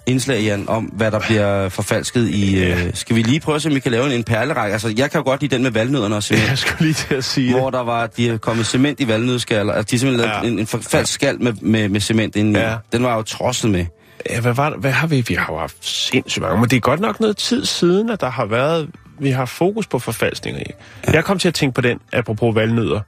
indslag, 0.06 0.42
Jan, 0.42 0.70
om 0.70 0.84
hvad 0.84 1.12
der 1.12 1.20
bliver 1.20 1.70
forfalsket 1.70 2.30
i... 2.30 2.64
Øh, 2.64 2.92
skal 2.94 3.16
vi 3.16 3.22
lige 3.22 3.40
prøve 3.40 3.56
at 3.56 3.62
se, 3.62 3.70
om 3.70 3.76
vi 3.76 3.80
kan 3.80 3.92
lave 3.92 4.06
en, 4.06 4.12
en 4.12 4.24
perlerække? 4.24 4.74
Altså, 4.74 4.94
jeg 4.98 5.12
kan 5.12 5.20
jo 5.20 5.24
godt 5.24 5.42
lide 5.42 5.56
den 5.56 5.64
med 5.64 5.72
valnødderne 5.72 6.16
og 6.16 6.24
cement. 6.24 6.50
Jeg 6.50 6.58
skulle 6.58 6.82
lige 6.82 6.94
til 6.94 7.16
at 7.16 7.24
sige 7.24 7.54
hvor 7.60 7.70
der 7.70 7.84
var, 7.84 8.08
de 8.08 8.30
er 8.30 8.38
kommet 8.38 8.66
cement 8.68 9.00
i 9.00 9.08
valnødskaller. 9.08 9.74
Altså, 9.74 9.92
de 9.92 9.96
har 9.96 10.00
simpelthen 10.00 10.30
Ja. 10.30 10.36
lavet 10.42 10.52
en, 10.54 10.60
en 10.60 10.68
falsk 10.68 11.14
skal 11.14 11.42
med, 11.42 11.54
med, 11.62 11.90
med 11.90 12.00
cement 12.00 12.36
inden. 12.36 12.56
Ja. 12.56 12.76
Den 12.92 13.04
var 13.04 13.16
jo 13.16 13.22
trosset 13.22 13.72
med. 13.72 13.86
Ja, 14.30 14.40
hvad, 14.40 14.54
var, 14.54 14.70
hvad 14.78 14.92
har 14.92 15.08
vi? 15.08 15.22
Vi 15.28 15.34
har 15.34 15.48
jo 15.54 15.60
haft 15.60 15.78
sindssygt 15.86 16.44
mange, 16.44 16.60
men 16.60 16.70
det 16.70 16.76
er 16.76 16.80
godt 16.80 17.00
nok 17.00 17.20
noget 17.20 17.38
tid 17.38 17.66
siden, 17.66 18.10
at 18.10 18.22
der 18.22 18.30
har 18.30 18.46
været, 18.46 18.90
vi 19.20 19.30
har 19.30 19.46
fokus 19.46 19.88
på 19.88 20.00
forfalskninger. 20.00 20.62
Ja. 21.08 21.12
Jeg 21.12 21.24
kom 21.24 21.40
til 21.40 21.48
at 21.48 21.54
tænke 21.54 21.74
på 21.76 21.82
den, 21.82 22.00
apropos 22.14 22.56
valgnødder, 22.56 23.00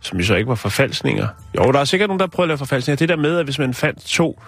som 0.00 0.18
jo 0.18 0.24
så 0.24 0.34
ikke 0.34 0.48
var 0.48 0.54
forfalskninger. 0.54 1.26
Jo, 1.56 1.72
der 1.72 1.80
er 1.80 1.84
sikkert 1.84 2.08
nogen, 2.08 2.20
der 2.20 2.26
har 2.26 2.30
prøvet 2.30 2.44
at 2.46 2.48
lave 2.48 2.58
forfalskninger. 2.58 2.96
Det 2.96 3.08
der 3.08 3.16
med, 3.16 3.36
at 3.38 3.44
hvis 3.44 3.58
man 3.58 3.74
fandt 3.74 4.00
to 4.06 4.40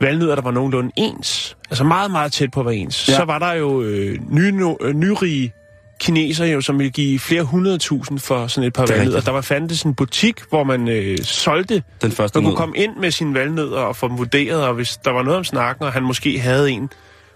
valgnødder, 0.00 0.34
der 0.34 0.42
var 0.42 0.50
nogenlunde 0.50 0.90
ens, 0.96 1.56
altså 1.70 1.84
meget, 1.84 2.10
meget 2.10 2.32
tæt 2.32 2.50
på 2.50 2.60
at 2.60 2.66
være 2.66 2.76
ens, 2.76 3.08
Ja. 3.08 3.16
så 3.16 3.24
var 3.24 3.38
der 3.38 3.52
jo 3.52 3.82
øh, 3.82 4.18
ny, 4.30 4.40
no, 4.50 4.74
øh, 4.80 4.94
nyrige 4.94 5.52
kineser, 6.00 6.44
jo, 6.46 6.60
som 6.60 6.78
ville 6.78 6.90
give 6.90 7.18
flere 7.18 7.42
hundredtusind 7.42 8.18
for 8.18 8.46
sådan 8.46 8.68
et 8.68 8.72
par 8.74 8.82
er 8.82 8.86
valgnødder. 8.86 9.10
rigtigt. 9.10 9.26
Der 9.26 9.32
var 9.32 9.40
fandtes 9.40 9.82
en 9.82 9.94
butik, 9.94 10.40
hvor 10.50 10.64
man 10.64 10.88
øh, 10.88 11.18
solgte 11.22 11.82
Den 12.02 12.12
første 12.12 12.36
man 12.38 12.44
kunne 12.44 12.50
nød. 12.50 12.56
komme 12.56 12.76
ind 12.76 12.96
med 12.96 13.10
sine 13.10 13.34
valnødder 13.34 13.78
og 13.80 13.96
få 13.96 14.08
dem 14.08 14.18
vurderet, 14.18 14.64
og 14.66 14.74
hvis 14.74 14.96
der 14.96 15.10
var 15.10 15.22
noget 15.22 15.38
om 15.38 15.44
snakken, 15.44 15.84
og 15.84 15.92
han 15.92 16.02
måske 16.02 16.40
havde 16.40 16.70
en, 16.70 16.90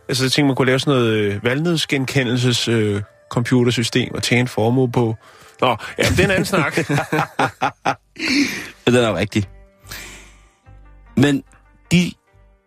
altså 0.08 0.24
jeg 0.24 0.32
tænkte, 0.32 0.46
man 0.46 0.56
kunne 0.56 0.66
lave 0.66 0.78
sådan 0.78 0.94
noget 1.00 1.12
øh, 1.14 1.44
valgnødsgenkendelses 1.44 2.68
øh, 2.68 3.02
computersystem 3.30 4.14
og 4.14 4.22
tjene 4.22 4.40
en 4.40 4.48
formue 4.48 4.92
på. 4.92 5.16
Nå, 5.60 5.76
ja, 5.98 6.02
det 6.02 6.20
er 6.20 6.24
en 6.24 6.30
anden 6.30 6.44
snak. 6.44 6.76
Den 8.86 8.94
er 8.94 9.08
jo 9.08 9.16
rigtig. 9.16 9.48
Men 11.16 11.42
de, 11.92 12.12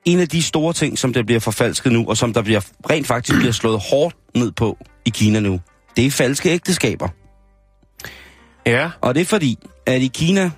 en 0.05 0.19
af 0.19 0.27
de 0.29 0.43
store 0.43 0.73
ting, 0.73 0.97
som 0.99 1.13
der 1.13 1.23
bliver 1.23 1.39
forfalsket 1.39 1.91
nu, 1.91 2.05
og 2.09 2.17
som 2.17 2.33
der 2.33 2.41
bliver, 2.41 2.61
rent 2.89 3.07
faktisk 3.07 3.37
bliver 3.39 3.51
slået 3.51 3.81
hårdt 3.91 4.15
ned 4.35 4.51
på 4.51 4.77
i 5.05 5.09
Kina 5.09 5.39
nu, 5.39 5.61
det 5.95 6.05
er 6.05 6.11
falske 6.11 6.49
ægteskaber. 6.49 7.07
ja, 8.65 8.89
Og 9.01 9.15
det 9.15 9.21
er 9.21 9.25
fordi, 9.25 9.59
at 9.85 10.01
i 10.01 10.07
Kina... 10.07 10.51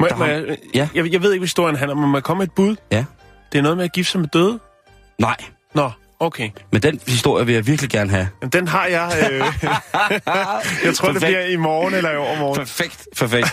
må, 0.00 0.08
må 0.16 0.24
har- 0.24 0.26
jeg, 0.26 0.56
ja. 0.74 0.88
jeg, 0.94 1.12
jeg 1.12 1.22
ved 1.22 1.32
ikke, 1.32 1.44
historien 1.44 1.76
handler 1.76 1.94
om, 1.94 2.00
men 2.00 2.10
må 2.10 2.16
jeg 2.16 2.24
komme 2.24 2.38
med 2.38 2.46
et 2.46 2.52
bud? 2.54 2.76
Ja. 2.92 3.04
Det 3.52 3.58
er 3.58 3.62
noget 3.62 3.76
med 3.76 3.84
at 3.84 3.92
gifte 3.92 4.12
sig 4.12 4.20
med 4.20 4.28
døde? 4.28 4.58
Nej, 5.18 5.36
Nå, 5.74 5.90
okay. 6.20 6.50
men 6.72 6.82
den 6.82 7.00
historie 7.06 7.46
vil 7.46 7.54
jeg 7.54 7.66
virkelig 7.66 7.90
gerne 7.90 8.10
have. 8.10 8.28
Men 8.40 8.50
den 8.50 8.68
har 8.68 8.86
jeg... 8.86 9.28
Øh, 9.32 9.38
jeg 10.84 10.94
tror, 10.94 11.08
det 11.08 11.20
Perfekt. 11.20 11.20
bliver 11.20 11.44
i 11.44 11.56
morgen 11.56 11.94
eller 11.94 12.10
i 12.10 12.16
overmorgen. 12.16 12.58
Perfekt, 12.58 13.08
perfekt. 13.16 13.48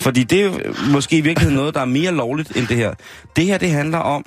Fordi 0.00 0.24
det 0.24 0.44
er 0.44 0.50
måske 0.92 1.18
i 1.18 1.20
virkeligheden 1.20 1.56
noget, 1.56 1.74
der 1.74 1.80
er 1.80 1.84
mere 1.84 2.12
lovligt 2.12 2.56
end 2.56 2.66
det 2.66 2.76
her. 2.76 2.94
Det 3.36 3.44
her, 3.44 3.58
det 3.58 3.70
handler 3.70 3.98
om, 3.98 4.24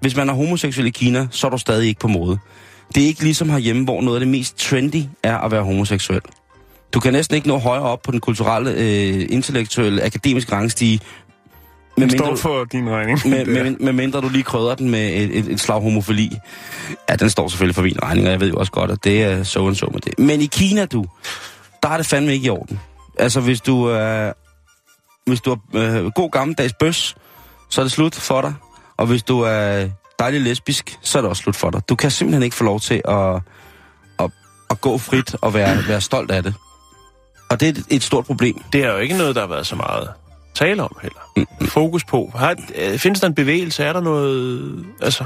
hvis 0.00 0.16
man 0.16 0.28
er 0.28 0.34
homoseksuel 0.34 0.86
i 0.86 0.90
Kina, 0.90 1.26
så 1.30 1.46
er 1.46 1.50
du 1.50 1.58
stadig 1.58 1.88
ikke 1.88 2.00
på 2.00 2.08
mode. 2.08 2.38
Det 2.94 3.02
er 3.02 3.06
ikke 3.06 3.22
ligesom 3.22 3.50
herhjemme, 3.50 3.84
hvor 3.84 4.02
noget 4.02 4.16
af 4.16 4.20
det 4.20 4.28
mest 4.28 4.58
trendy 4.58 5.02
er 5.22 5.38
at 5.38 5.50
være 5.50 5.62
homoseksuel. 5.62 6.20
Du 6.94 7.00
kan 7.00 7.12
næsten 7.12 7.36
ikke 7.36 7.48
nå 7.48 7.58
højere 7.58 7.82
op 7.82 8.02
på 8.02 8.12
den 8.12 8.20
kulturelle, 8.20 8.70
øh, 8.70 9.26
intellektuelle, 9.30 10.02
akademiske 10.02 10.52
rangstige, 10.52 11.00
med 11.96 12.08
Den 12.08 12.18
står 12.18 12.36
for 12.36 12.64
din 12.64 12.90
regning. 12.90 13.20
med, 13.24 13.44
med, 13.44 13.76
med 13.86 13.92
mindre 13.92 14.20
du 14.20 14.28
lige 14.28 14.42
krydder 14.42 14.74
den 14.74 14.90
med 14.90 15.08
et, 15.08 15.38
et, 15.38 15.48
et 15.48 15.60
slag 15.60 15.80
homofili. 15.80 16.38
Ja, 17.10 17.16
den 17.16 17.30
står 17.30 17.48
selvfølgelig 17.48 17.74
for 17.74 17.82
min 17.82 18.02
regning, 18.02 18.26
og 18.26 18.32
jeg 18.32 18.40
ved 18.40 18.48
jo 18.48 18.56
også 18.56 18.72
godt, 18.72 18.90
at 18.90 19.04
det 19.04 19.22
er 19.22 19.42
så 19.42 19.66
and 19.66 19.74
så 19.74 19.90
med 19.92 20.00
det. 20.00 20.18
Men 20.18 20.40
i 20.40 20.46
Kina, 20.46 20.86
du, 20.86 21.04
der 21.82 21.88
er 21.88 21.96
det 21.96 22.06
fandme 22.06 22.32
ikke 22.32 22.46
i 22.46 22.50
orden. 22.50 22.80
Altså, 23.18 23.40
hvis 23.40 23.60
du, 23.60 23.90
øh, 23.90 24.32
hvis 25.26 25.40
du 25.40 25.50
er 25.52 25.56
øh, 25.74 26.10
god 26.14 26.30
gammeldags 26.30 26.72
bøs, 26.72 27.16
så 27.70 27.80
er 27.80 27.84
det 27.84 27.92
slut 27.92 28.14
for 28.14 28.40
dig. 28.40 28.54
Og 28.96 29.06
hvis 29.06 29.22
du 29.22 29.40
er 29.40 29.88
dejlig 30.18 30.40
lesbisk, 30.40 30.98
så 31.02 31.18
er 31.18 31.22
det 31.22 31.28
også 31.28 31.42
slut 31.42 31.56
for 31.56 31.70
dig. 31.70 31.88
Du 31.88 31.94
kan 31.94 32.10
simpelthen 32.10 32.42
ikke 32.42 32.56
få 32.56 32.64
lov 32.64 32.80
til 32.80 33.02
at, 33.04 33.34
at, 34.18 34.30
at 34.70 34.80
gå 34.80 34.98
frit 34.98 35.36
og 35.40 35.54
være, 35.54 35.88
være 35.88 36.00
stolt 36.00 36.30
af 36.30 36.42
det. 36.42 36.54
Og 37.50 37.60
det 37.60 37.68
er 37.68 37.72
et, 37.72 37.84
et 37.90 38.02
stort 38.02 38.24
problem. 38.24 38.62
Det 38.72 38.84
er 38.84 38.92
jo 38.92 38.98
ikke 38.98 39.16
noget, 39.16 39.34
der 39.34 39.40
har 39.40 39.48
været 39.48 39.66
så 39.66 39.76
meget 39.76 40.08
tale 40.54 40.82
om 40.82 40.96
heller. 41.02 41.46
Fokus 41.68 42.04
på. 42.04 42.32
Har, 42.34 42.56
øh, 42.78 42.98
findes 42.98 43.20
der 43.20 43.26
en 43.26 43.34
bevægelse? 43.34 43.84
Er 43.84 43.92
der 43.92 44.00
noget... 44.00 44.84
Altså, 45.02 45.24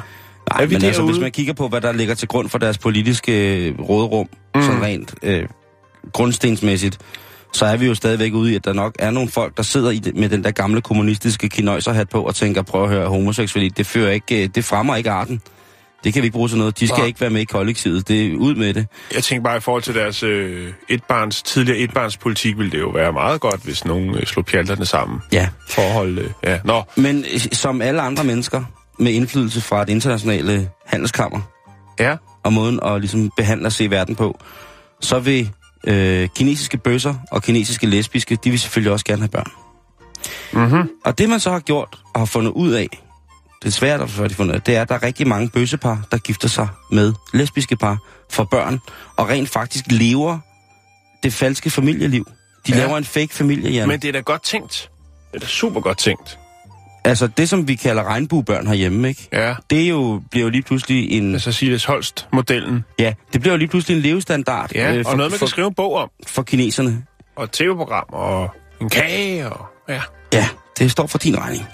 Nej, 0.53 0.62
Er 0.62 0.67
vi 0.67 0.75
men 0.75 0.85
altså, 0.85 1.01
derude? 1.01 1.12
hvis 1.12 1.23
man 1.23 1.33
kigger 1.33 1.53
på, 1.53 1.69
hvad 1.69 1.81
der 1.81 1.93
ligger 1.93 2.14
til 2.14 2.29
grund 2.29 2.49
for 2.49 2.59
deres 2.59 2.79
politiske 2.79 3.67
øh, 3.67 3.81
råderum, 3.81 4.29
mm. 4.55 4.62
sådan 4.62 4.83
rent 4.83 5.14
øh, 5.23 5.49
grundstensmæssigt, 6.12 6.99
så 7.53 7.67
er 7.67 7.77
vi 7.77 7.87
jo 7.87 7.95
stadigvæk 7.95 8.35
ude 8.35 8.53
i, 8.53 8.55
at 8.55 8.64
der 8.64 8.73
nok 8.73 8.97
er 8.99 9.11
nogle 9.11 9.29
folk, 9.29 9.57
der 9.57 9.62
sidder 9.62 9.91
i 9.91 9.99
det, 9.99 10.17
med 10.17 10.29
den 10.29 10.45
der 10.45 10.51
gamle 10.51 10.81
kommunistiske 10.81 11.49
kinøjserhat 11.49 12.09
på 12.09 12.23
og 12.23 12.35
tænker, 12.35 12.62
prøv 12.62 12.83
at 12.85 12.88
høre, 12.91 13.09
homoseksualitet, 13.09 13.79
det, 13.79 13.87
fører 13.87 14.11
ikke, 14.11 14.43
øh, 14.43 14.49
det 14.55 14.64
fremmer 14.64 14.97
ikke 14.97 15.11
arten. 15.11 15.41
Det 16.05 16.13
kan 16.13 16.23
vi 16.23 16.27
ikke 16.27 16.33
bruge 16.35 16.49
til 16.49 16.59
noget. 16.59 16.81
De 16.81 16.89
skal 16.89 16.99
Nej. 16.99 17.07
ikke 17.07 17.21
være 17.21 17.31
med 17.31 17.41
i 17.41 17.45
kollektivet. 17.45 18.09
Det 18.09 18.27
er 18.27 18.37
ud 18.37 18.55
med 18.55 18.75
det. 18.75 18.87
jeg 19.15 19.25
tænker 19.25 19.43
bare 19.45 19.57
i 19.57 19.61
forhold 19.61 19.83
til 19.83 19.95
deres 19.95 20.23
øh, 20.23 20.73
etbarns, 20.89 21.43
tidligere 21.43 21.79
etbarnspolitik, 21.79 22.59
ville 22.59 22.73
det 22.73 22.81
jo 22.81 22.89
være 22.89 23.13
meget 23.13 23.41
godt, 23.41 23.61
hvis 23.65 23.85
nogen 23.85 24.15
øh, 24.15 24.27
slog 24.27 24.45
pjalterne 24.47 24.87
sammen. 24.87 25.21
Ja. 25.33 25.49
For 25.69 25.83
at 25.83 25.93
holde... 25.93 26.23
Øh, 26.23 26.31
ja, 26.45 26.59
nå. 26.65 26.83
Men 26.97 27.25
øh, 27.35 27.41
som 27.53 27.83
alle 27.83 28.01
andre 28.01 28.25
mennesker 28.25 28.63
med 28.99 29.13
indflydelse 29.13 29.61
fra 29.61 29.85
det 29.85 29.93
internationale 29.93 30.69
handelskammer, 30.87 31.41
Ja. 32.01 32.17
og 32.45 32.53
måden 32.53 32.81
at 32.83 33.01
ligesom 33.01 33.31
behandle 33.37 33.67
og 33.67 33.73
se 33.73 33.91
verden 33.91 34.15
på, 34.15 34.39
så 35.01 35.19
vil 35.19 35.51
øh, 35.87 36.29
kinesiske 36.37 36.79
bøsser 36.79 37.15
og 37.31 37.43
kinesiske 37.43 37.87
lesbiske, 37.87 38.39
de 38.45 38.51
vil 38.51 38.59
selvfølgelig 38.61 38.93
også 38.93 39.05
gerne 39.05 39.21
have 39.21 39.29
børn. 39.29 39.51
Mm-hmm. 40.53 40.91
Og 41.05 41.19
det 41.19 41.29
man 41.29 41.41
så 41.41 41.51
har 41.51 41.61
gjort 41.61 41.99
og 42.15 42.21
har 42.21 42.27
fundet 42.27 42.51
ud 42.53 42.71
af, 42.73 42.89
det 43.62 43.68
er 43.68 43.73
svært 43.73 44.01
at 44.01 44.11
få 44.11 44.29
fundet 44.29 44.55
af, 44.55 44.62
det 44.62 44.77
er, 44.77 44.83
at 44.83 44.88
der 44.88 44.94
er 44.94 45.03
rigtig 45.03 45.29
mange 45.29 45.49
bøssepar, 45.49 46.03
der 46.12 46.18
gifter 46.18 46.49
sig 46.49 46.68
med 46.90 47.12
lesbiske 47.35 47.77
par 47.77 47.99
for 48.31 48.44
børn, 48.44 48.79
og 49.16 49.29
rent 49.29 49.49
faktisk 49.51 49.85
lever 49.88 50.38
det 51.23 51.33
falske 51.33 51.71
familieliv. 51.71 52.25
De 52.66 52.73
Ja. 52.73 52.79
laver 52.79 52.99
en 52.99 53.05
fake 53.05 53.35
familie, 53.35 53.71
Jan. 53.71 53.88
Men 53.88 54.01
det 54.01 54.09
er 54.09 54.12
da 54.12 54.21
godt 54.21 54.42
tænkt. 54.42 54.90
Det 55.33 55.37
er 55.37 55.40
da 55.40 55.47
super 55.47 55.81
godt 55.81 55.99
tænkt. 55.99 56.38
Altså 57.05 57.27
det, 57.27 57.49
som 57.49 57.68
vi 57.68 57.75
kalder 57.75 58.03
regnbuebørn 58.05 58.66
herhjemme, 58.66 59.09
ikke? 59.09 59.29
Ja. 59.33 59.55
Det 59.71 59.83
er 59.85 59.88
jo, 59.88 60.23
bliver 60.31 60.44
jo 60.44 60.51
lige 60.51 60.62
pludselig 60.62 61.12
en... 61.12 61.33
Altså 61.33 61.53
Silas 61.53 61.85
Holst-modellen. 61.85 62.85
Ja, 62.99 63.14
det 63.33 63.40
bliver 63.40 63.53
jo 63.55 63.59
lige 63.59 63.68
pludselig 63.68 63.97
en 63.97 64.03
levestandard 64.03 64.73
Ja, 64.75 64.92
øh, 64.92 64.99
og 64.99 65.05
for, 65.11 65.16
noget, 65.16 65.33
man 65.33 65.38
for, 65.38 65.47
kan 65.47 65.51
skrive 65.51 65.66
en 65.66 65.75
bog 65.75 65.94
om. 65.94 66.11
for 66.27 66.42
kineserne. 66.42 67.05
Og 67.37 67.44
et 67.44 67.51
tv-program, 67.51 68.05
og 68.09 68.51
en 68.81 68.88
kage, 68.90 69.51
og... 69.51 69.66
Ja. 69.88 70.03
Ja, 70.33 70.49
det 70.79 70.90
står 70.90 71.07
for 71.07 71.18
din 71.18 71.38
regning. 71.38 71.66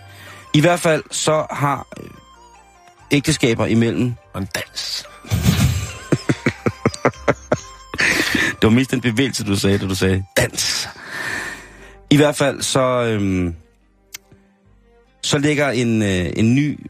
I 0.55 0.61
hvert 0.61 0.81
fald 0.81 1.03
så 1.11 1.47
har 1.51 1.87
øh, 2.03 2.11
ægteskaber 3.11 3.67
imellem... 3.67 4.14
Og 4.33 4.40
en 4.40 4.49
dans. 4.55 5.07
Det 8.61 8.62
var 8.62 8.71
mest 8.71 8.90
den 8.90 9.01
bevægelse, 9.01 9.45
du 9.45 9.57
sagde, 9.57 9.79
da 9.79 9.87
du 9.87 9.95
sagde 9.95 10.25
dans. 10.37 10.88
I 12.11 12.17
hvert 12.17 12.37
fald 12.37 12.62
så... 12.62 12.81
Øhm, 12.81 13.55
så 15.23 15.38
ligger 15.38 15.71
en, 15.71 16.03
øh, 16.03 16.27
en 16.37 16.55
ny 16.55 16.87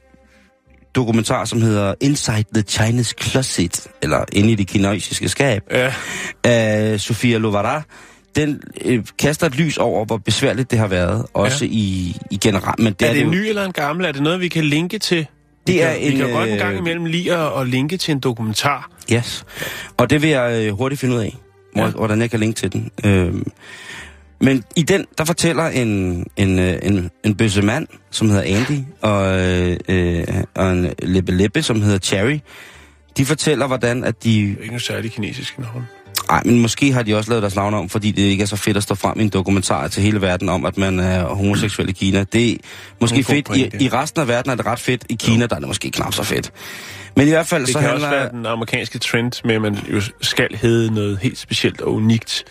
dokumentar, 0.95 1.45
som 1.45 1.63
hedder 1.63 1.95
Inside 2.01 2.45
the 2.55 2.63
Chinese 2.63 3.15
Closet, 3.21 3.87
eller 4.03 4.25
Inde 4.33 4.53
i 4.53 4.55
det 4.55 4.69
kinesiske 4.69 5.29
skab, 5.29 5.63
Ja. 5.71 5.95
af 6.45 7.01
Sofia 7.01 7.39
Lovara. 7.39 7.83
Den 8.37 8.61
øh, 8.85 9.05
kaster 9.19 9.47
et 9.47 9.57
lys 9.57 9.79
over, 9.79 10.05
hvor 10.05 10.17
besværligt 10.17 10.71
det 10.71 10.79
har 10.79 10.87
været, 10.87 11.27
også 11.35 11.65
ja. 11.65 11.71
i, 11.71 12.17
i 12.31 12.37
generelt. 12.37 12.79
Men 12.79 12.93
det 12.93 13.03
Er 13.03 13.09
er, 13.11 13.13
det 13.15 13.21
jo- 13.21 13.27
en 13.27 13.31
ny 13.33 13.37
eller 13.37 13.65
en 13.65 13.73
gammel? 13.73 14.07
Er 14.07 14.13
det 14.13 14.23
noget, 14.23 14.41
vi 14.41 14.49
kan 14.49 14.65
linke 14.65 14.99
til? 14.99 15.19
Vi 15.67 15.73
Det 15.73 15.83
er 15.83 15.93
kan, 15.93 16.01
vi 16.01 16.07
en, 16.07 16.17
kan 16.17 16.31
godt 16.31 16.49
en 16.49 16.55
øh, 16.55 16.61
gang 16.61 16.79
imellem 16.79 17.05
lide 17.05 17.37
at, 17.37 17.61
at 17.61 17.69
linke 17.69 17.97
til 17.97 18.13
en 18.13 18.21
dokumentar. 18.21 18.91
Yes. 19.13 19.45
Og 19.97 20.11
det 20.11 20.23
vil 20.23 20.31
jeg 20.31 20.65
øh, 20.67 20.73
hurtigt 20.79 21.01
finde 21.01 21.15
ud 21.15 21.21
af, 21.21 21.37
hvor, 21.73 21.83
Ja. 21.85 21.91
hvordan 21.91 22.21
jeg 22.21 22.31
kan 22.31 22.41
linke 22.41 22.57
til 22.57 22.73
den. 22.73 22.91
Øhm, 23.05 23.47
men 24.41 24.65
i 24.77 24.83
den, 24.83 25.05
der 25.19 25.25
fortæller 25.25 25.65
en, 25.67 26.25
en, 26.37 26.59
øh, 26.59 26.79
en, 26.83 27.11
en 27.25 27.35
bøsse 27.35 27.63
mand, 27.63 27.87
som 28.11 28.31
hedder 28.31 28.43
Andy, 28.59 28.79
og, 29.03 29.41
øh, 29.41 29.77
øh, 29.89 30.25
og 30.55 30.73
en 30.73 30.93
leppe 31.03 31.33
leppe, 31.33 31.63
som 31.63 31.83
hedder 31.83 31.99
Cherry. 31.99 32.39
De 33.17 33.25
fortæller, 33.25 33.67
hvordan 33.67 34.05
at 34.05 34.25
de... 34.25 34.43
Er 34.45 34.49
ikke 34.49 34.67
noget 34.67 34.83
særligt 34.83 35.15
kinesisk 35.15 35.59
navn. 35.59 35.85
Ej, 36.35 36.43
men 36.45 36.61
måske 36.61 36.93
har 36.93 37.03
de 37.03 37.17
også 37.17 37.31
lavet 37.31 37.43
deres 37.43 37.55
navn 37.55 37.75
om, 37.75 37.89
fordi 37.89 38.11
det 38.11 38.23
ikke 38.23 38.43
er 38.43 38.47
så 38.47 38.57
fedt 38.57 38.77
at 38.77 38.83
stå 38.83 38.95
frem 38.95 39.21
i 39.21 39.23
en 39.23 39.29
dokumentar 39.29 39.89
til 39.89 40.03
hele 40.03 40.21
verden 40.21 40.49
om, 40.49 40.65
at 40.65 40.79
man 40.79 40.99
er 40.99 41.25
homoseksuel 41.25 41.89
i 41.89 41.93
Kina. 41.93 42.25
Det 42.25 42.53
er 42.53 42.57
måske 43.01 43.17
god 43.17 43.25
fedt. 43.25 43.57
I. 43.81 43.85
I 43.85 43.89
resten 43.89 44.21
af 44.21 44.29
verden 44.29 44.51
er 44.51 44.55
det 44.55 44.67
ret 44.67 44.79
fedt. 44.79 45.05
I 45.09 45.15
Kina, 45.15 45.47
der 45.47 45.57
er 45.57 45.59
det 45.59 45.69
måske 45.69 45.91
knap 45.91 46.15
så 46.15 46.23
fedt. 46.23 46.53
Men 47.17 47.27
i 47.27 47.31
hvert 47.31 47.47
fald 47.47 47.63
Det 47.63 47.73
så 47.73 47.79
kan 47.79 47.89
handler... 47.89 48.07
også 48.07 48.19
være 48.19 48.31
den 48.31 48.47
amerikanske 48.47 48.99
trend 48.99 49.33
med, 49.45 49.55
at 49.55 49.63
man 49.63 49.75
jo 49.75 50.01
skal 50.21 50.57
hedde 50.57 50.95
noget 50.95 51.19
helt 51.19 51.39
specielt 51.39 51.81
og 51.81 51.95
unikt, 51.95 52.45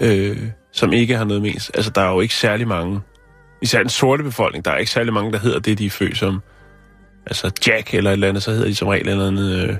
øh, 0.00 0.38
som 0.72 0.92
ikke 0.92 1.16
har 1.16 1.24
noget 1.24 1.46
ens. 1.46 1.70
Altså, 1.74 1.90
der 1.90 2.00
er 2.00 2.10
jo 2.10 2.20
ikke 2.20 2.34
særlig 2.34 2.68
mange, 2.68 3.00
især 3.62 3.78
den 3.78 3.88
sorte 3.88 4.22
befolkning, 4.22 4.64
der 4.64 4.70
er 4.70 4.76
ikke 4.76 4.92
særlig 4.92 5.12
mange, 5.12 5.32
der 5.32 5.38
hedder 5.38 5.58
det, 5.58 5.78
de 5.78 5.86
er 5.86 5.90
født 5.90 6.18
som. 6.18 6.40
Altså 7.26 7.50
Jack 7.66 7.94
eller 7.94 8.10
et 8.10 8.12
eller 8.12 8.28
andet, 8.28 8.42
så 8.42 8.50
hedder 8.50 8.66
de 8.66 8.74
som 8.74 8.88
regel 8.88 9.08
eller 9.08 9.26
andet 9.26 9.68
øh, 9.68 9.76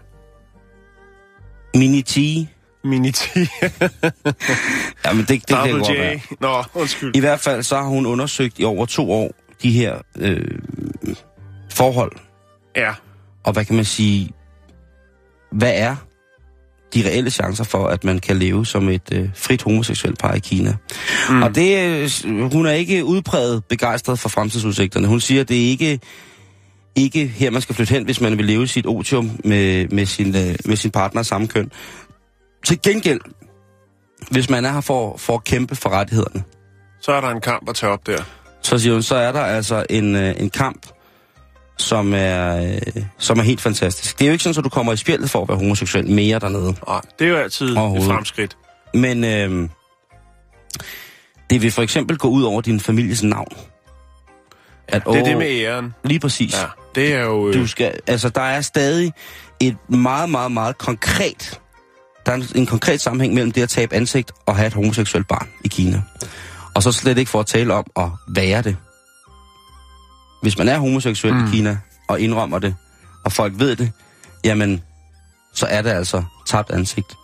Mini-T. 1.76 2.46
mini-T. 2.84 3.38
Jamen, 5.04 5.20
det, 5.20 5.28
det 5.28 5.46
kan 5.46 5.56
Double 5.56 5.78
godt 5.78 5.88
J. 5.88 5.92
være. 5.92 6.20
Nå, 6.40 6.64
undskyld. 6.74 7.16
I 7.16 7.20
hvert 7.20 7.40
fald 7.40 7.62
så 7.62 7.76
har 7.76 7.88
hun 7.88 8.06
undersøgt 8.06 8.58
i 8.58 8.64
over 8.64 8.86
to 8.86 9.12
år 9.12 9.30
de 9.62 9.70
her 9.70 9.98
øh, 10.18 10.58
forhold. 11.70 12.12
Ja, 12.76 12.94
og 13.44 13.52
hvad 13.52 13.64
kan 13.64 13.76
man 13.76 13.84
sige, 13.84 14.30
hvad 15.52 15.72
er 15.74 15.96
de 16.94 17.08
reelle 17.08 17.30
chancer 17.30 17.64
for, 17.64 17.86
at 17.86 18.04
man 18.04 18.18
kan 18.18 18.36
leve 18.36 18.66
som 18.66 18.88
et 18.88 19.12
øh, 19.12 19.28
frit 19.34 19.62
homoseksuelt 19.62 20.18
par 20.18 20.34
i 20.34 20.38
Kina. 20.38 20.76
Mm. 21.28 21.42
Og 21.42 21.54
det, 21.54 21.78
øh, 22.24 22.52
hun 22.52 22.66
er 22.66 22.70
ikke 22.70 23.04
udpræget 23.04 23.64
begejstret 23.64 24.18
for 24.18 24.28
fremtidsudsigterne. 24.28 25.06
Hun 25.06 25.20
siger, 25.20 25.40
at 25.40 25.48
det 25.48 25.64
er 25.64 25.68
ikke, 25.68 26.00
ikke 26.94 27.26
her, 27.26 27.50
man 27.50 27.62
skal 27.62 27.74
flytte 27.74 27.94
hen, 27.94 28.04
hvis 28.04 28.20
man 28.20 28.38
vil 28.38 28.46
leve 28.46 28.66
sit 28.66 28.86
otium 28.86 29.30
med, 29.44 29.88
med, 29.88 30.06
sin, 30.06 30.36
øh, 30.36 30.54
med 30.64 30.76
sin 30.76 30.90
partner 30.90 31.20
af 31.20 31.26
samme 31.26 31.46
køn. 31.46 31.70
Til 32.64 32.82
gengæld, 32.82 33.20
hvis 34.30 34.50
man 34.50 34.64
er 34.64 34.72
her 34.72 34.80
for, 34.80 35.16
for 35.16 35.34
at 35.34 35.44
kæmpe 35.44 35.76
for 35.76 35.90
rettighederne, 35.90 36.44
Så 37.00 37.12
er 37.12 37.20
der 37.20 37.28
en 37.28 37.40
kamp 37.40 37.68
at 37.68 37.74
tage 37.74 37.92
op 37.92 38.06
der. 38.06 38.22
så 38.62 38.78
siger 38.78 38.92
hun, 38.92 39.02
så 39.02 39.14
er 39.14 39.32
der 39.32 39.40
altså 39.40 39.86
en, 39.90 40.16
øh, 40.16 40.34
en 40.40 40.50
kamp, 40.50 40.86
som 41.78 42.12
er, 42.14 42.56
øh, 42.96 43.02
som 43.18 43.38
er 43.38 43.42
helt 43.42 43.60
fantastisk. 43.60 44.18
Det 44.18 44.24
er 44.24 44.28
jo 44.28 44.32
ikke 44.32 44.44
sådan, 44.44 44.58
at 44.60 44.64
du 44.64 44.68
kommer 44.68 44.92
i 44.92 44.96
spjældet 44.96 45.30
for 45.30 45.42
at 45.42 45.48
være 45.48 45.56
homoseksuel 45.58 46.10
mere 46.10 46.38
dernede. 46.38 46.74
Nej, 46.88 47.00
det 47.18 47.24
er 47.24 47.30
jo 47.30 47.36
altid 47.36 47.68
et 47.70 47.76
fremskridt. 48.02 48.56
Men 48.94 49.24
øh, 49.24 49.68
det 51.50 51.62
vil 51.62 51.70
for 51.72 51.82
eksempel 51.82 52.18
gå 52.18 52.28
ud 52.28 52.42
over 52.42 52.60
din 52.60 52.80
families 52.80 53.22
navn. 53.22 53.52
At, 54.88 55.04
Det 55.04 55.16
er 55.16 55.22
åh, 55.22 55.28
det 55.28 55.38
med 55.38 55.46
æren. 55.60 55.94
Lige 56.04 56.20
præcis. 56.20 56.54
Ja, 56.54 56.66
det 56.94 57.14
er 57.14 57.22
jo... 57.24 57.48
Øh, 57.48 57.54
Du 57.54 57.66
skal, 57.66 57.98
altså, 58.06 58.28
der 58.28 58.40
er 58.40 58.60
stadig 58.60 59.12
et 59.60 59.76
meget, 59.88 60.30
meget, 60.30 60.52
meget 60.52 60.78
konkret... 60.78 61.60
Der 62.26 62.32
er 62.32 62.36
en, 62.36 62.46
en 62.54 62.66
konkret 62.66 63.00
sammenhæng 63.00 63.34
mellem 63.34 63.52
det 63.52 63.62
at 63.62 63.68
tabe 63.68 63.94
ansigt 63.94 64.32
og 64.46 64.56
have 64.56 64.66
et 64.66 64.72
homoseksuelt 64.72 65.28
barn 65.28 65.48
i 65.64 65.68
Kina. 65.68 66.02
Og 66.74 66.82
så 66.82 66.92
slet 66.92 67.18
ikke 67.18 67.30
for 67.30 67.40
at 67.40 67.46
tale 67.46 67.74
om 67.74 67.86
at 67.96 68.08
være 68.28 68.62
det. 68.62 68.76
Hvis 70.42 70.58
man 70.58 70.68
er 70.68 70.78
homoseksuel 70.78 71.34
mm. 71.34 71.44
i 71.44 71.50
Kina 71.50 71.78
og 72.08 72.20
indrømmer 72.20 72.58
det, 72.58 72.74
og 73.24 73.32
folk 73.32 73.52
ved 73.58 73.76
det, 73.76 73.92
jamen, 74.44 74.82
så 75.54 75.66
er 75.66 75.82
det 75.82 75.90
altså 75.90 76.24
tabt 76.46 76.70
ansigt. 76.70 77.16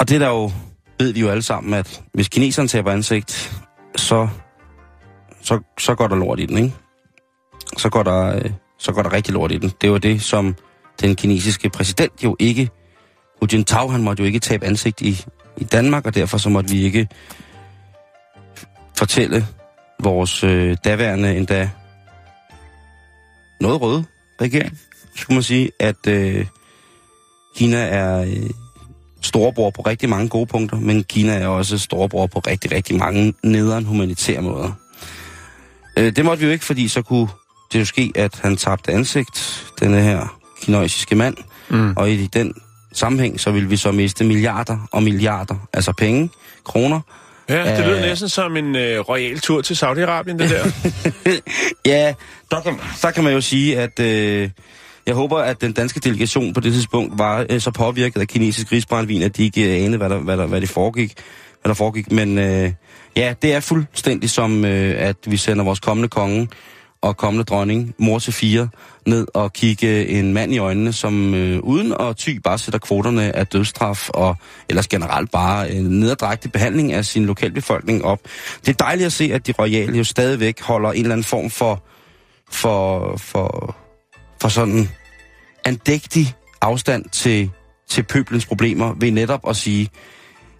Og 0.00 0.08
det 0.08 0.20
der 0.20 0.28
jo, 0.28 0.52
ved 0.98 1.12
vi 1.12 1.20
jo 1.20 1.28
alle 1.28 1.42
sammen, 1.42 1.74
at 1.74 2.02
hvis 2.14 2.28
kineserne 2.28 2.68
taber 2.68 2.92
ansigt, 2.92 3.60
så, 3.96 4.28
så, 5.42 5.60
så 5.78 5.94
går 5.94 6.08
der 6.08 6.16
lort 6.16 6.40
i 6.40 6.46
den, 6.46 6.58
ikke? 6.58 6.74
Så 7.76 7.88
går 7.88 8.02
der, 8.02 8.36
øh, 8.36 8.50
så 8.78 8.92
går 8.92 9.02
der 9.02 9.12
rigtig 9.12 9.34
lort 9.34 9.52
i 9.52 9.58
den. 9.58 9.72
Det 9.80 9.92
var 9.92 9.98
det, 9.98 10.22
som 10.22 10.56
den 11.00 11.16
kinesiske 11.16 11.70
præsident 11.70 12.24
jo 12.24 12.36
ikke, 12.38 12.70
Hu 13.42 13.46
Jintao, 13.52 13.88
han 13.88 14.02
måtte 14.02 14.20
jo 14.20 14.26
ikke 14.26 14.38
tabe 14.38 14.66
ansigt 14.66 15.00
i, 15.00 15.24
i 15.56 15.64
Danmark, 15.64 16.06
og 16.06 16.14
derfor 16.14 16.38
så 16.38 16.48
måtte 16.48 16.70
vi 16.70 16.82
ikke 16.82 17.08
fortælle 18.98 19.46
vores 20.00 20.44
øh, 20.44 20.76
daværende 20.84 21.36
endda 21.36 21.70
noget 23.60 23.80
røde 23.80 24.04
regering, 24.40 24.78
skulle 25.16 25.34
man 25.34 25.42
sige, 25.42 25.70
at 25.80 26.06
øh, 26.08 26.46
Kina 27.56 27.76
er 27.76 28.20
øh, 28.20 28.50
storebror 29.20 29.70
på 29.70 29.82
rigtig 29.82 30.08
mange 30.08 30.28
gode 30.28 30.46
punkter, 30.46 30.80
men 30.80 31.04
Kina 31.04 31.32
er 31.32 31.46
også 31.46 31.78
storebror 31.78 32.26
på 32.26 32.38
rigtig, 32.38 32.72
rigtig 32.72 32.96
mange 32.96 33.34
nederen 33.42 33.84
humanitære 33.84 34.42
måder. 34.42 34.72
Øh, 35.98 36.16
det 36.16 36.24
måtte 36.24 36.40
vi 36.40 36.46
jo 36.46 36.52
ikke, 36.52 36.64
fordi 36.64 36.88
så 36.88 37.02
kunne 37.02 37.28
det 37.72 37.80
jo 37.80 37.84
ske, 37.84 38.12
at 38.14 38.40
han 38.42 38.56
tabte 38.56 38.92
ansigt, 38.92 39.66
denne 39.80 40.02
her 40.02 40.40
kinesiske 40.62 41.14
mand, 41.14 41.36
mm. 41.70 41.94
og 41.96 42.10
i 42.10 42.26
den 42.26 42.54
sammenhæng, 42.92 43.40
så 43.40 43.50
ville 43.50 43.68
vi 43.68 43.76
så 43.76 43.92
miste 43.92 44.24
milliarder 44.24 44.88
og 44.92 45.02
milliarder, 45.02 45.54
altså 45.72 45.92
penge, 45.98 46.30
kroner. 46.64 47.00
Ja, 47.48 47.76
det 47.76 47.86
lyder 47.86 47.98
Øh. 47.98 48.02
næsten 48.02 48.28
som 48.28 48.56
en 48.56 48.76
øh, 48.76 49.00
royal 49.00 49.40
tur 49.40 49.60
til 49.60 49.74
Saudi-Arabien, 49.74 50.38
det 50.38 50.50
der. 50.50 50.70
Ja, 51.92 52.14
der 52.50 52.60
kan, 52.60 52.74
der 53.02 53.10
kan 53.10 53.24
man 53.24 53.32
jo 53.32 53.40
sige, 53.40 53.78
at 53.78 54.00
øh, 54.00 54.50
jeg 55.06 55.14
håber, 55.14 55.38
at 55.38 55.60
den 55.60 55.72
danske 55.72 56.00
delegation 56.00 56.52
på 56.54 56.60
det 56.60 56.72
tidspunkt 56.72 57.18
var 57.18 57.46
øh, 57.50 57.60
så 57.60 57.70
påvirket 57.70 58.20
af 58.20 58.28
kinesisk 58.28 58.72
risbrændvin, 58.72 59.22
at 59.22 59.36
de 59.36 59.44
ikke 59.44 59.78
øh, 59.78 59.84
anede, 59.84 59.96
hvad 59.96 60.08
der, 60.10 60.18
hvad 60.18 60.36
der, 60.36 60.46
hvad 60.46 60.60
det 60.60 60.68
foregik. 60.68 61.12
Hvad 61.62 61.68
der 61.70 61.74
foregik. 61.74 62.12
Men 62.12 62.38
øh, 62.38 62.72
ja, 63.16 63.34
det 63.42 63.54
er 63.54 63.60
fuldstændig 63.60 64.30
som, 64.30 64.64
øh, 64.64 64.94
at 64.98 65.16
vi 65.26 65.36
sender 65.36 65.64
vores 65.64 65.80
kommende 65.80 66.08
konge 66.08 66.48
og 67.02 67.16
kommende 67.16 67.44
dronning, 67.44 67.94
mor 67.98 68.18
til 68.18 68.32
fire, 68.32 68.68
ned 69.06 69.26
og 69.34 69.52
kigge 69.52 70.08
en 70.08 70.32
mand 70.32 70.54
i 70.54 70.58
øjnene, 70.58 70.92
som 70.92 71.34
øh, 71.34 71.60
uden 71.60 71.94
at 72.00 72.16
ty 72.16 72.38
bare 72.44 72.58
sætter 72.58 72.78
kvoterne 72.78 73.36
af 73.36 73.46
dødstraf 73.46 74.10
og 74.10 74.36
ellers 74.68 74.88
generelt 74.88 75.30
bare 75.30 75.70
en 75.70 75.84
nederdrægtig 75.84 76.52
behandling 76.52 76.92
af 76.92 77.04
sin 77.04 77.26
lokalbefolkning 77.26 78.04
op. 78.04 78.18
Det 78.66 78.68
er 78.68 78.84
dejligt 78.84 79.06
at 79.06 79.12
se, 79.12 79.30
at 79.32 79.46
de 79.46 79.52
royale 79.58 79.98
jo 79.98 80.04
stadigvæk 80.04 80.60
holder 80.60 80.92
en 80.92 81.00
eller 81.00 81.12
anden 81.12 81.24
form 81.24 81.50
for, 81.50 81.82
for, 82.50 83.16
for, 83.16 83.76
for 84.40 84.48
sådan 84.48 84.88
andægtig 85.64 86.34
afstand 86.60 87.04
til, 87.12 87.50
til 87.88 88.02
pøblens 88.02 88.46
problemer 88.46 88.94
ved 89.00 89.10
netop 89.10 89.48
at 89.48 89.56
sige, 89.56 89.88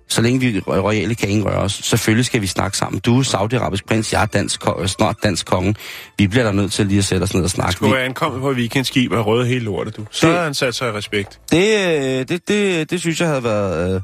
så 0.08 0.22
længe 0.22 0.40
vi 0.40 0.60
royale 0.66 1.14
kan 1.14 1.28
ingen 1.28 1.46
røre 1.46 1.56
os, 1.58 1.72
selvfølgelig 1.72 2.24
skal 2.26 2.40
vi 2.40 2.46
snakke 2.46 2.76
sammen. 2.76 3.00
Du 3.00 3.18
er 3.18 3.22
saudiarabisk 3.22 3.86
prins, 3.86 4.12
jeg 4.12 4.22
er 4.22 4.26
dansk, 4.26 4.60
ko- 4.60 4.86
snart 4.86 5.16
dansk 5.22 5.46
konge. 5.46 5.74
Vi 6.18 6.26
bliver 6.28 6.44
der 6.44 6.52
nødt 6.52 6.72
til 6.72 6.86
lige 6.86 6.98
at 6.98 7.04
sætte 7.04 7.24
os 7.24 7.34
ned 7.34 7.42
og 7.44 7.50
snakke. 7.50 7.72
Skulle 7.72 7.94
være 7.94 8.04
ankommet 8.04 8.40
på 8.40 8.50
et 8.50 8.56
weekendskib 8.56 9.12
og 9.12 9.26
røde 9.26 9.46
hele 9.46 9.64
lortet, 9.64 9.96
du. 9.96 10.06
Så 10.10 10.26
Det- 10.26 10.34
havde 10.34 10.44
han 10.44 10.54
sat 10.54 10.74
sig 10.74 10.88
i 10.88 10.92
respekt. 10.92 11.40
det, 11.52 11.58
øh, 12.20 12.28
det, 12.28 12.48
det, 12.48 12.90
det 12.90 13.00
synes 13.00 13.20
jeg 13.20 13.28
havde 13.28 13.44
været... 13.44 13.94
Øh, 13.94 14.00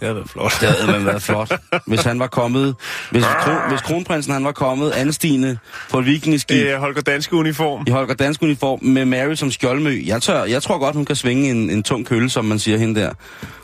Det 0.00 0.06
havde 0.08 0.14
været 0.16 0.30
flot. 0.30 0.52
det 0.60 0.68
havde 0.68 0.92
man 0.92 1.06
været 1.06 1.22
flot, 1.22 1.52
hvis 1.86 2.02
han 2.02 2.18
var 2.20 2.26
kommet... 2.26 2.74
Hvis, 3.10 3.24
kron, 3.24 3.68
hvis 3.68 3.80
kronprinsen 3.80 4.32
han 4.32 4.44
var 4.44 4.52
kommet 4.52 4.90
anstigende 4.90 5.58
på 5.90 5.98
et 5.98 6.06
vikingeskib 6.06 6.56
Det 6.56 6.70
er 6.70 6.78
Holger 6.78 7.00
Danske 7.00 7.36
uniform. 7.36 7.84
i 7.86 7.90
Holger 7.90 8.14
Dansk 8.14 8.42
uniform 8.42 8.78
med 8.82 9.04
Mary 9.04 9.34
som 9.34 9.50
skjoldmø. 9.50 10.02
Jeg, 10.06 10.22
tør, 10.22 10.44
jeg 10.44 10.62
tror 10.62 10.78
godt, 10.78 10.96
hun 10.96 11.04
kan 11.04 11.16
svinge 11.16 11.50
en, 11.50 11.70
en 11.70 11.82
tung 11.82 12.06
kølle, 12.06 12.30
som 12.30 12.44
man 12.44 12.58
siger 12.58 12.78
hende 12.78 13.00
der. 13.00 13.10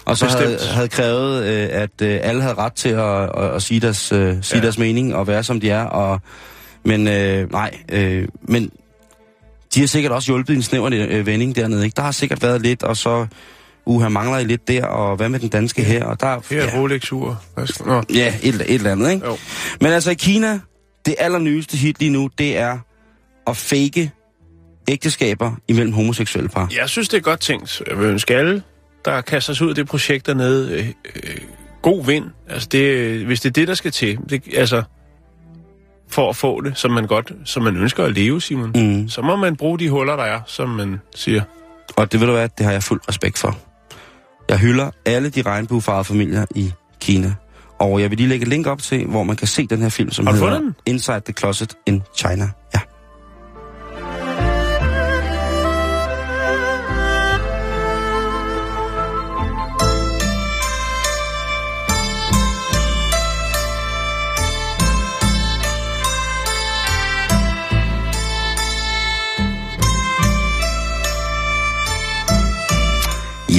Og 0.05 0.16
så 0.16 0.26
havde, 0.26 0.53
Bestemt. 0.53 0.72
havde 0.74 0.89
krævet, 0.89 1.45
øh, 1.45 1.68
at 1.72 1.91
øh, 2.03 2.18
alle 2.22 2.43
havde 2.43 2.55
ret 2.55 2.72
til 2.72 2.89
at, 2.89 3.22
at, 3.22 3.55
at 3.55 3.62
sige, 3.62 3.80
deres, 3.80 4.12
øh, 4.12 4.37
sige 4.43 4.59
Ja. 4.59 4.62
deres 4.62 4.78
mening 4.78 5.14
og 5.14 5.26
være 5.26 5.43
som 5.43 5.61
de 5.61 5.70
er. 5.70 5.85
Og, 5.85 6.20
men 6.85 7.09
øh, 7.09 7.53
nej, 7.53 7.70
øh, 7.93 8.28
men 8.43 8.70
de 9.74 9.80
har 9.80 9.87
sikkert 9.87 10.12
også 10.12 10.26
hjulpet 10.33 10.53
i 10.55 10.57
en 10.57 10.62
snæver 10.62 10.91
øh, 10.93 11.26
vending 11.26 11.57
dernede. 11.57 11.85
Ikke? 11.85 11.97
Der 11.97 12.03
har 12.03 12.12
sikkert 12.12 12.43
været 12.43 12.62
lidt, 12.62 12.83
og 12.83 12.97
så 12.97 13.26
uha, 13.87 14.09
mangler 14.09 14.39
I 14.39 14.45
lidt 14.45 14.68
der, 14.68 14.85
og 14.87 15.16
hvad 15.16 15.28
med 15.28 15.41
den 15.41 15.49
danske 15.49 15.83
her? 15.85 16.05
Og 16.05 16.20
der, 16.20 16.41
Her 16.51 16.62
er 16.62 16.78
Rolex-ur. 16.80 17.43
Skal- 17.64 17.87
Nå. 17.87 18.03
Ja, 18.14 18.35
et, 18.43 18.55
et 18.55 18.74
eller 18.74 18.93
andet, 18.93 19.11
ikke? 19.12 19.26
Jo. 19.26 19.37
Men 19.80 19.93
altså 19.93 20.11
i 20.11 20.14
Kina, 20.14 20.61
det 21.07 21.14
allernyeste 21.18 21.76
hit 21.76 21.99
lige 22.01 22.11
nu, 22.11 22.30
det 22.39 22.59
er 22.59 22.78
at 23.47 23.57
fake 23.57 24.11
ægteskaber 24.89 25.53
imellem 25.68 25.93
homoseksuelle 25.93 26.49
par. 26.49 26.68
Jeg 26.76 26.89
synes, 26.89 27.09
det 27.09 27.16
er 27.16 27.20
godt 27.20 27.41
tænkt. 27.41 27.83
Jeg 27.91 27.99
vil 27.99 28.07
ønske 28.07 28.35
alle, 28.37 28.62
der 29.05 29.20
kaster 29.20 29.53
sig 29.55 29.64
ud 29.64 29.68
af 29.70 29.74
det 29.76 29.87
projekt 29.87 30.26
dernede, 30.26 30.72
øh, 30.72 30.87
øh, 31.16 31.37
god 31.83 32.07
vind. 32.07 32.24
Altså, 32.49 32.68
det, 32.72 32.78
øh, 32.83 33.26
hvis 33.26 33.41
det 33.41 33.49
er 33.49 33.53
det, 33.53 33.68
der 33.68 33.74
skal 33.74 33.91
til, 33.91 34.18
det, 34.30 34.43
altså, 34.57 34.83
for 36.09 36.28
at 36.28 36.37
få 36.37 36.61
det, 36.61 36.78
som 36.78 36.91
man 36.91 37.07
godt, 37.07 37.33
som 37.45 37.62
man 37.62 37.76
ønsker 37.76 38.05
at 38.05 38.12
leve, 38.12 38.41
Simon, 38.41 38.70
Mm. 38.74 39.09
så 39.09 39.22
må 39.22 39.37
man 39.37 39.57
bruge 39.57 39.78
de 39.78 39.89
huller, 39.91 40.16
der 40.16 40.22
er, 40.24 40.41
som 40.47 40.68
man 40.68 41.01
siger. 41.14 41.43
Og 41.97 42.12
det 42.12 42.20
ved 42.20 42.26
du 42.26 42.33
hvad, 42.33 42.49
det 42.59 42.66
har 42.66 42.72
jeg 42.72 42.83
fuld 42.83 43.01
respekt 43.09 43.39
for. 43.39 43.59
Jeg 44.53 44.61
hylder 44.61 44.90
alle 45.05 45.28
de 45.28 45.42
regnbuefarvede 45.42 46.05
familier 46.05 46.44
i 46.55 46.72
Kina. 47.00 47.34
Og 47.78 48.00
jeg 48.00 48.11
vil 48.11 48.18
lige 48.18 48.28
lægge 48.28 48.42
et 48.42 48.48
link 48.48 48.66
op 48.66 48.82
til, 48.82 49.07
hvor 49.07 49.22
man 49.22 49.36
kan 49.36 49.46
se 49.46 49.66
den 49.66 49.82
her 49.82 49.88
film, 49.88 50.11
som 50.11 50.26
Har 50.26 50.34
hedder 50.34 50.57
fundet 50.57 50.74
Inside 50.86 51.20
the 51.20 51.32
Closet 51.32 51.74
in 51.86 52.03
China. 52.16 52.50
Ja. 52.74 52.80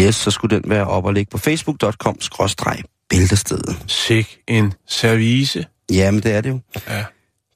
Yes, 0.04 0.16
så 0.16 0.32
skulle 0.32 0.60
den 0.60 0.70
være 0.70 0.88
op 0.88 1.06
og 1.06 1.14
ligge 1.14 1.30
på 1.30 1.38
facebook.com 1.38 2.18
bæltestedet. 3.10 3.78
Sik 3.88 4.38
en 4.48 4.74
service. 4.88 5.66
Jamen, 5.92 6.24
det 6.24 6.34
er 6.34 6.42
det 6.42 6.50
jo. 6.50 6.60
Ja. 6.90 7.04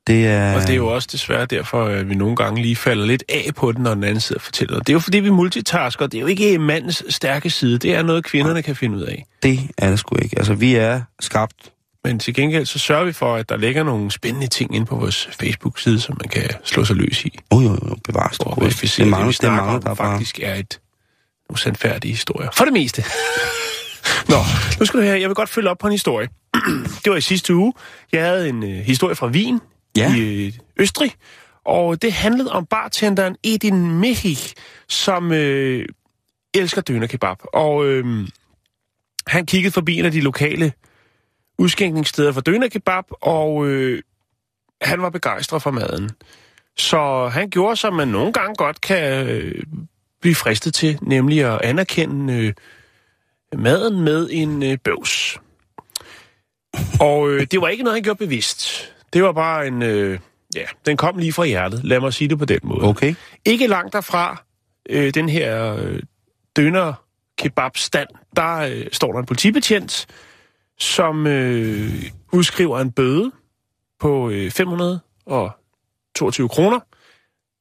Det 0.07 0.27
er... 0.27 0.55
Og 0.55 0.61
det 0.61 0.69
er 0.69 0.75
jo 0.75 0.87
også 0.87 1.09
desværre 1.11 1.45
derfor, 1.45 1.85
at 1.85 2.09
vi 2.09 2.15
nogle 2.15 2.35
gange 2.35 2.61
lige 2.61 2.75
falder 2.75 3.05
lidt 3.05 3.23
af 3.29 3.49
på 3.55 3.71
den, 3.71 3.83
når 3.83 3.93
den 3.93 4.03
anden 4.03 4.19
side 4.19 4.39
fortæller. 4.39 4.79
Det 4.79 4.89
er 4.89 4.93
jo 4.93 4.99
fordi, 4.99 5.19
vi 5.19 5.29
multitasker. 5.29 6.07
Det 6.07 6.17
er 6.17 6.21
jo 6.21 6.27
ikke 6.27 6.57
mandens 6.59 7.03
stærke 7.09 7.49
side. 7.49 7.77
Det 7.77 7.95
er 7.95 8.03
noget, 8.03 8.23
kvinderne 8.23 8.61
kan 8.61 8.75
finde 8.75 8.97
ud 8.97 9.01
af. 9.01 9.25
Det 9.43 9.59
er 9.77 9.89
det 9.89 9.99
sgu 9.99 10.15
ikke. 10.21 10.37
Altså, 10.37 10.53
vi 10.53 10.75
er 10.75 11.01
skabt... 11.19 11.55
Men 12.03 12.19
til 12.19 12.33
gengæld, 12.33 12.65
så 12.65 12.79
sørger 12.79 13.05
vi 13.05 13.13
for, 13.13 13.35
at 13.35 13.49
der 13.49 13.57
ligger 13.57 13.83
nogle 13.83 14.11
spændende 14.11 14.47
ting 14.47 14.75
inde 14.75 14.85
på 14.85 14.95
vores 14.95 15.29
Facebook-side, 15.39 15.99
som 15.99 16.17
man 16.23 16.29
kan 16.29 16.49
slå 16.63 16.85
sig 16.85 16.95
løs 16.95 17.25
i. 17.25 17.39
Oh, 17.49 17.63
jo, 17.63 17.69
jo, 17.69 17.95
bevares. 18.03 18.37
Hvor 18.37 18.53
det, 18.53 18.63
verificere, 18.63 19.05
det, 19.05 19.05
det, 19.05 19.11
mangler, 19.11 19.25
vi 19.25 19.31
det 19.31 19.35
snakker 19.35 19.57
mangler, 19.57 19.75
om, 19.75 19.83
der 19.83 19.89
er 19.89 19.95
bare... 19.95 20.11
faktisk 20.11 20.39
er 20.43 20.53
et 21.47 21.51
nogle 21.51 21.59
sandfærdige 21.59 22.11
historier. 22.11 22.49
For 22.51 22.63
det 22.63 22.73
meste. 22.73 23.03
Nå, 24.29 24.37
nu 24.79 24.85
skal 24.85 24.99
du 24.99 25.05
høre, 25.05 25.19
jeg 25.21 25.29
vil 25.29 25.35
godt 25.35 25.49
følge 25.49 25.69
op 25.69 25.77
på 25.77 25.87
en 25.87 25.91
historie. 25.93 26.29
det 27.03 27.11
var 27.11 27.15
i 27.15 27.21
sidste 27.21 27.55
uge. 27.55 27.73
Jeg 28.11 28.25
havde 28.25 28.49
en 28.49 28.63
øh, 28.63 28.69
historie 28.69 29.15
fra 29.15 29.27
Wien 29.27 29.59
Ja. 29.97 30.15
i 30.15 30.45
øh, 30.47 30.53
Østrig, 30.79 31.11
Og 31.65 32.01
det 32.01 32.13
handlede 32.13 32.51
om 32.51 32.65
bartenderen 32.65 33.35
Edin 33.43 33.99
Mehik, 33.99 34.53
som 34.87 35.31
øh, 35.31 35.85
elsker 36.53 36.81
døner 36.81 37.07
kebab. 37.07 37.37
Og 37.53 37.85
øh, 37.85 38.27
han 39.27 39.45
kiggede 39.45 39.73
forbi 39.73 39.99
en 39.99 40.05
af 40.05 40.11
de 40.11 40.21
lokale 40.21 40.73
udskænkningssteder 41.59 42.31
for 42.31 42.41
døner 42.41 42.67
kebab, 42.67 43.03
og 43.21 43.67
øh, 43.67 44.01
han 44.81 45.01
var 45.01 45.09
begejstret 45.09 45.61
for 45.61 45.71
maden. 45.71 46.09
Så 46.77 47.27
han 47.33 47.49
gjorde, 47.49 47.75
som 47.75 47.93
man 47.93 48.07
nogle 48.07 48.33
gange 48.33 48.55
godt 48.55 48.81
kan 48.81 49.27
øh, 49.27 49.63
blive 50.22 50.36
fristet 50.36 50.74
til, 50.74 50.99
nemlig 51.01 51.43
at 51.43 51.61
anerkende 51.63 52.34
øh, 52.34 52.53
maden 53.59 54.01
med 54.01 54.30
en 54.32 54.63
øh, 54.63 54.78
bøvs. 54.84 55.39
Og 56.99 57.30
øh, 57.30 57.47
det 57.51 57.61
var 57.61 57.68
ikke 57.68 57.84
noget, 57.84 57.95
han 57.95 58.03
gjorde 58.03 58.18
bevidst. 58.18 58.93
Det 59.13 59.24
var 59.24 59.32
bare 59.32 59.68
en... 59.68 59.82
Øh, 59.82 60.20
ja, 60.55 60.65
den 60.86 60.97
kom 60.97 61.18
lige 61.18 61.34
fra 61.34 61.45
hjertet. 61.45 61.84
Lad 61.84 61.99
mig 61.99 62.13
sige 62.13 62.28
det 62.28 62.39
på 62.39 62.45
den 62.45 62.59
måde. 62.63 62.84
Okay. 62.84 63.15
Ikke 63.45 63.68
langt 63.68 63.93
derfra, 63.93 64.43
øh, 64.89 65.13
den 65.13 65.30
her 65.30 65.76
øh, 65.76 65.99
døner 66.55 66.93
kebabstand, 67.38 68.07
der 68.36 68.57
øh, 68.57 68.86
står 68.91 69.11
der 69.11 69.20
en 69.20 69.26
politibetjent, 69.26 70.07
som 70.80 71.28
øh, 71.28 72.03
udskriver 72.34 72.80
en 72.80 72.91
bøde 72.91 73.32
på 73.99 74.30
øh, 74.30 74.51
522 74.51 76.49
kroner, 76.49 76.80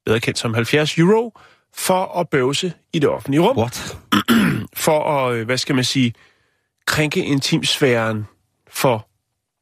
bedre 0.07 0.21
kendt 0.21 0.39
som 0.39 0.55
70 0.55 0.99
euro, 0.99 1.39
for 1.77 2.19
at 2.19 2.29
bøvse 2.29 2.73
i 2.93 2.99
det 2.99 3.09
offentlige 3.09 3.41
rum. 3.41 3.59
What? 3.59 3.99
For 4.87 5.05
at, 5.05 5.37
øh, 5.37 5.47
hvad 5.47 5.59
skal 5.59 5.75
man 5.75 5.85
sige, 5.85 6.15
krænke 6.87 7.25
intimsfæren 7.25 8.27
for 8.69 9.09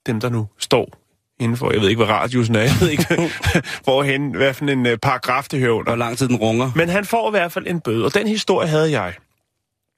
dem, 0.06 0.20
der 0.20 0.28
nu 0.28 0.48
står 0.58 0.98
indenfor. 1.40 1.72
Jeg 1.72 1.80
ved 1.80 1.88
ikke, 1.88 2.04
hvad 2.04 2.14
radiusen 2.14 2.54
er. 2.54 2.60
Jeg 2.60 2.76
ved 2.80 2.90
ikke, 2.90 3.06
hvorhen, 3.84 4.34
hvad 4.34 4.54
for 4.54 4.64
en 4.64 4.86
øh, 4.86 4.98
paragraf 4.98 5.44
det 5.50 5.60
hører 5.60 5.72
under. 5.72 5.90
Hvor 5.90 5.96
lang 5.96 6.18
tid 6.18 6.28
den 6.28 6.36
runger? 6.36 6.70
Men 6.74 6.88
han 6.88 7.04
får 7.04 7.28
i 7.28 7.30
hvert 7.30 7.52
fald 7.52 7.66
en 7.66 7.80
bøde, 7.80 8.04
og 8.04 8.14
den 8.14 8.26
historie 8.26 8.68
havde 8.68 8.90
jeg 8.90 9.14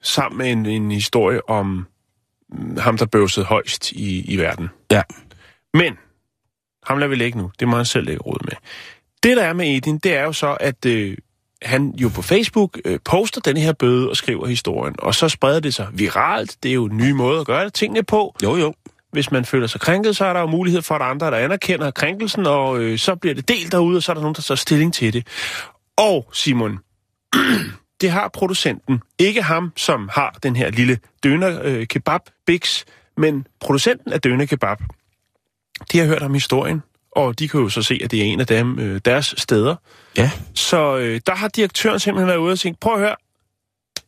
sammen 0.03 0.37
med 0.37 0.51
en, 0.51 0.65
en 0.65 0.91
historie 0.91 1.49
om 1.49 1.87
mm, 2.49 2.77
ham, 2.77 2.97
der 2.97 3.05
bøvsede 3.05 3.45
højst 3.45 3.91
i, 3.91 4.33
i 4.33 4.37
verden. 4.37 4.69
Ja. 4.91 5.01
Men, 5.73 5.97
ham 6.83 6.97
lader 6.97 7.09
vi 7.09 7.15
lægge 7.15 7.37
nu. 7.37 7.51
Det 7.59 7.67
må 7.67 7.75
han 7.75 7.85
selv 7.85 8.05
lægge 8.05 8.21
råd 8.21 8.43
med. 8.43 8.53
Det, 9.23 9.37
der 9.37 9.43
er 9.43 9.53
med 9.53 9.75
Edin, 9.75 9.97
det 9.97 10.15
er 10.15 10.23
jo 10.23 10.33
så, 10.33 10.57
at 10.59 10.85
øh, 10.85 11.17
han 11.61 11.91
jo 11.91 12.09
på 12.09 12.21
Facebook 12.21 12.79
øh, 12.85 12.99
poster 13.05 13.41
den 13.41 13.57
her 13.57 13.73
bøde 13.73 14.09
og 14.09 14.17
skriver 14.17 14.47
historien, 14.47 14.95
og 14.99 15.15
så 15.15 15.29
spreder 15.29 15.59
det 15.59 15.73
sig 15.73 15.87
viralt. 15.93 16.57
Det 16.63 16.69
er 16.69 16.73
jo 16.73 16.85
en 16.85 16.97
ny 16.97 17.11
måde 17.11 17.39
at 17.39 17.45
gøre 17.45 17.65
det, 17.65 17.73
tingene 17.73 18.03
på. 18.03 18.35
Jo, 18.43 18.55
jo. 18.55 18.73
Hvis 19.11 19.31
man 19.31 19.45
føler 19.45 19.67
sig 19.67 19.81
krænket, 19.81 20.17
så 20.17 20.25
er 20.25 20.33
der 20.33 20.39
jo 20.39 20.47
mulighed 20.47 20.81
for, 20.81 20.95
at 20.95 21.01
andre, 21.01 21.31
der 21.31 21.37
anerkender 21.37 21.91
krænkelsen, 21.91 22.45
og 22.45 22.79
øh, 22.79 22.99
så 22.99 23.15
bliver 23.15 23.33
det 23.33 23.47
delt 23.47 23.71
derude, 23.71 23.97
og 23.97 24.03
så 24.03 24.11
er 24.11 24.13
der 24.13 24.21
nogen, 24.21 24.35
der 24.35 24.41
tager 24.41 24.55
stilling 24.55 24.93
til 24.93 25.13
det. 25.13 25.27
Og 25.97 26.29
Simon, 26.33 26.79
det 28.01 28.11
har 28.11 28.27
producenten. 28.33 29.01
Ikke 29.19 29.41
ham, 29.41 29.73
som 29.75 30.09
har 30.13 30.37
den 30.43 30.55
her 30.55 30.69
lille 30.69 30.99
døner 31.23 31.59
øh, 31.63 31.87
kebab 31.87 32.21
Bix, 32.45 32.83
men 33.17 33.47
producenten 33.59 34.13
af 34.13 34.21
døner 34.21 34.45
kebab. 34.45 34.77
De 35.91 35.99
har 35.99 36.05
hørt 36.05 36.21
om 36.21 36.33
historien, 36.33 36.83
og 37.17 37.39
de 37.39 37.47
kan 37.47 37.59
jo 37.59 37.69
så 37.69 37.81
se, 37.81 37.99
at 38.03 38.11
det 38.11 38.19
er 38.19 38.23
en 38.23 38.39
af 38.39 38.47
dem, 38.47 38.79
øh, 38.79 39.01
deres 39.05 39.35
steder. 39.37 39.75
Ja. 40.17 40.31
Så 40.53 40.97
øh, 40.97 41.21
der 41.27 41.35
har 41.35 41.47
direktøren 41.47 41.99
simpelthen 41.99 42.27
været 42.27 42.37
ude 42.37 42.51
og 42.51 42.59
tænkt, 42.59 42.79
prøv 42.79 42.93
at 42.93 42.99
høre, 42.99 43.15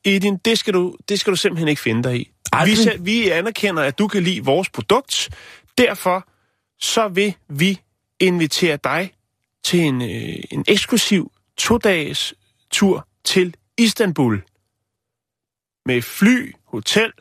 Edin, 0.06 0.38
det 0.38 0.60
skal 0.60 0.74
du, 0.74 0.96
det 1.10 1.20
skal 1.20 1.32
du 1.32 1.36
simpelthen 1.36 1.68
ikke 1.68 1.82
finde 1.82 2.04
dig 2.04 2.16
i. 2.16 2.20
Vi, 2.20 2.32
Aldrig. 2.52 3.06
vi 3.06 3.30
anerkender, 3.30 3.84
at 3.84 4.00
du 4.00 4.08
kan 4.08 4.24
lide 4.24 4.46
vores 4.46 4.70
produkt. 4.70 5.30
Derfor 5.78 6.28
så 6.80 7.08
vil 7.08 7.36
vi 7.50 7.80
invitere 8.20 8.78
dig 8.84 9.12
til 9.64 9.80
en, 9.80 10.02
øh, 10.02 10.44
en 10.52 10.66
eksklusiv 10.68 11.32
to-dages 11.58 12.34
tur 12.72 13.08
til 13.24 13.56
Istanbul. 13.78 14.44
Med 15.86 16.02
fly, 16.02 16.54
hotel, 16.66 17.12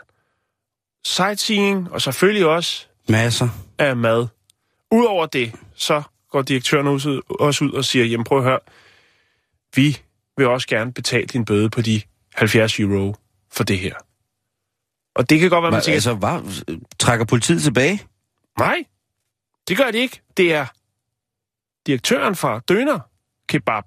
sightseeing 1.04 1.92
og 1.92 2.02
selvfølgelig 2.02 2.46
også 2.46 2.86
Masser. 3.08 3.48
af 3.78 3.96
mad. 3.96 4.26
Udover 4.90 5.26
det, 5.26 5.52
så 5.78 6.02
går 6.30 6.42
direktøren 6.42 6.86
også 6.86 7.64
ud, 7.64 7.70
og 7.70 7.84
siger, 7.84 8.04
jamen 8.04 8.24
prøv 8.24 8.38
at 8.38 8.44
høre, 8.44 8.58
vi 9.74 9.96
vil 10.36 10.46
også 10.46 10.68
gerne 10.68 10.92
betale 10.92 11.26
din 11.26 11.44
bøde 11.44 11.70
på 11.70 11.82
de 11.82 12.02
70 12.34 12.80
euro 12.80 13.16
for 13.52 13.64
det 13.64 13.78
her. 13.78 13.94
Og 15.14 15.30
det 15.30 15.40
kan 15.40 15.50
godt 15.50 15.62
være, 15.62 15.70
man 15.70 15.76
Men, 15.78 15.82
tænker, 15.82 15.96
altså, 15.96 16.14
hvad? 16.14 16.64
Trækker 16.98 17.24
politiet 17.26 17.62
tilbage? 17.62 18.02
nej, 18.58 18.84
det 19.68 19.76
gør 19.76 19.90
det 19.90 19.98
ikke. 19.98 20.20
Det 20.36 20.52
er 20.52 20.66
direktøren 21.86 22.34
fra 22.36 22.60
Døner 22.68 22.98
Kebab 23.48 23.84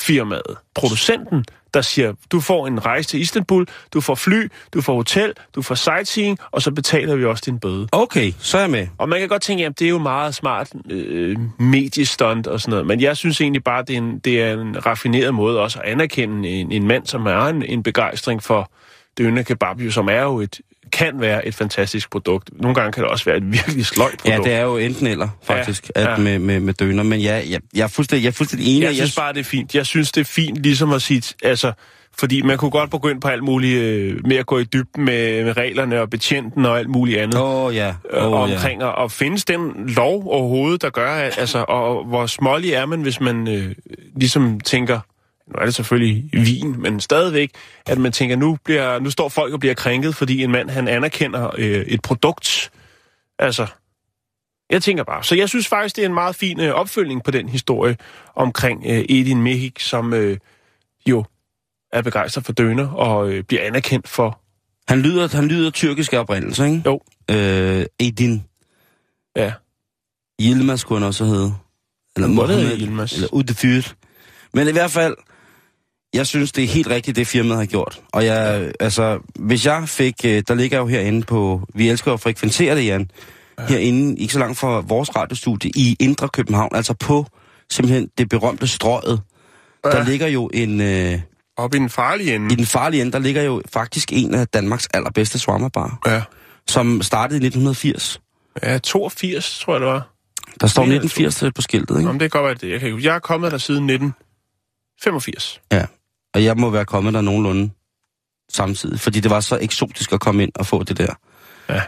firmaet, 0.00 0.56
producenten, 0.74 1.44
der 1.74 1.80
siger, 1.80 2.12
du 2.32 2.40
får 2.40 2.66
en 2.66 2.86
rejse 2.86 3.08
til 3.08 3.20
Istanbul, 3.20 3.66
du 3.94 4.00
får 4.00 4.14
fly, 4.14 4.48
du 4.74 4.80
får 4.80 4.94
hotel, 4.94 5.32
du 5.54 5.62
får 5.62 5.74
sightseeing, 5.74 6.38
og 6.50 6.62
så 6.62 6.70
betaler 6.70 7.16
vi 7.16 7.24
også 7.24 7.42
din 7.46 7.58
bøde. 7.58 7.88
Okay, 7.92 8.32
så 8.38 8.56
er 8.56 8.62
jeg 8.62 8.70
med. 8.70 8.86
Og 8.98 9.08
man 9.08 9.18
kan 9.18 9.28
godt 9.28 9.42
tænke, 9.42 9.66
at 9.66 9.78
det 9.78 9.84
er 9.84 9.90
jo 9.90 9.98
meget 9.98 10.34
smart 10.34 10.72
øh, 10.90 11.36
mediestunt 11.58 12.46
og 12.46 12.60
sådan 12.60 12.70
noget, 12.70 12.86
men 12.86 13.00
jeg 13.00 13.16
synes 13.16 13.40
egentlig 13.40 13.64
bare, 13.64 13.82
det 13.82 13.94
er 13.94 13.98
en, 13.98 14.18
det 14.18 14.42
er 14.42 14.52
en 14.52 14.86
raffineret 14.86 15.34
måde 15.34 15.60
også 15.60 15.78
at 15.78 15.90
anerkende 15.90 16.48
en, 16.48 16.72
en 16.72 16.86
mand, 16.86 17.06
som 17.06 17.26
er 17.26 17.46
en, 17.46 17.62
en 17.62 17.82
begejstring 17.82 18.42
for 18.42 18.70
døner 19.18 19.42
kebab, 19.42 19.80
jo, 19.80 19.90
som 19.90 20.08
er 20.08 20.22
jo 20.22 20.40
et, 20.40 20.60
kan 20.90 21.20
være 21.20 21.48
et 21.48 21.54
fantastisk 21.54 22.10
produkt. 22.10 22.50
Nogle 22.52 22.74
gange 22.74 22.92
kan 22.92 23.02
det 23.02 23.10
også 23.10 23.24
være 23.24 23.36
et 23.36 23.52
virkelig 23.52 23.86
sløjt 23.86 24.18
produkt. 24.18 24.46
Ja, 24.46 24.50
det 24.50 24.58
er 24.58 24.62
jo 24.62 24.76
enten 24.76 25.06
eller, 25.06 25.28
faktisk, 25.42 25.90
Ja, 25.96 26.12
at 26.12 26.20
Med, 26.20 26.38
med, 26.38 26.60
med 26.60 26.74
døner. 26.74 27.02
Men 27.02 27.20
ja, 27.20 27.42
jeg, 27.50 27.60
jeg, 27.74 27.82
er 27.82 27.88
fuldstændig, 27.88 28.24
jeg 28.24 28.28
er 28.28 28.32
fuldstændig 28.32 28.68
enig. 28.68 28.82
Jeg 28.82 28.90
og 28.90 28.94
synes 28.94 29.16
bare, 29.16 29.32
det 29.32 29.40
er 29.40 29.44
fint. 29.44 29.74
Jeg 29.74 29.86
synes, 29.86 30.12
det 30.12 30.20
er 30.20 30.24
fint 30.24 30.56
ligesom 30.56 30.92
at 30.92 31.02
sige, 31.02 31.22
altså, 31.42 31.72
fordi 32.18 32.42
man 32.42 32.58
kunne 32.58 32.70
godt 32.70 32.90
begynde 32.90 33.20
på 33.20 33.28
alt 33.28 33.42
muligt 33.42 33.78
øh, 33.82 34.26
med 34.26 34.36
at 34.36 34.46
gå 34.46 34.58
i 34.58 34.64
dybden 34.64 35.04
med, 35.04 35.44
med 35.44 35.56
reglerne 35.56 36.00
og 36.00 36.10
betjenten 36.10 36.66
og 36.66 36.78
alt 36.78 36.88
muligt 36.88 37.20
andet. 37.20 37.40
Oh, 37.42 37.74
ja, 37.74 37.94
øh, 38.10 38.26
oh, 38.26 38.40
omkring, 38.40 38.84
og, 38.84 38.92
og 38.94 39.12
findes 39.12 39.44
den 39.44 39.72
lov 39.96 40.26
overhovedet, 40.26 40.82
der 40.82 40.90
gør, 40.90 41.10
at, 41.10 41.38
altså, 41.38 41.64
og 41.68 42.04
hvor 42.04 42.26
smålig 42.26 42.72
er 42.72 42.86
man, 42.86 43.02
hvis 43.02 43.20
man 43.20 43.48
øh, 43.48 43.74
ligesom 44.16 44.60
tænker, 44.60 45.00
nu 45.48 45.60
er 45.60 45.64
det 45.64 45.74
selvfølgelig 45.74 46.30
vin, 46.32 46.82
men 46.82 47.00
stadigvæk, 47.00 47.50
at 47.86 47.98
man 47.98 48.12
tænker, 48.12 48.36
nu, 48.36 48.58
bliver, 48.64 48.98
nu 48.98 49.10
står 49.10 49.28
folk 49.28 49.52
og 49.52 49.60
bliver 49.60 49.74
krænket, 49.74 50.14
fordi 50.14 50.42
en 50.42 50.50
mand, 50.50 50.70
han 50.70 50.88
anerkender 50.88 51.50
øh, 51.58 51.80
et 51.86 52.02
produkt. 52.02 52.70
Altså, 53.38 53.66
jeg 54.70 54.82
tænker 54.82 55.04
bare. 55.04 55.24
Så 55.24 55.34
jeg 55.34 55.48
synes 55.48 55.68
faktisk, 55.68 55.96
det 55.96 56.02
er 56.02 56.08
en 56.08 56.14
meget 56.14 56.36
fin 56.36 56.60
øh, 56.60 56.74
opfølgning 56.74 57.24
på 57.24 57.30
den 57.30 57.48
historie 57.48 57.96
omkring 58.34 58.84
øh, 58.86 59.04
Edin 59.08 59.42
Mehik, 59.42 59.80
som 59.80 60.14
øh, 60.14 60.38
jo 61.06 61.24
er 61.92 62.02
begejstret 62.02 62.44
for 62.44 62.52
døner 62.52 62.88
og 62.88 63.30
øh, 63.30 63.44
bliver 63.44 63.62
anerkendt 63.62 64.08
for... 64.08 64.40
Han 64.88 65.00
lyder, 65.00 65.36
han 65.36 65.48
lyder 65.48 65.70
tyrkisk 65.70 66.12
af 66.12 66.18
oprindelse, 66.18 66.66
ikke? 66.66 66.82
Jo. 66.86 67.00
Øh, 67.30 67.86
Edin 67.98 68.42
Ja, 69.38 69.52
Yilmaz 70.40 70.84
kunne 70.84 70.98
han 70.98 71.06
også 71.06 71.24
hedde. 71.24 71.54
Eller 72.16 72.28
Mohammed, 72.28 72.78
Yilmaz? 72.78 73.12
Eller 73.12 73.28
Udefyrt. 73.32 73.96
Men 74.54 74.68
i 74.68 74.72
hvert 74.72 74.90
fald, 74.90 75.16
jeg 76.14 76.26
synes, 76.26 76.52
det 76.52 76.64
er 76.64 76.68
helt 76.68 76.86
rigtigt, 76.88 77.16
det 77.16 77.26
firmaet 77.26 77.58
har 77.58 77.66
gjort. 77.66 78.00
Og 78.12 78.24
jeg, 78.24 78.72
altså, 78.80 79.18
hvis 79.34 79.66
jeg 79.66 79.88
fik, 79.88 80.14
øh, 80.24 80.42
der 80.48 80.54
ligger 80.54 80.78
jo 80.78 80.86
herinde 80.86 81.22
på, 81.26 81.62
vi 81.74 81.88
elsker 81.88 82.12
at 82.12 82.20
frekventere 82.20 82.76
det, 82.76 82.86
Jan, 82.86 83.10
ja. 83.58 83.66
herinde, 83.66 84.20
ikke 84.20 84.32
så 84.32 84.38
langt 84.38 84.58
fra 84.58 84.80
vores 84.80 85.16
radiostudie, 85.16 85.70
i 85.74 85.96
Indre 86.00 86.28
København, 86.28 86.74
altså 86.74 86.94
på 86.94 87.26
simpelthen 87.70 88.08
det 88.18 88.28
berømte 88.28 88.66
strøget. 88.66 89.20
Ja. 89.84 89.90
Der 89.90 90.04
ligger 90.04 90.26
jo 90.26 90.50
en, 90.54 90.80
øh, 90.80 91.20
op 91.56 91.74
i 91.74 91.78
den 91.78 91.90
farlige 91.90 92.34
ende. 92.34 92.52
i 92.52 92.56
den 92.56 92.66
farlige 92.66 93.00
ende, 93.00 93.12
der 93.12 93.18
ligger 93.18 93.42
jo 93.42 93.62
faktisk 93.72 94.12
en 94.12 94.34
af 94.34 94.48
Danmarks 94.48 94.88
allerbedste 94.94 95.38
shawarma-bar, 95.38 95.98
Ja. 96.06 96.22
som 96.68 97.02
startede 97.02 97.40
i 97.40 97.46
1980. 97.46 98.20
Ja, 98.62 98.78
82, 98.78 99.58
tror 99.60 99.74
jeg, 99.74 99.80
det 99.80 99.88
var. 99.88 100.08
Der 100.60 100.66
står 100.66 100.84
Mere 100.84 100.94
1980 100.96 101.52
på 101.54 101.62
skiltet, 101.62 101.98
ikke? 101.98 102.10
Om 102.10 102.18
det 102.18 102.32
kan 102.32 102.40
godt 102.40 102.48
være 102.48 102.68
det. 102.68 102.72
Jeg, 102.72 102.80
kan, 102.80 103.00
jeg 103.02 103.14
er 103.14 103.18
kommet 103.18 103.52
der 103.52 103.58
siden 103.58 103.90
1985. 103.90 105.60
Ja, 105.72 105.84
og 106.38 106.44
jeg 106.44 106.56
må 106.56 106.70
være 106.70 106.84
kommet 106.84 107.14
der 107.14 107.20
nogenlunde 107.20 107.70
samtidig, 108.52 109.00
fordi 109.00 109.20
det 109.20 109.30
var 109.30 109.40
så 109.40 109.58
eksotisk 109.60 110.12
at 110.12 110.20
komme 110.20 110.42
ind 110.42 110.52
og 110.54 110.66
få 110.66 110.82
det 110.82 110.98
der. 110.98 111.14
Ja. 111.68 111.82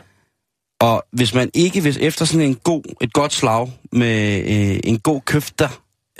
Og 0.81 1.05
hvis 1.13 1.35
man 1.35 1.51
ikke, 1.55 1.81
hvis 1.81 1.97
efter 1.97 2.25
sådan 2.25 2.47
en 2.47 2.55
god, 2.55 2.83
et 3.01 3.13
godt 3.13 3.33
slag 3.33 3.73
med 3.93 4.39
øh, 4.39 4.81
en 4.85 4.99
god 4.99 5.21
køfter, 5.21 5.69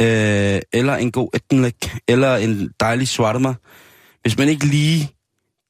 øh, 0.01 0.61
eller 0.73 0.95
en 0.95 1.13
god 1.13 1.29
etnik, 1.35 1.97
eller 2.09 2.37
en 2.37 2.71
dejlig 2.81 3.09
shawarma, 3.09 3.55
hvis 4.23 4.39
man 4.39 4.49
ikke 4.49 4.67
lige 4.67 5.11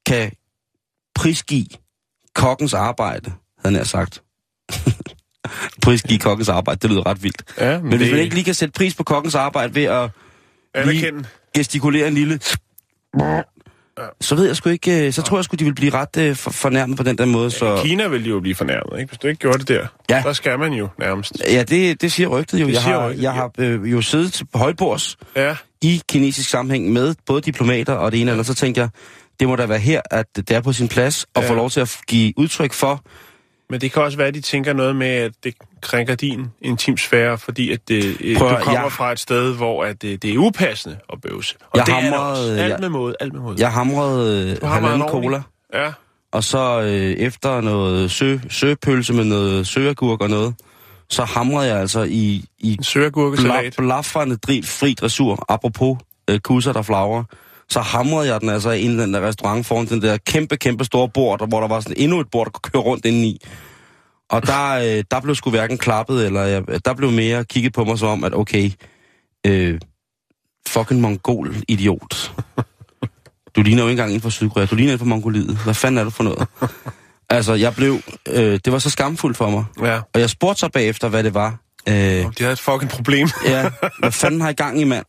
kan 0.05 0.31
prisgive 1.15 1.67
kokkens 2.35 2.73
arbejde, 2.73 3.31
havde 3.65 3.77
jeg 3.77 3.87
sagt. 3.87 4.23
prisgive 5.83 6.19
kokkens 6.19 6.49
arbejde, 6.49 6.79
det 6.79 6.89
lyder 6.89 7.05
ret 7.05 7.23
vildt. 7.23 7.43
Ja, 7.57 7.81
Men 7.81 7.97
hvis 7.97 8.11
man 8.11 8.19
ikke 8.19 8.35
lige 8.35 8.45
kan 8.45 8.53
sætte 8.53 8.71
pris 8.71 8.95
på 8.95 9.03
kokkens 9.03 9.35
arbejde 9.35 9.75
ved 9.75 9.83
at 9.83 10.09
Anerkende. 10.73 11.25
Gestikulere 11.55 12.07
en 12.07 12.13
lille, 12.13 12.39
så 14.21 14.35
ved 14.35 14.45
jeg 14.45 14.55
sgu 14.55 14.69
ikke, 14.69 15.05
øh, 15.07 15.13
så 15.13 15.21
tror 15.21 15.37
jeg 15.37 15.43
sgu, 15.45 15.55
de 15.55 15.63
vil 15.63 15.75
blive 15.75 15.91
ret 15.93 16.17
øh, 16.17 16.35
for, 16.35 16.51
fornærmet 16.51 16.97
på 16.97 17.03
den 17.03 17.17
der 17.17 17.25
måde. 17.25 17.51
Så, 17.51 17.79
Kina 17.83 18.07
vil 18.07 18.23
de 18.25 18.29
jo 18.29 18.39
blive 18.39 18.55
fornærmet, 18.55 18.99
ikke? 18.99 19.09
Hvis 19.09 19.19
du 19.19 19.27
ikke 19.27 19.39
gjorde 19.39 19.57
det 19.59 19.67
der, 19.67 19.87
Ja. 20.09 20.21
der 20.25 20.33
skal 20.33 20.59
man 20.59 20.73
jo 20.73 20.87
nærmest. 20.99 21.33
Ja, 21.51 21.63
det, 21.63 22.01
det 22.01 22.11
siger 22.11 22.27
rygtet 22.29 22.61
jo. 22.61 22.67
Det 22.67 22.73
jeg 22.73 22.81
siger 22.81 22.99
har, 22.99 23.09
rygtet, 23.09 23.23
jeg 23.23 23.33
har 23.33 23.51
øh, 23.57 23.91
jo 23.91 24.01
siddet 24.01 24.33
til 24.33 24.47
højbords 24.53 25.17
Ja, 25.35 25.55
i 25.81 26.01
kinesisk 26.09 26.49
sammenhæng 26.49 26.91
med 26.93 27.15
både 27.25 27.41
diplomater 27.41 27.93
og 27.93 28.11
det 28.11 28.21
ene 28.21 28.31
eller 28.31 28.33
andet, 28.33 28.47
så 28.47 28.53
tænkte 28.55 28.81
jeg, 28.81 28.89
det 29.39 29.47
må 29.47 29.55
da 29.55 29.65
være 29.65 29.79
her, 29.79 30.01
at 30.11 30.25
det 30.35 30.51
er 30.51 30.61
på 30.61 30.73
sin 30.73 30.87
plads 30.87 31.25
at 31.35 31.43
Ja. 31.43 31.49
få 31.49 31.53
lov 31.53 31.69
til 31.69 31.79
at 31.79 31.97
give 32.07 32.33
udtryk 32.37 32.73
for, 32.73 33.01
men 33.69 33.81
det 33.81 33.91
kan 33.91 34.01
også 34.03 34.17
være, 34.17 34.27
at 34.27 34.33
de 34.33 34.41
tænker 34.41 34.73
noget 34.73 34.95
med, 34.95 35.07
at 35.07 35.31
det 35.43 35.53
krænker 35.81 36.15
din 36.15 36.47
intimsfære, 36.61 37.37
fordi 37.37 37.71
at 37.71 37.79
det, 37.87 38.17
øh, 38.21 38.37
Prøv 38.37 38.49
du 38.49 38.55
kommer 38.63 38.81
jeg- 38.81 38.91
fra 38.91 39.11
et 39.11 39.19
sted, 39.19 39.55
hvor 39.55 39.83
at 39.83 40.01
det, 40.01 40.21
det 40.21 40.33
er 40.33 40.37
upassende 40.37 40.97
at 41.13 41.21
bøvse. 41.21 41.55
Og 41.61 41.77
Jeg 41.77 41.85
det 41.85 41.91
er 41.93 41.99
det 41.99 42.09
hamrede-. 42.09 42.59
Alt 42.61 42.71
jeg- 42.71 42.79
med 42.81 42.89
måde, 42.89 43.15
alt 43.19 43.33
med 43.33 43.41
måde. 43.41 43.55
jeg 43.59 43.71
hamrede 43.71 44.51
øh, 44.61 44.69
hamrede 44.69 44.87
halvanden 44.89 45.09
cola, 45.09 45.41
Ja, 45.73 45.91
og 46.31 46.43
så 46.43 46.81
øh, 46.81 46.91
efter 47.11 47.61
noget 47.61 48.11
sø, 48.11 48.37
søpølse 48.49 49.13
med 49.13 49.23
noget 49.25 49.67
søagurk 49.67 50.21
og 50.21 50.29
noget, 50.29 50.55
så 51.09 51.23
hamrede 51.23 51.67
jeg 51.67 51.77
altså 51.79 52.01
i, 52.03 52.45
i 52.59 52.73
en 52.73 52.83
søagurkesalat. 52.83 53.73
bla, 53.77 53.83
blafrende 53.85 54.37
dri, 54.37 54.61
fri 54.65 54.93
dressur, 54.93 55.45
apropos 55.49 55.97
øh, 56.29 56.39
kusser, 56.39 56.73
der 56.73 56.81
flagrer, 56.81 57.23
så 57.69 57.79
hamrede 57.79 58.33
jeg 58.33 58.41
den 58.41 58.49
altså 58.49 58.71
ind 58.71 58.93
i 58.93 59.01
den 59.01 59.13
der 59.13 59.27
restaurant 59.27 59.65
foran 59.65 59.85
den 59.85 60.01
der 60.01 60.17
kæmpe, 60.17 60.57
kæmpe 60.57 60.83
store 60.85 61.09
bord, 61.09 61.39
der, 61.39 61.45
hvor 61.45 61.59
der 61.59 61.67
var 61.67 61.79
sådan 61.79 61.97
endnu 61.97 62.19
et 62.19 62.27
bord, 62.31 62.45
der 62.45 62.51
kunne 62.51 62.71
køre 62.71 62.81
rundt 62.81 63.05
indeni. 63.05 63.39
Og 64.31 64.47
der, 64.47 64.71
øh, 64.71 65.03
der 65.11 65.21
blev 65.21 65.35
sgu 65.35 65.49
hverken 65.49 65.77
klappet, 65.77 66.25
eller 66.25 66.41
jeg, 66.41 66.63
der 66.85 66.93
blev 66.93 67.11
mere 67.11 67.45
kigget 67.45 67.73
på 67.73 67.83
mig 67.83 67.99
som 67.99 68.07
om, 68.09 68.23
at 68.23 68.33
okay, 68.35 68.71
øh, 69.47 69.79
fucking 70.67 71.01
mongol 71.01 71.55
idiot. 71.67 72.33
Du 73.55 73.61
ligner 73.61 73.83
jo 73.83 73.87
ikke 73.87 73.91
engang 73.91 74.09
inden 74.09 74.21
for 74.21 74.29
Sydkorea, 74.29 74.65
du 74.65 74.75
ligner 74.75 74.91
inden 74.91 74.99
for 74.99 75.05
Mongoliet. 75.05 75.57
Hvad 75.63 75.73
fanden 75.73 75.97
er 75.97 76.03
du 76.03 76.09
for 76.09 76.23
noget? 76.23 76.47
Altså, 77.29 77.53
jeg 77.53 77.75
blev, 77.75 77.99
øh, 78.29 78.59
det 78.65 78.73
var 78.73 78.79
så 78.79 78.89
skamfuldt 78.89 79.37
for 79.37 79.49
mig. 79.49 79.65
Ja, 79.81 79.99
Og 80.13 80.19
jeg 80.19 80.29
spurgte 80.29 80.59
så 80.59 80.69
bagefter, 80.69 81.07
hvad 81.07 81.23
det 81.23 81.33
var. 81.33 81.57
Øh, 81.89 81.95
de 81.95 82.31
havde 82.39 82.51
et 82.51 82.59
fucking 82.59 82.91
problem. 82.91 83.27
Ja, 83.45 83.69
hvad 83.99 84.11
fanden 84.11 84.41
har 84.41 84.49
I 84.49 84.53
gang 84.53 84.81
i, 84.81 84.83
mand? 84.83 85.05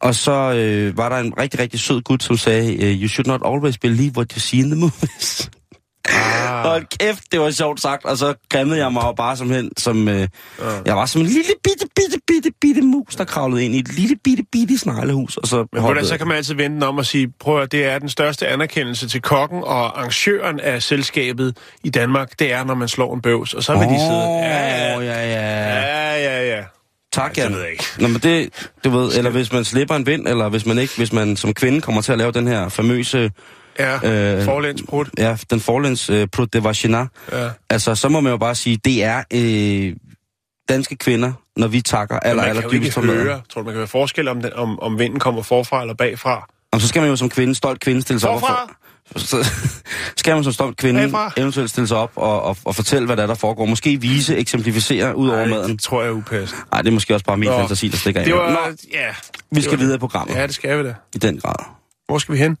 Og 0.00 0.14
så 0.14 0.32
øh, 0.32 0.96
var 0.96 1.08
der 1.08 1.16
en 1.16 1.32
rigtig, 1.38 1.60
rigtig 1.60 1.80
sød 1.80 2.02
gut, 2.02 2.22
som 2.22 2.36
sagde, 2.36 2.84
øh, 2.84 3.02
you 3.02 3.08
should 3.08 3.26
not 3.26 3.40
always 3.44 3.78
believe 3.78 4.12
what 4.16 4.32
you 4.32 4.40
see 4.40 4.60
in 4.60 4.70
the 4.70 4.80
movies. 4.80 5.50
Ah, 6.08 6.64
Hold 6.68 6.98
kæft, 6.98 7.32
det 7.32 7.40
var 7.40 7.50
sjovt 7.50 7.80
sagt. 7.80 8.04
Og 8.04 8.18
så 8.18 8.34
grimmede 8.48 8.78
jeg 8.78 8.92
mig 8.92 9.02
bare 9.16 9.36
som 9.36 9.50
hen, 9.50 9.70
som... 9.76 10.08
Øh, 10.08 10.28
jeg 10.86 10.96
var 10.96 11.06
som 11.06 11.20
en 11.20 11.26
lille 11.26 11.50
bitte, 11.64 11.86
bitte, 11.96 12.18
bitte, 12.26 12.50
bitte 12.60 12.82
mus, 12.82 13.16
der 13.16 13.24
kravlede 13.24 13.64
ind 13.64 13.74
i 13.74 13.78
et 13.78 13.92
lille 13.92 14.16
bitte, 14.24 14.44
bitte 14.52 14.78
sneglehus. 14.78 15.36
Og 15.36 15.46
så 15.46 15.66
Men 15.72 15.82
hvordan, 15.82 16.06
så 16.06 16.18
kan 16.18 16.28
man 16.28 16.36
altid 16.36 16.54
vente 16.54 16.84
om 16.84 16.98
og 16.98 17.06
sige, 17.06 17.32
prøv 17.40 17.62
at 17.62 17.72
det 17.72 17.84
er 17.84 17.98
den 17.98 18.08
største 18.08 18.48
anerkendelse 18.48 19.08
til 19.08 19.22
kokken 19.22 19.62
og 19.64 19.98
arrangøren 19.98 20.60
af 20.60 20.82
selskabet 20.82 21.56
i 21.84 21.90
Danmark, 21.90 22.38
det 22.38 22.52
er, 22.52 22.64
når 22.64 22.74
man 22.74 22.88
slår 22.88 23.14
en 23.14 23.22
bøvs. 23.22 23.54
Og 23.54 23.62
så 23.62 23.72
vil 23.72 23.88
de 23.88 23.98
sidde, 23.98 24.22
ja, 24.22 24.98
ja, 24.98 25.00
ja, 25.00 25.26
ja. 25.26 26.16
ja, 26.16 26.56
ja. 26.56 26.62
Tak, 27.12 27.34
det 27.34 27.42
Jan. 27.42 27.52
ved 27.52 27.60
jeg 27.60 27.70
ikke. 27.70 27.84
Nå, 27.98 28.08
men 28.08 28.20
det, 28.20 28.68
du 28.84 28.90
ved, 28.90 29.16
eller 29.16 29.30
hvis 29.30 29.52
man 29.52 29.64
slipper 29.64 29.94
en 29.96 30.06
vind, 30.06 30.28
eller 30.28 30.48
hvis 30.48 30.66
man 30.66 30.78
ikke, 30.78 30.92
hvis 30.96 31.12
man 31.12 31.36
som 31.36 31.54
kvinde 31.54 31.80
kommer 31.80 32.02
til 32.02 32.12
at 32.12 32.18
lave 32.18 32.32
den 32.32 32.46
her 32.46 32.68
famøse, 32.68 33.30
Ja, 33.78 33.94
Øh, 34.38 34.46
ja, 35.18 35.36
den 35.50 35.60
forlæns 35.60 36.10
øh, 36.10 36.28
Prut 36.32 36.52
de 36.52 36.64
Vagina, 36.64 37.06
Ja. 37.32 37.50
Altså, 37.70 37.94
så 37.94 38.08
må 38.08 38.20
man 38.20 38.30
jo 38.32 38.36
bare 38.38 38.54
sige, 38.54 38.76
det 38.84 39.04
er 39.04 39.22
øh, 39.32 39.96
danske 40.68 40.96
kvinder, 40.96 41.32
når 41.56 41.66
vi 41.68 41.80
takker 41.80 42.18
aller, 42.18 42.42
aller 42.42 42.68
dybest 42.68 42.92
for 42.94 43.02
maden. 43.02 43.26
tror 43.26 43.60
du, 43.60 43.64
man 43.64 43.72
kan 43.72 43.74
høre 43.78 43.86
forskel 43.86 44.28
om, 44.28 44.42
den, 44.42 44.52
om, 44.54 44.80
om 44.80 44.98
vinden 44.98 45.18
kommer 45.20 45.42
forfra 45.42 45.80
eller 45.80 45.94
bagfra? 45.94 46.48
Og 46.72 46.80
så 46.80 46.88
skal 46.88 47.00
man 47.00 47.10
jo 47.10 47.16
som 47.16 47.28
kvinde, 47.30 47.54
stolt 47.54 47.80
kvinde, 47.80 48.02
stille 48.02 48.20
sig 48.20 48.30
Forfra? 48.30 48.62
op. 48.62 48.68
For, 49.12 49.18
så 49.18 49.50
skal 50.16 50.34
man 50.34 50.44
som 50.44 50.52
stolt 50.52 50.76
kvinde 50.76 51.00
Bagfra? 51.00 51.32
eventuelt 51.36 51.70
stille 51.70 51.86
sig 51.88 51.96
op 51.96 52.12
og, 52.16 52.42
og, 52.42 52.56
og 52.64 52.74
fortælle, 52.76 53.06
hvad 53.06 53.16
der, 53.16 53.22
er, 53.22 53.26
der 53.26 53.34
foregår. 53.34 53.66
Måske 53.66 54.00
vise, 54.00 54.36
eksemplificere 54.36 55.16
ud 55.16 55.28
over 55.28 55.38
Ej, 55.38 55.46
maden. 55.48 55.70
det 55.72 55.80
tror 55.80 56.02
jeg 56.02 56.08
er 56.08 56.12
upassende. 56.14 56.62
Nej, 56.72 56.82
det 56.82 56.88
er 56.88 56.92
måske 56.94 57.14
også 57.14 57.24
bare 57.26 57.36
min 57.36 57.48
Nå. 57.48 57.58
fantasi, 57.58 57.88
der 57.88 57.96
stikker. 57.96 58.24
Det 58.24 58.34
var, 58.34 58.50
Nå, 58.50 58.58
ja. 58.92 59.08
vi 59.50 59.54
det 59.54 59.64
skal 59.64 59.70
var 59.72 59.76
videre 59.78 59.92
det. 59.92 59.98
i 59.98 60.00
programmet. 60.00 60.34
Ja, 60.36 60.46
det 60.46 60.54
skal 60.54 60.78
vi 60.78 60.84
da. 60.88 60.94
I 61.14 61.18
den 61.18 61.40
grad. 61.40 61.54
Hvor 62.08 62.18
skal 62.18 62.34
vi 62.34 62.38
hen? 62.38 62.58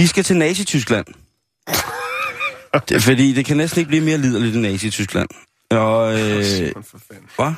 Vi 0.00 0.06
skal 0.06 0.24
til 0.24 0.36
Nazi-Tyskland. 0.36 1.06
det, 2.88 2.96
er 2.96 3.00
fordi 3.00 3.32
det 3.32 3.44
kan 3.44 3.56
næsten 3.56 3.78
ikke 3.78 3.88
blive 3.88 4.04
mere 4.04 4.18
liderligt 4.18 4.56
i 4.56 4.58
Nazi-Tyskland. 4.58 5.28
Og, 5.70 6.20
øh, 6.20 6.44
Simon, 6.44 6.84
for 6.84 6.98
fanden. 7.08 7.28
hvad? 7.36 7.52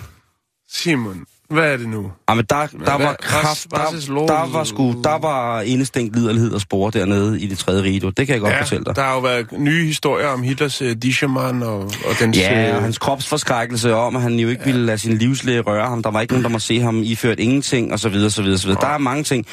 Simon, 0.71 1.27
hvad 1.53 1.73
er 1.73 1.77
det 1.77 1.89
nu? 1.89 2.11
Ja, 2.29 2.35
men 2.35 2.45
der, 2.51 2.57
der 2.57 2.67
hvad- 2.97 3.07
var 3.07 3.17
kraft, 3.21 3.67
der, 3.71 3.77
er 3.79 4.27
der 4.27 4.53
var 4.53 4.65
sgu, 4.65 4.95
der 5.05 5.19
var 5.19 5.61
indestængt 5.61 6.17
liderlighed 6.17 6.53
og 6.53 6.61
spore 6.61 6.91
dernede 6.91 7.41
i 7.41 7.47
det 7.47 7.59
tredje 7.59 7.83
rige. 7.83 8.01
Det 8.01 8.27
kan 8.27 8.29
jeg 8.29 8.41
godt 8.41 8.55
fortælle 8.59 8.85
dig. 8.85 8.97
der 8.97 9.03
har 9.03 9.15
jo 9.15 9.21
været 9.21 9.47
nye 9.59 9.87
historier 9.87 10.29
om 10.29 10.43
Hitlers 10.43 10.83
uh, 10.83 10.91
Dischermann 10.91 11.63
og, 11.63 11.79
og 11.81 12.19
den 12.21 12.35
Ja, 12.35 12.77
og 12.77 12.83
hans 12.83 12.99
kropsforskrækkelse 12.99 13.95
om, 13.95 14.17
at 14.17 14.23
han 14.23 14.35
jo 14.35 14.49
ikke 14.49 14.63
ja. 14.67 14.71
ville 14.73 14.87
lade 14.87 14.99
sin 14.99 15.19
livslæge 15.19 15.61
røre 15.61 15.87
ham. 15.89 16.03
Der 16.03 16.11
var 16.11 16.21
ikke 16.21 16.33
nogen, 16.33 16.45
der 16.45 16.51
må 16.51 16.59
se 16.59 16.81
ham 16.81 17.03
iført 17.03 17.41
ingenting, 17.41 17.93
og 17.93 17.99
så 17.99 18.09
videre, 18.09 18.31
så 18.31 18.43
videre, 18.43 18.59
så 18.59 18.67
videre. 18.67 18.81
Der 18.81 18.89
er 18.89 18.99
mange 18.99 19.25
ting. 19.25 19.47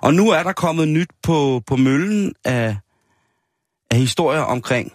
Og 0.00 0.14
nu 0.14 0.30
er 0.30 0.42
der 0.42 0.52
kommet 0.52 0.88
nyt 0.88 1.08
på, 1.22 1.62
på 1.66 1.76
møllen 1.76 2.32
af, 2.44 2.76
af 3.90 3.98
historier 3.98 4.40
omkring 4.40 4.92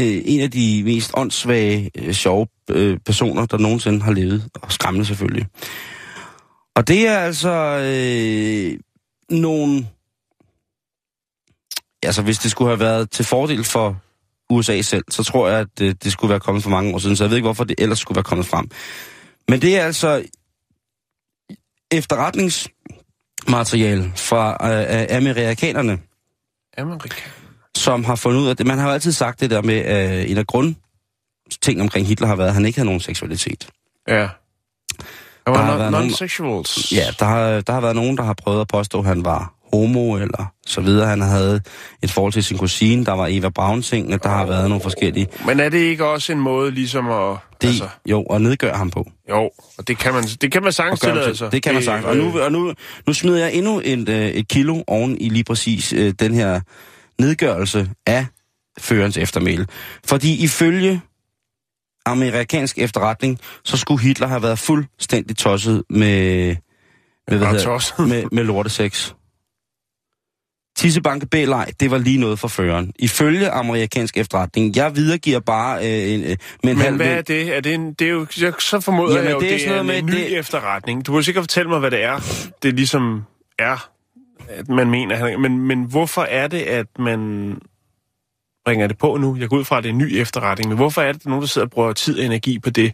øh, 0.00 0.22
en 0.24 0.40
af 0.40 0.50
de 0.50 0.82
mest 0.84 1.10
åndssvage, 1.14 1.90
øh, 1.98 2.12
sjove 2.12 2.46
øh, 2.70 2.98
personer, 3.06 3.46
der 3.46 3.58
nogensinde 3.58 4.02
har 4.02 4.12
levet. 4.12 4.48
Og 4.54 4.72
skræmmende 4.72 5.06
selvfølgelig. 5.06 5.46
Og 6.74 6.88
det 6.88 7.08
er 7.08 7.18
altså 7.18 7.50
øh, 7.50 8.78
nogle... 9.38 9.86
Altså, 12.02 12.22
hvis 12.22 12.38
det 12.38 12.50
skulle 12.50 12.68
have 12.68 12.80
været 12.80 13.10
til 13.10 13.24
fordel 13.24 13.64
for 13.64 13.96
USA 14.50 14.82
selv, 14.82 15.04
så 15.10 15.24
tror 15.24 15.48
jeg, 15.48 15.60
at 15.60 15.68
det, 15.78 16.04
det 16.04 16.12
skulle 16.12 16.30
være 16.30 16.40
kommet 16.40 16.62
for 16.62 16.70
mange 16.70 16.94
år 16.94 16.98
siden, 16.98 17.16
så 17.16 17.24
jeg 17.24 17.30
ved 17.30 17.36
ikke, 17.36 17.46
hvorfor 17.46 17.64
det 17.64 17.76
ellers 17.78 17.98
skulle 17.98 18.16
være 18.16 18.24
kommet 18.24 18.46
frem. 18.46 18.70
Men 19.48 19.62
det 19.62 19.76
er 19.76 19.84
altså 19.84 20.24
efterretningsmateriale 21.90 24.12
fra 24.16 24.50
øh, 24.50 25.16
amerikanerne, 25.16 25.98
Amerika 26.78 27.20
som 27.76 28.04
har 28.04 28.14
fundet 28.14 28.40
ud 28.40 28.48
af 28.48 28.56
det. 28.56 28.66
Man 28.66 28.78
har 28.78 28.86
jo 28.86 28.92
altid 28.92 29.12
sagt 29.12 29.40
det 29.40 29.50
der 29.50 29.62
med, 29.62 29.74
at 29.78 30.20
øh, 30.24 30.30
en 30.30 30.38
af 30.38 30.46
grundting 30.46 31.80
omkring 31.80 32.06
Hitler 32.06 32.26
har 32.26 32.36
været, 32.36 32.48
at 32.48 32.54
han 32.54 32.64
ikke 32.66 32.78
havde 32.78 32.86
nogen 32.86 33.00
seksualitet. 33.00 33.68
Ja. 34.08 34.28
Der 35.46 35.50
var 35.50 35.76
været 35.76 35.88
non- 35.88 35.90
nogen- 35.90 36.10
non-sexuals. 36.10 36.94
Ja, 36.96 37.04
der 37.18 37.24
har, 37.24 37.60
der 37.60 37.72
har 37.72 37.80
været 37.80 37.96
nogen, 37.96 38.16
der 38.16 38.22
har 38.22 38.32
prøvet 38.34 38.60
at 38.60 38.68
påstå, 38.68 38.98
at 38.98 39.04
han 39.04 39.24
var 39.24 39.54
homo 39.72 40.14
eller 40.16 40.52
så 40.66 40.80
videre. 40.80 41.06
Han 41.08 41.20
havde 41.20 41.60
et 42.02 42.10
forhold 42.10 42.32
til 42.32 42.44
sin 42.44 42.58
kusine, 42.58 43.04
der 43.04 43.12
var 43.12 43.26
Eva 43.30 43.48
braun 43.48 43.78
-tingene. 43.80 44.16
Der 44.22 44.28
har 44.28 44.46
været 44.46 44.68
nogle 44.68 44.82
forskellige. 44.82 45.26
Men 45.46 45.60
er 45.60 45.68
det 45.68 45.78
ikke 45.78 46.06
også 46.06 46.32
en 46.32 46.40
måde 46.40 46.70
ligesom 46.70 47.10
at... 47.10 47.36
Det, 47.62 47.68
Altså, 47.68 47.84
altså, 47.84 47.96
jo, 48.06 48.22
og 48.22 48.40
nedgøre 48.40 48.76
ham 48.76 48.90
på. 48.90 49.10
jo, 49.30 49.50
og 49.78 49.88
det 49.88 49.98
kan 49.98 50.14
man, 50.14 50.24
det 50.24 50.52
kan 50.52 50.62
man 50.62 50.72
sagtens 50.72 51.00
til- 51.00 51.36
sig. 51.36 51.52
Det 51.52 51.62
kan 51.62 51.74
man 51.74 51.82
sagt. 51.82 52.04
Og 52.04 52.16
nu, 52.16 52.40
og 52.40 52.52
nu, 52.52 52.72
nu 53.06 53.12
smider 53.12 53.38
jeg 53.38 53.54
endnu 53.54 53.80
et, 53.84 54.08
øh, 54.08 54.26
et 54.28 54.48
kilo 54.48 54.82
oven 54.86 55.18
i 55.20 55.28
lige 55.28 55.44
præcis 55.44 55.92
øh, 55.92 56.14
den 56.20 56.34
her 56.34 56.60
nedgørelse 57.20 57.90
af 58.06 58.26
førens 58.78 59.16
eftermæle. 59.16 59.66
Fordi 60.04 60.44
ifølge 60.44 61.00
amerikansk 62.06 62.78
efterretning, 62.78 63.38
så 63.64 63.76
skulle 63.76 64.02
Hitler 64.02 64.26
have 64.26 64.42
været 64.42 64.58
fuldstændig 64.58 65.36
tosset 65.36 65.82
med, 65.90 66.56
med, 67.28 67.38
hvad 67.38 67.48
hedder, 67.48 68.02
med, 68.06 68.24
med 68.32 68.44
lortesex. 68.44 69.12
Tissebanke 70.76 71.26
b 71.26 71.34
det 71.80 71.90
var 71.90 71.98
lige 71.98 72.18
noget 72.18 72.38
for 72.38 72.48
føreren. 72.48 72.92
Ifølge 72.98 73.50
amerikansk 73.50 74.16
efterretning, 74.16 74.76
jeg 74.76 74.96
videregiver 74.96 75.40
bare 75.40 75.78
øh, 75.78 76.14
en, 76.14 76.20
øh, 76.20 76.26
med 76.28 76.36
en 76.36 76.38
Men 76.62 76.76
halv 76.78 76.96
hvad 76.96 77.06
er 77.06 77.22
det? 77.22 77.56
Er 77.56 77.60
det, 77.60 77.74
en, 77.74 77.92
det 77.92 78.06
er 78.06 78.10
jo, 78.10 78.26
jeg, 78.40 78.52
så 78.58 78.80
formoder 78.80 79.12
Jamen, 79.16 79.24
jeg 79.28 79.34
jo, 79.34 79.40
det 79.40 79.48
er 79.48 79.52
det, 79.52 79.60
sådan 79.60 79.78
er 79.78 79.82
noget 79.82 79.98
en 79.98 80.06
med, 80.06 80.14
ny 80.14 80.18
det- 80.20 80.38
efterretning. 80.38 81.06
Du 81.06 81.12
kan 81.12 81.22
sikkert 81.22 81.42
fortælle 81.42 81.68
mig, 81.70 81.78
hvad 81.78 81.90
det 81.90 82.04
er, 82.04 82.20
det 82.62 82.74
ligesom 82.74 83.22
er, 83.58 83.90
at 84.50 84.68
man 84.68 84.90
mener. 84.90 85.16
han- 85.16 85.40
Men, 85.40 85.58
men 85.58 85.84
hvorfor 85.84 86.22
er 86.22 86.48
det, 86.48 86.62
at 86.62 86.86
man 86.98 87.54
bringer 88.64 88.86
det 88.86 88.98
på 88.98 89.16
nu? 89.16 89.36
Jeg 89.36 89.48
går 89.48 89.56
ud 89.56 89.64
fra, 89.64 89.78
at 89.78 89.82
det 89.84 89.88
er 89.88 89.92
en 89.92 89.98
ny 89.98 90.12
efterretning, 90.16 90.68
men 90.68 90.76
hvorfor 90.76 91.02
er 91.02 91.12
det, 91.12 91.20
at 91.20 91.26
nogen, 91.26 91.40
der 91.42 91.48
sidder 91.48 91.66
og 91.66 91.70
bruger 91.70 91.92
tid 91.92 92.18
og 92.18 92.24
energi 92.24 92.58
på 92.58 92.70
det? 92.70 92.92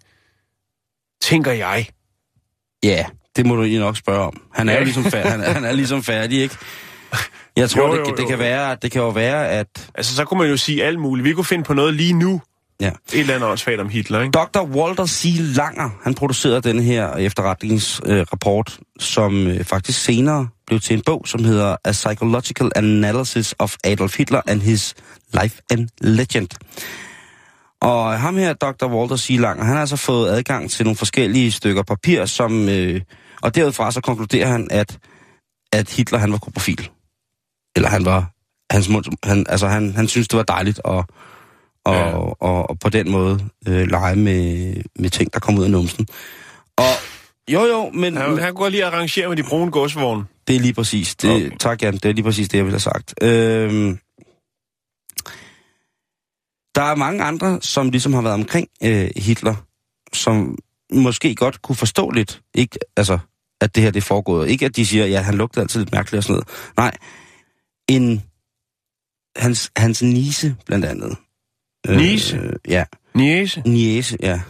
Tænker 1.22 1.52
jeg. 1.52 1.86
Ja, 2.84 3.06
det 3.36 3.46
må 3.46 3.56
du 3.56 3.62
lige 3.62 3.78
nok 3.80 3.96
spørge 3.96 4.20
om. 4.26 4.42
Han 4.52 4.68
er 4.68 4.72
Ja. 4.72 4.78
jo 4.78 4.84
ligesom 4.84 5.04
færdig, 5.04 5.30
han, 5.32 5.40
er- 5.40 5.50
han 5.52 5.64
er 5.64 5.72
ligesom 5.72 6.02
færdig, 6.02 6.40
ikke? 6.40 6.56
Jeg 7.56 7.70
tror, 7.70 7.86
jo, 7.86 7.94
jo, 7.94 8.04
det, 8.04 8.16
det, 8.16 8.22
jo. 8.22 8.28
kan 8.28 8.38
være, 8.38 8.76
det 8.82 8.90
kan 8.90 9.02
jo 9.02 9.08
være, 9.08 9.48
at... 9.48 9.90
Altså, 9.94 10.16
så 10.16 10.24
kunne 10.24 10.38
man 10.38 10.48
jo 10.50 10.56
sige 10.56 10.84
alt 10.84 10.98
muligt. 11.00 11.24
Vi 11.24 11.32
kunne 11.32 11.44
finde 11.44 11.64
på 11.64 11.74
noget 11.74 11.94
lige 11.94 12.12
nu, 12.12 12.40
Ja. 12.80 12.88
Et 12.88 13.20
eller 13.20 13.34
andet 13.34 13.50
åndssvagt 13.50 13.80
om 13.80 13.88
Hitler, 13.88 14.20
ikke? 14.20 14.32
Dr. 14.32 14.62
Walter 14.62 15.06
C. 15.06 15.34
Langer, 15.38 15.90
han 16.02 16.14
producerede 16.14 16.60
denne 16.60 16.82
her 16.82 17.12
efterretningsrapport, 17.12 18.78
som 18.98 19.46
øh, 19.46 19.64
faktisk 19.64 20.04
senere 20.04 20.48
blev 20.66 20.80
til 20.80 20.96
en 20.96 21.02
bog, 21.06 21.22
som 21.28 21.44
hedder 21.44 21.76
A 21.84 21.92
Psychological 21.92 22.72
Analysis 22.76 23.54
of 23.58 23.76
Adolf 23.84 24.16
Hitler 24.16 24.40
and 24.46 24.60
His 24.60 24.94
Life 25.42 25.62
and 25.70 25.88
Legend. 26.00 26.48
Og 27.80 28.20
ham 28.20 28.36
her, 28.36 28.52
Dr. 28.52 28.86
Walter 28.86 29.16
C. 29.16 29.36
Langer, 29.40 29.64
han 29.64 29.74
har 29.74 29.80
altså 29.80 29.96
fået 29.96 30.30
adgang 30.30 30.70
til 30.70 30.84
nogle 30.84 30.96
forskellige 30.96 31.52
stykker 31.52 31.82
papir, 31.82 32.24
som, 32.24 32.68
øh, 32.68 33.00
og 33.42 33.54
derudfra 33.54 33.90
så 33.90 34.00
konkluderer 34.00 34.48
han, 34.48 34.68
at, 34.70 34.98
at 35.72 35.90
Hitler 35.90 36.18
han 36.18 36.32
var 36.32 36.38
koprofil. 36.38 36.90
Eller 37.76 37.88
han 37.88 38.04
var, 38.04 38.30
hans 38.70 38.88
mund, 38.88 39.04
han, 39.24 39.46
altså 39.48 39.68
han, 39.68 39.94
han 39.96 40.08
synes 40.08 40.28
det 40.28 40.36
var 40.36 40.42
dejligt 40.42 40.80
at, 40.84 41.04
og, 41.86 41.94
Ja. 41.94 42.16
og, 42.16 42.70
og 42.70 42.78
på 42.78 42.88
den 42.88 43.10
måde 43.10 43.40
øh, 43.68 43.86
lege 43.86 44.16
med, 44.16 44.74
med 44.98 45.10
ting, 45.10 45.32
der 45.32 45.40
kom 45.40 45.58
ud 45.58 45.64
af 45.64 45.70
numsen. 45.70 46.06
Og 46.76 46.92
jo 47.48 47.60
jo, 47.64 47.90
men 47.90 48.16
Han, 48.16 48.38
han 48.38 48.54
godt 48.54 48.72
lige 48.72 48.84
arrangere 48.84 49.28
med 49.28 49.36
de 49.36 49.42
brune 49.42 49.70
godsvogne. 49.70 50.24
det 50.48 50.56
er 50.56 50.60
lige 50.60 50.74
præcis. 50.74 51.14
Det, 51.16 51.30
okay. 51.30 51.56
Tak, 51.60 51.82
Jan. 51.82 51.94
Det 51.94 52.04
er 52.04 52.12
lige 52.12 52.22
præcis 52.24 52.48
det, 52.48 52.58
jeg 52.58 52.64
ville 52.64 52.74
have 52.74 52.80
sagt. 52.80 53.14
Øhm, 53.22 53.98
der 56.74 56.82
er 56.82 56.94
mange 56.94 57.24
andre, 57.24 57.58
som 57.62 57.90
ligesom 57.90 58.12
har 58.14 58.22
været 58.22 58.34
omkring 58.34 58.68
øh, 58.82 59.10
Hitler, 59.16 59.54
som 60.12 60.58
måske 60.92 61.34
godt 61.34 61.62
kunne 61.62 61.76
forstå 61.76 62.10
lidt, 62.10 62.40
ikke, 62.54 62.78
altså, 62.96 63.18
at 63.60 63.74
det 63.74 63.82
her 63.82 63.90
det 63.90 64.00
er 64.00 64.04
foregået. 64.04 64.48
Ikke 64.50 64.66
at 64.66 64.76
de 64.76 64.86
siger, 64.86 65.06
ja, 65.06 65.20
han 65.20 65.34
lugtede 65.34 65.62
altid 65.62 65.80
lidt 65.80 65.92
mærkeligt 65.92 66.18
og 66.18 66.22
sådan 66.24 66.32
noget. 66.34 66.48
Nej, 66.76 66.96
en, 67.88 68.22
hans, 69.36 69.70
hans 69.76 70.02
nise 70.02 70.56
blandt 70.66 70.84
andet. 70.84 71.16
Niece? 71.88 72.36
Øh, 72.36 72.52
ja, 72.68 72.84
Niese. 73.14 73.62
niese, 73.66 74.16
ja. 74.22 74.40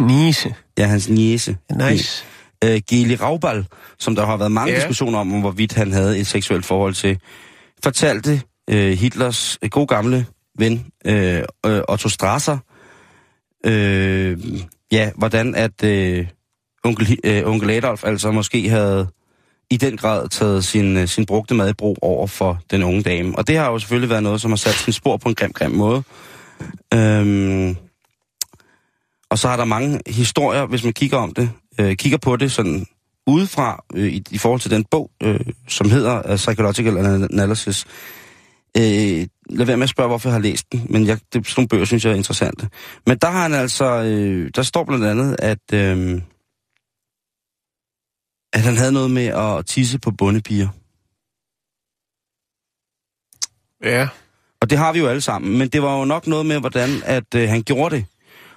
Nise. 0.00 0.54
Ja, 0.78 0.86
hans 0.86 1.08
niese. 1.08 1.56
Nice. 1.90 2.24
øh, 2.64 2.80
Geli 2.90 3.14
Raubal, 3.16 3.66
som 3.98 4.14
der 4.16 4.26
har 4.26 4.36
været 4.36 4.52
mange 4.52 4.72
Ja. 4.72 4.78
diskussioner 4.78 5.18
om, 5.18 5.34
om, 5.34 5.40
hvorvidt 5.40 5.72
han 5.72 5.92
havde 5.92 6.18
et 6.18 6.26
seksuelt 6.26 6.64
forhold 6.66 6.94
til, 6.94 7.18
fortalte 7.84 8.42
øh, 8.70 8.92
Hitlers 8.98 9.58
øh, 9.62 9.70
gode 9.70 9.86
gamle 9.86 10.26
ven, 10.58 10.86
øh, 11.04 11.42
øh, 11.66 11.80
Otto 11.88 12.08
Strasser, 12.08 12.58
øh, 13.66 14.38
ja, 14.92 15.10
hvordan 15.16 15.54
at 15.54 15.84
øh, 15.84 16.26
onkel, 16.84 17.18
øh, 17.24 17.42
onkel 17.46 17.70
Adolf 17.70 18.04
altså 18.04 18.30
måske 18.30 18.68
havde 18.68 19.06
i 19.70 19.76
den 19.76 19.96
grad 19.96 20.28
taget 20.28 20.64
sin, 20.64 20.96
øh, 20.96 21.08
sin 21.08 21.26
brugte 21.26 21.54
mad 21.54 21.70
i 21.70 21.72
brug 21.72 21.98
over 22.02 22.26
for 22.26 22.58
den 22.70 22.82
unge 22.82 23.02
dame. 23.02 23.38
Og 23.38 23.46
det 23.48 23.56
har 23.56 23.70
jo 23.70 23.78
selvfølgelig 23.78 24.10
været 24.10 24.22
noget, 24.22 24.40
som 24.40 24.50
har 24.50 24.56
sat 24.56 24.74
sin 24.74 24.92
spor 24.92 25.16
på 25.16 25.28
en 25.28 25.34
grim, 25.34 25.52
grim 25.52 25.70
måde. 25.70 26.02
Øhm, 26.94 27.76
og 29.30 29.38
så 29.38 29.48
har 29.48 29.56
der 29.56 29.64
mange 29.64 30.00
historier, 30.06 30.66
hvis 30.66 30.84
man 30.84 30.92
kigger 30.92 31.18
om 31.18 31.34
det, 31.34 31.50
øh, 31.80 31.96
kigger 31.96 32.18
på 32.18 32.36
det 32.36 32.52
sådan 32.52 32.86
udefra 33.26 33.84
øh, 33.94 34.12
i, 34.12 34.24
i 34.30 34.38
forhold 34.38 34.60
til 34.60 34.70
den 34.70 34.84
bog, 34.84 35.10
øh, 35.22 35.40
som 35.68 35.90
hedder 35.90 36.32
uh, 36.32 36.36
Psychological 36.36 36.96
Analysis. 36.96 37.84
Øh, 38.76 39.26
lad 39.50 39.66
være 39.66 39.76
med 39.76 39.84
at 39.84 39.90
spørge, 39.90 40.08
hvorfor 40.08 40.28
jeg 40.28 40.34
har 40.34 40.40
læst 40.40 40.72
den, 40.72 40.86
men 40.90 41.06
jeg, 41.06 41.18
det, 41.32 41.46
sådan 41.46 41.60
nogle 41.60 41.68
bøger 41.68 41.84
synes 41.84 42.04
jeg 42.04 42.10
er 42.10 42.16
interessante. 42.16 42.68
Men 43.06 43.18
der 43.18 43.30
har 43.30 43.42
han 43.42 43.54
altså, 43.54 44.02
øh, 44.02 44.50
der 44.54 44.62
står 44.62 44.84
blandt 44.84 45.04
andet, 45.04 45.36
at, 45.38 45.72
øh, 45.74 46.22
at 48.52 48.60
han 48.60 48.76
havde 48.76 48.92
noget 48.92 49.10
med 49.10 49.26
at 49.26 49.66
tisse 49.66 49.98
på 49.98 50.10
bundepiger. 50.10 50.68
Ja. 53.84 54.08
Og 54.62 54.70
det 54.70 54.78
har 54.78 54.92
vi 54.92 54.98
jo 54.98 55.06
alle 55.06 55.20
sammen, 55.20 55.58
men 55.58 55.68
det 55.68 55.82
var 55.82 55.98
jo 55.98 56.04
nok 56.04 56.26
noget 56.26 56.46
med, 56.46 56.60
hvordan 56.60 56.90
at 57.04 57.34
øh, 57.36 57.48
han 57.48 57.62
gjorde 57.62 57.96
det. 57.96 58.04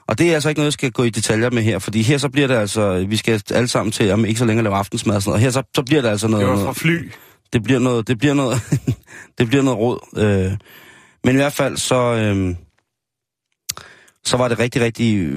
Og 0.07 0.17
det 0.17 0.29
er 0.29 0.33
altså 0.33 0.49
ikke 0.49 0.59
noget, 0.59 0.65
jeg 0.65 0.73
skal 0.73 0.91
gå 0.91 1.03
i 1.03 1.09
detaljer 1.09 1.49
med 1.49 1.63
her, 1.63 1.79
fordi 1.79 2.01
her 2.01 2.17
så 2.17 2.29
bliver 2.29 2.47
det 2.47 2.55
altså, 2.55 3.05
vi 3.09 3.17
skal 3.17 3.41
alle 3.51 3.67
sammen 3.67 3.91
til, 3.91 4.11
om 4.11 4.25
ikke 4.25 4.39
så 4.39 4.45
længe 4.45 4.63
lave 4.63 4.75
aftensmad 4.75 5.15
og 5.15 5.21
sådan 5.21 5.29
noget. 5.29 5.41
Her 5.41 5.49
så, 5.51 5.63
så 5.75 5.83
bliver 5.83 6.01
det 6.01 6.09
altså 6.09 6.27
noget, 6.27 6.47
Det 6.47 6.57
var 6.57 6.65
fra 6.65 6.73
fly. 6.73 7.11
det 7.53 7.63
bliver 7.63 7.79
noget, 7.79 8.07
det 8.07 8.17
bliver 8.17 8.33
noget, 8.33 8.61
det 9.37 9.47
bliver 9.47 9.63
noget 9.63 9.79
råd. 9.79 9.99
Øh, 10.17 10.51
men 11.23 11.35
i 11.35 11.37
hvert 11.37 11.53
fald 11.53 11.77
så, 11.77 11.95
øh, 11.95 12.55
så 14.23 14.37
var 14.37 14.47
det 14.47 14.59
rigtig, 14.59 14.81
rigtig, 14.81 15.29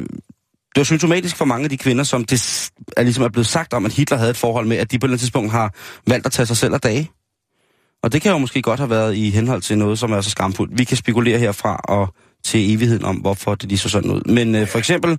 det 0.74 0.80
var 0.80 0.84
symptomatisk 0.84 1.36
for 1.36 1.44
mange 1.44 1.64
af 1.64 1.70
de 1.70 1.76
kvinder, 1.76 2.04
som 2.04 2.24
det 2.24 2.70
er 2.96 3.02
ligesom 3.02 3.24
er 3.24 3.28
blevet 3.28 3.46
sagt 3.46 3.72
om, 3.72 3.86
at 3.86 3.92
Hitler 3.92 4.18
havde 4.18 4.30
et 4.30 4.36
forhold 4.36 4.66
med, 4.66 4.76
at 4.76 4.90
de 4.90 4.98
på 4.98 5.06
et 5.06 5.20
tidspunkt 5.20 5.52
har 5.52 5.74
valgt 6.06 6.26
at 6.26 6.32
tage 6.32 6.46
sig 6.46 6.56
selv 6.56 6.74
af 6.74 6.80
dage. 6.80 7.10
Og 8.04 8.12
det 8.12 8.22
kan 8.22 8.32
jo 8.32 8.38
måske 8.38 8.62
godt 8.62 8.80
have 8.80 8.90
været 8.90 9.16
i 9.16 9.30
henhold 9.30 9.62
til 9.62 9.78
noget, 9.78 9.98
som 9.98 10.12
er 10.12 10.20
så 10.20 10.30
skamfuldt. 10.30 10.78
Vi 10.78 10.84
kan 10.84 10.96
spekulere 10.96 11.38
herfra 11.38 11.76
og 11.76 12.14
til 12.44 12.74
evigheden 12.74 13.04
om, 13.04 13.16
hvorfor 13.16 13.54
det 13.54 13.68
lige 13.68 13.78
så 13.78 13.88
sådan 13.88 14.10
ud. 14.10 14.20
Men 14.20 14.54
øh, 14.54 14.68
for 14.68 14.78
eksempel 14.78 15.18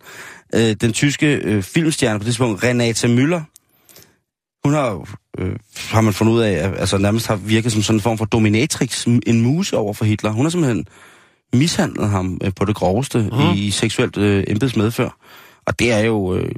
øh, 0.56 0.76
den 0.82 0.94
tyske 0.94 1.36
øh, 1.36 1.64
filmstjerne 1.64 2.20
på 2.20 2.24
det 2.24 2.26
tidspunkt, 2.26 2.64
Renate 2.64 3.08
Müller, 3.08 3.42
hun 4.66 4.74
har 4.74 4.92
jo, 4.92 5.06
øh, 5.38 5.56
har 5.90 6.02
man 6.02 6.14
fundet 6.14 6.34
ud 6.34 6.42
af, 6.42 6.74
altså 6.80 6.98
nærmest 6.98 7.28
har 7.28 7.36
virket 7.36 7.72
som 7.72 7.82
sådan 7.82 7.98
en 7.98 8.02
form 8.02 8.18
for 8.18 8.26
dominatrix, 8.26 9.06
en 9.06 9.42
muse 9.42 9.78
over 9.78 9.94
for 9.94 10.06
Hitler. 10.06 10.32
Hun 10.32 10.46
har 10.46 10.50
simpelthen 10.50 10.88
mishandlet 11.54 12.10
ham 12.10 12.40
øh, 12.44 12.52
på 12.56 12.66
det 12.66 12.76
groveste 12.76 13.30
mm. 13.32 13.54
i 13.56 13.72
seksuelt 13.72 14.18
øh, 14.18 14.44
embedsmedfør. 14.48 15.18
Og 15.66 15.80
det 15.80 15.92
er 15.92 16.00
jo 16.00 16.36
øh, 16.36 16.52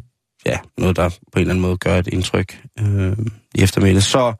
ja, 0.46 0.58
noget, 0.78 0.96
der 0.96 1.10
på 1.10 1.16
en 1.36 1.40
eller 1.40 1.54
anden 1.54 1.62
måde 1.62 1.78
gør 1.78 1.96
et 1.96 2.08
indtryk 2.08 2.62
øh, 2.80 3.18
i 3.56 3.62
eftermiddag. 3.62 4.04
Så, 4.04 4.34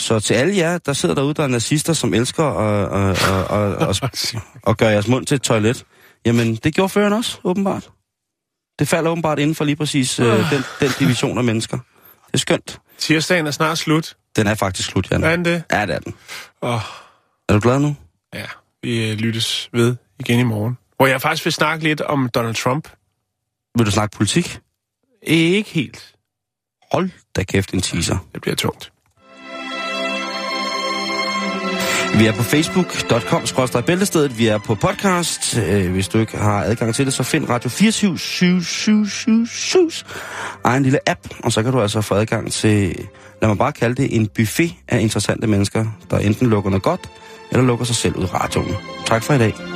så 0.00 0.20
til 0.20 0.34
alle 0.34 0.56
jer, 0.56 0.78
der 0.78 0.92
sidder 0.92 1.14
derude, 1.14 1.34
der 1.34 1.42
er 1.42 1.46
nazister, 1.48 1.92
som 1.92 2.14
elsker 2.14 2.44
at, 2.44 3.10
at, 3.10 3.28
at, 3.50 3.88
at, 3.88 4.02
at, 4.02 4.34
at 4.66 4.76
gøre 4.78 4.90
jeres 4.90 5.08
mund 5.08 5.26
til 5.26 5.34
et 5.34 5.42
toilet, 5.42 5.84
jamen 6.26 6.54
det 6.56 6.74
gjorde 6.74 6.88
føreren 6.88 7.12
også, 7.12 7.38
åbenbart. 7.44 7.90
Det 8.78 8.88
falder 8.88 9.10
åbenbart 9.10 9.38
inden 9.38 9.54
for 9.54 9.64
lige 9.64 9.76
præcis 9.76 10.20
øh, 10.20 10.50
den, 10.50 10.62
den 10.80 10.90
division 10.98 11.38
af 11.38 11.44
mennesker. 11.44 11.76
Det 12.26 12.34
er 12.34 12.38
skønt. 12.38 12.78
Tirsdagen 12.98 13.46
er 13.46 13.50
snart 13.50 13.78
slut. 13.78 14.16
Den 14.36 14.46
er 14.46 14.54
faktisk 14.54 14.88
slut, 14.88 15.10
Jan. 15.10 15.24
Er 15.24 15.30
den 15.36 15.44
det? 15.44 15.62
Ja, 15.72 15.86
det 15.86 15.94
er 15.94 15.98
den. 15.98 16.14
Åh, 16.62 16.80
Er 17.48 17.52
du 17.52 17.60
glad 17.60 17.78
nu? 17.80 17.96
ja. 18.34 18.44
Vi 18.82 19.10
øh, 19.10 19.16
lyttes 19.18 19.68
ved 19.72 19.96
igen 20.20 20.40
i 20.40 20.42
morgen. 20.42 20.78
Hvor 20.96 21.06
jeg 21.06 21.22
faktisk 21.22 21.44
vil 21.44 21.52
snakke 21.52 21.84
lidt 21.84 22.00
om 22.00 22.28
Donald 22.34 22.54
Trump. 22.54 22.88
Vil 23.78 23.86
du 23.86 23.90
snakke 23.90 24.16
politik? 24.16 24.58
Ikke 25.22 25.70
helt. 25.70 26.14
Hold 26.92 27.10
da 27.36 27.42
kæft 27.44 27.74
en 27.74 27.80
teaser. 27.80 28.18
Det 28.34 28.42
bliver 28.42 28.54
tungt. 28.54 28.92
Vi 32.14 32.26
er 32.26 32.32
på 32.32 32.42
facebook.com 32.42 33.42
bæltestedet. 33.86 34.38
Vi 34.38 34.46
er 34.46 34.58
på 34.58 34.74
podcast. 34.74 35.58
Øh, 35.58 35.92
hvis 35.92 36.08
du 36.08 36.18
ikke 36.18 36.36
har 36.36 36.62
adgang 36.62 36.94
til 36.94 37.06
det, 37.06 37.14
så 37.14 37.22
find 37.22 37.48
Radio 37.48 37.70
24 37.70 38.18
egen 40.64 40.82
lille 40.82 41.08
app. 41.08 41.20
Og 41.44 41.52
så 41.52 41.62
kan 41.62 41.72
du 41.72 41.80
altså 41.80 42.00
få 42.00 42.14
adgang 42.14 42.52
til, 42.52 42.96
lad 43.42 43.48
mig 43.48 43.58
bare 43.58 43.72
kalde 43.72 44.02
det, 44.02 44.16
en 44.16 44.26
buffet 44.26 44.74
af 44.88 45.00
interessante 45.00 45.46
mennesker, 45.46 45.84
der 46.10 46.18
enten 46.18 46.46
lukker 46.46 46.70
noget 46.70 46.82
godt, 46.82 47.10
eller 47.50 47.64
lukker 47.64 47.84
sig 47.84 47.96
selv 47.96 48.16
ud 48.16 48.22
af 48.22 48.34
radioen. 48.34 48.74
Tak 49.06 49.22
for 49.22 49.34
i 49.34 49.38
dag. 49.38 49.75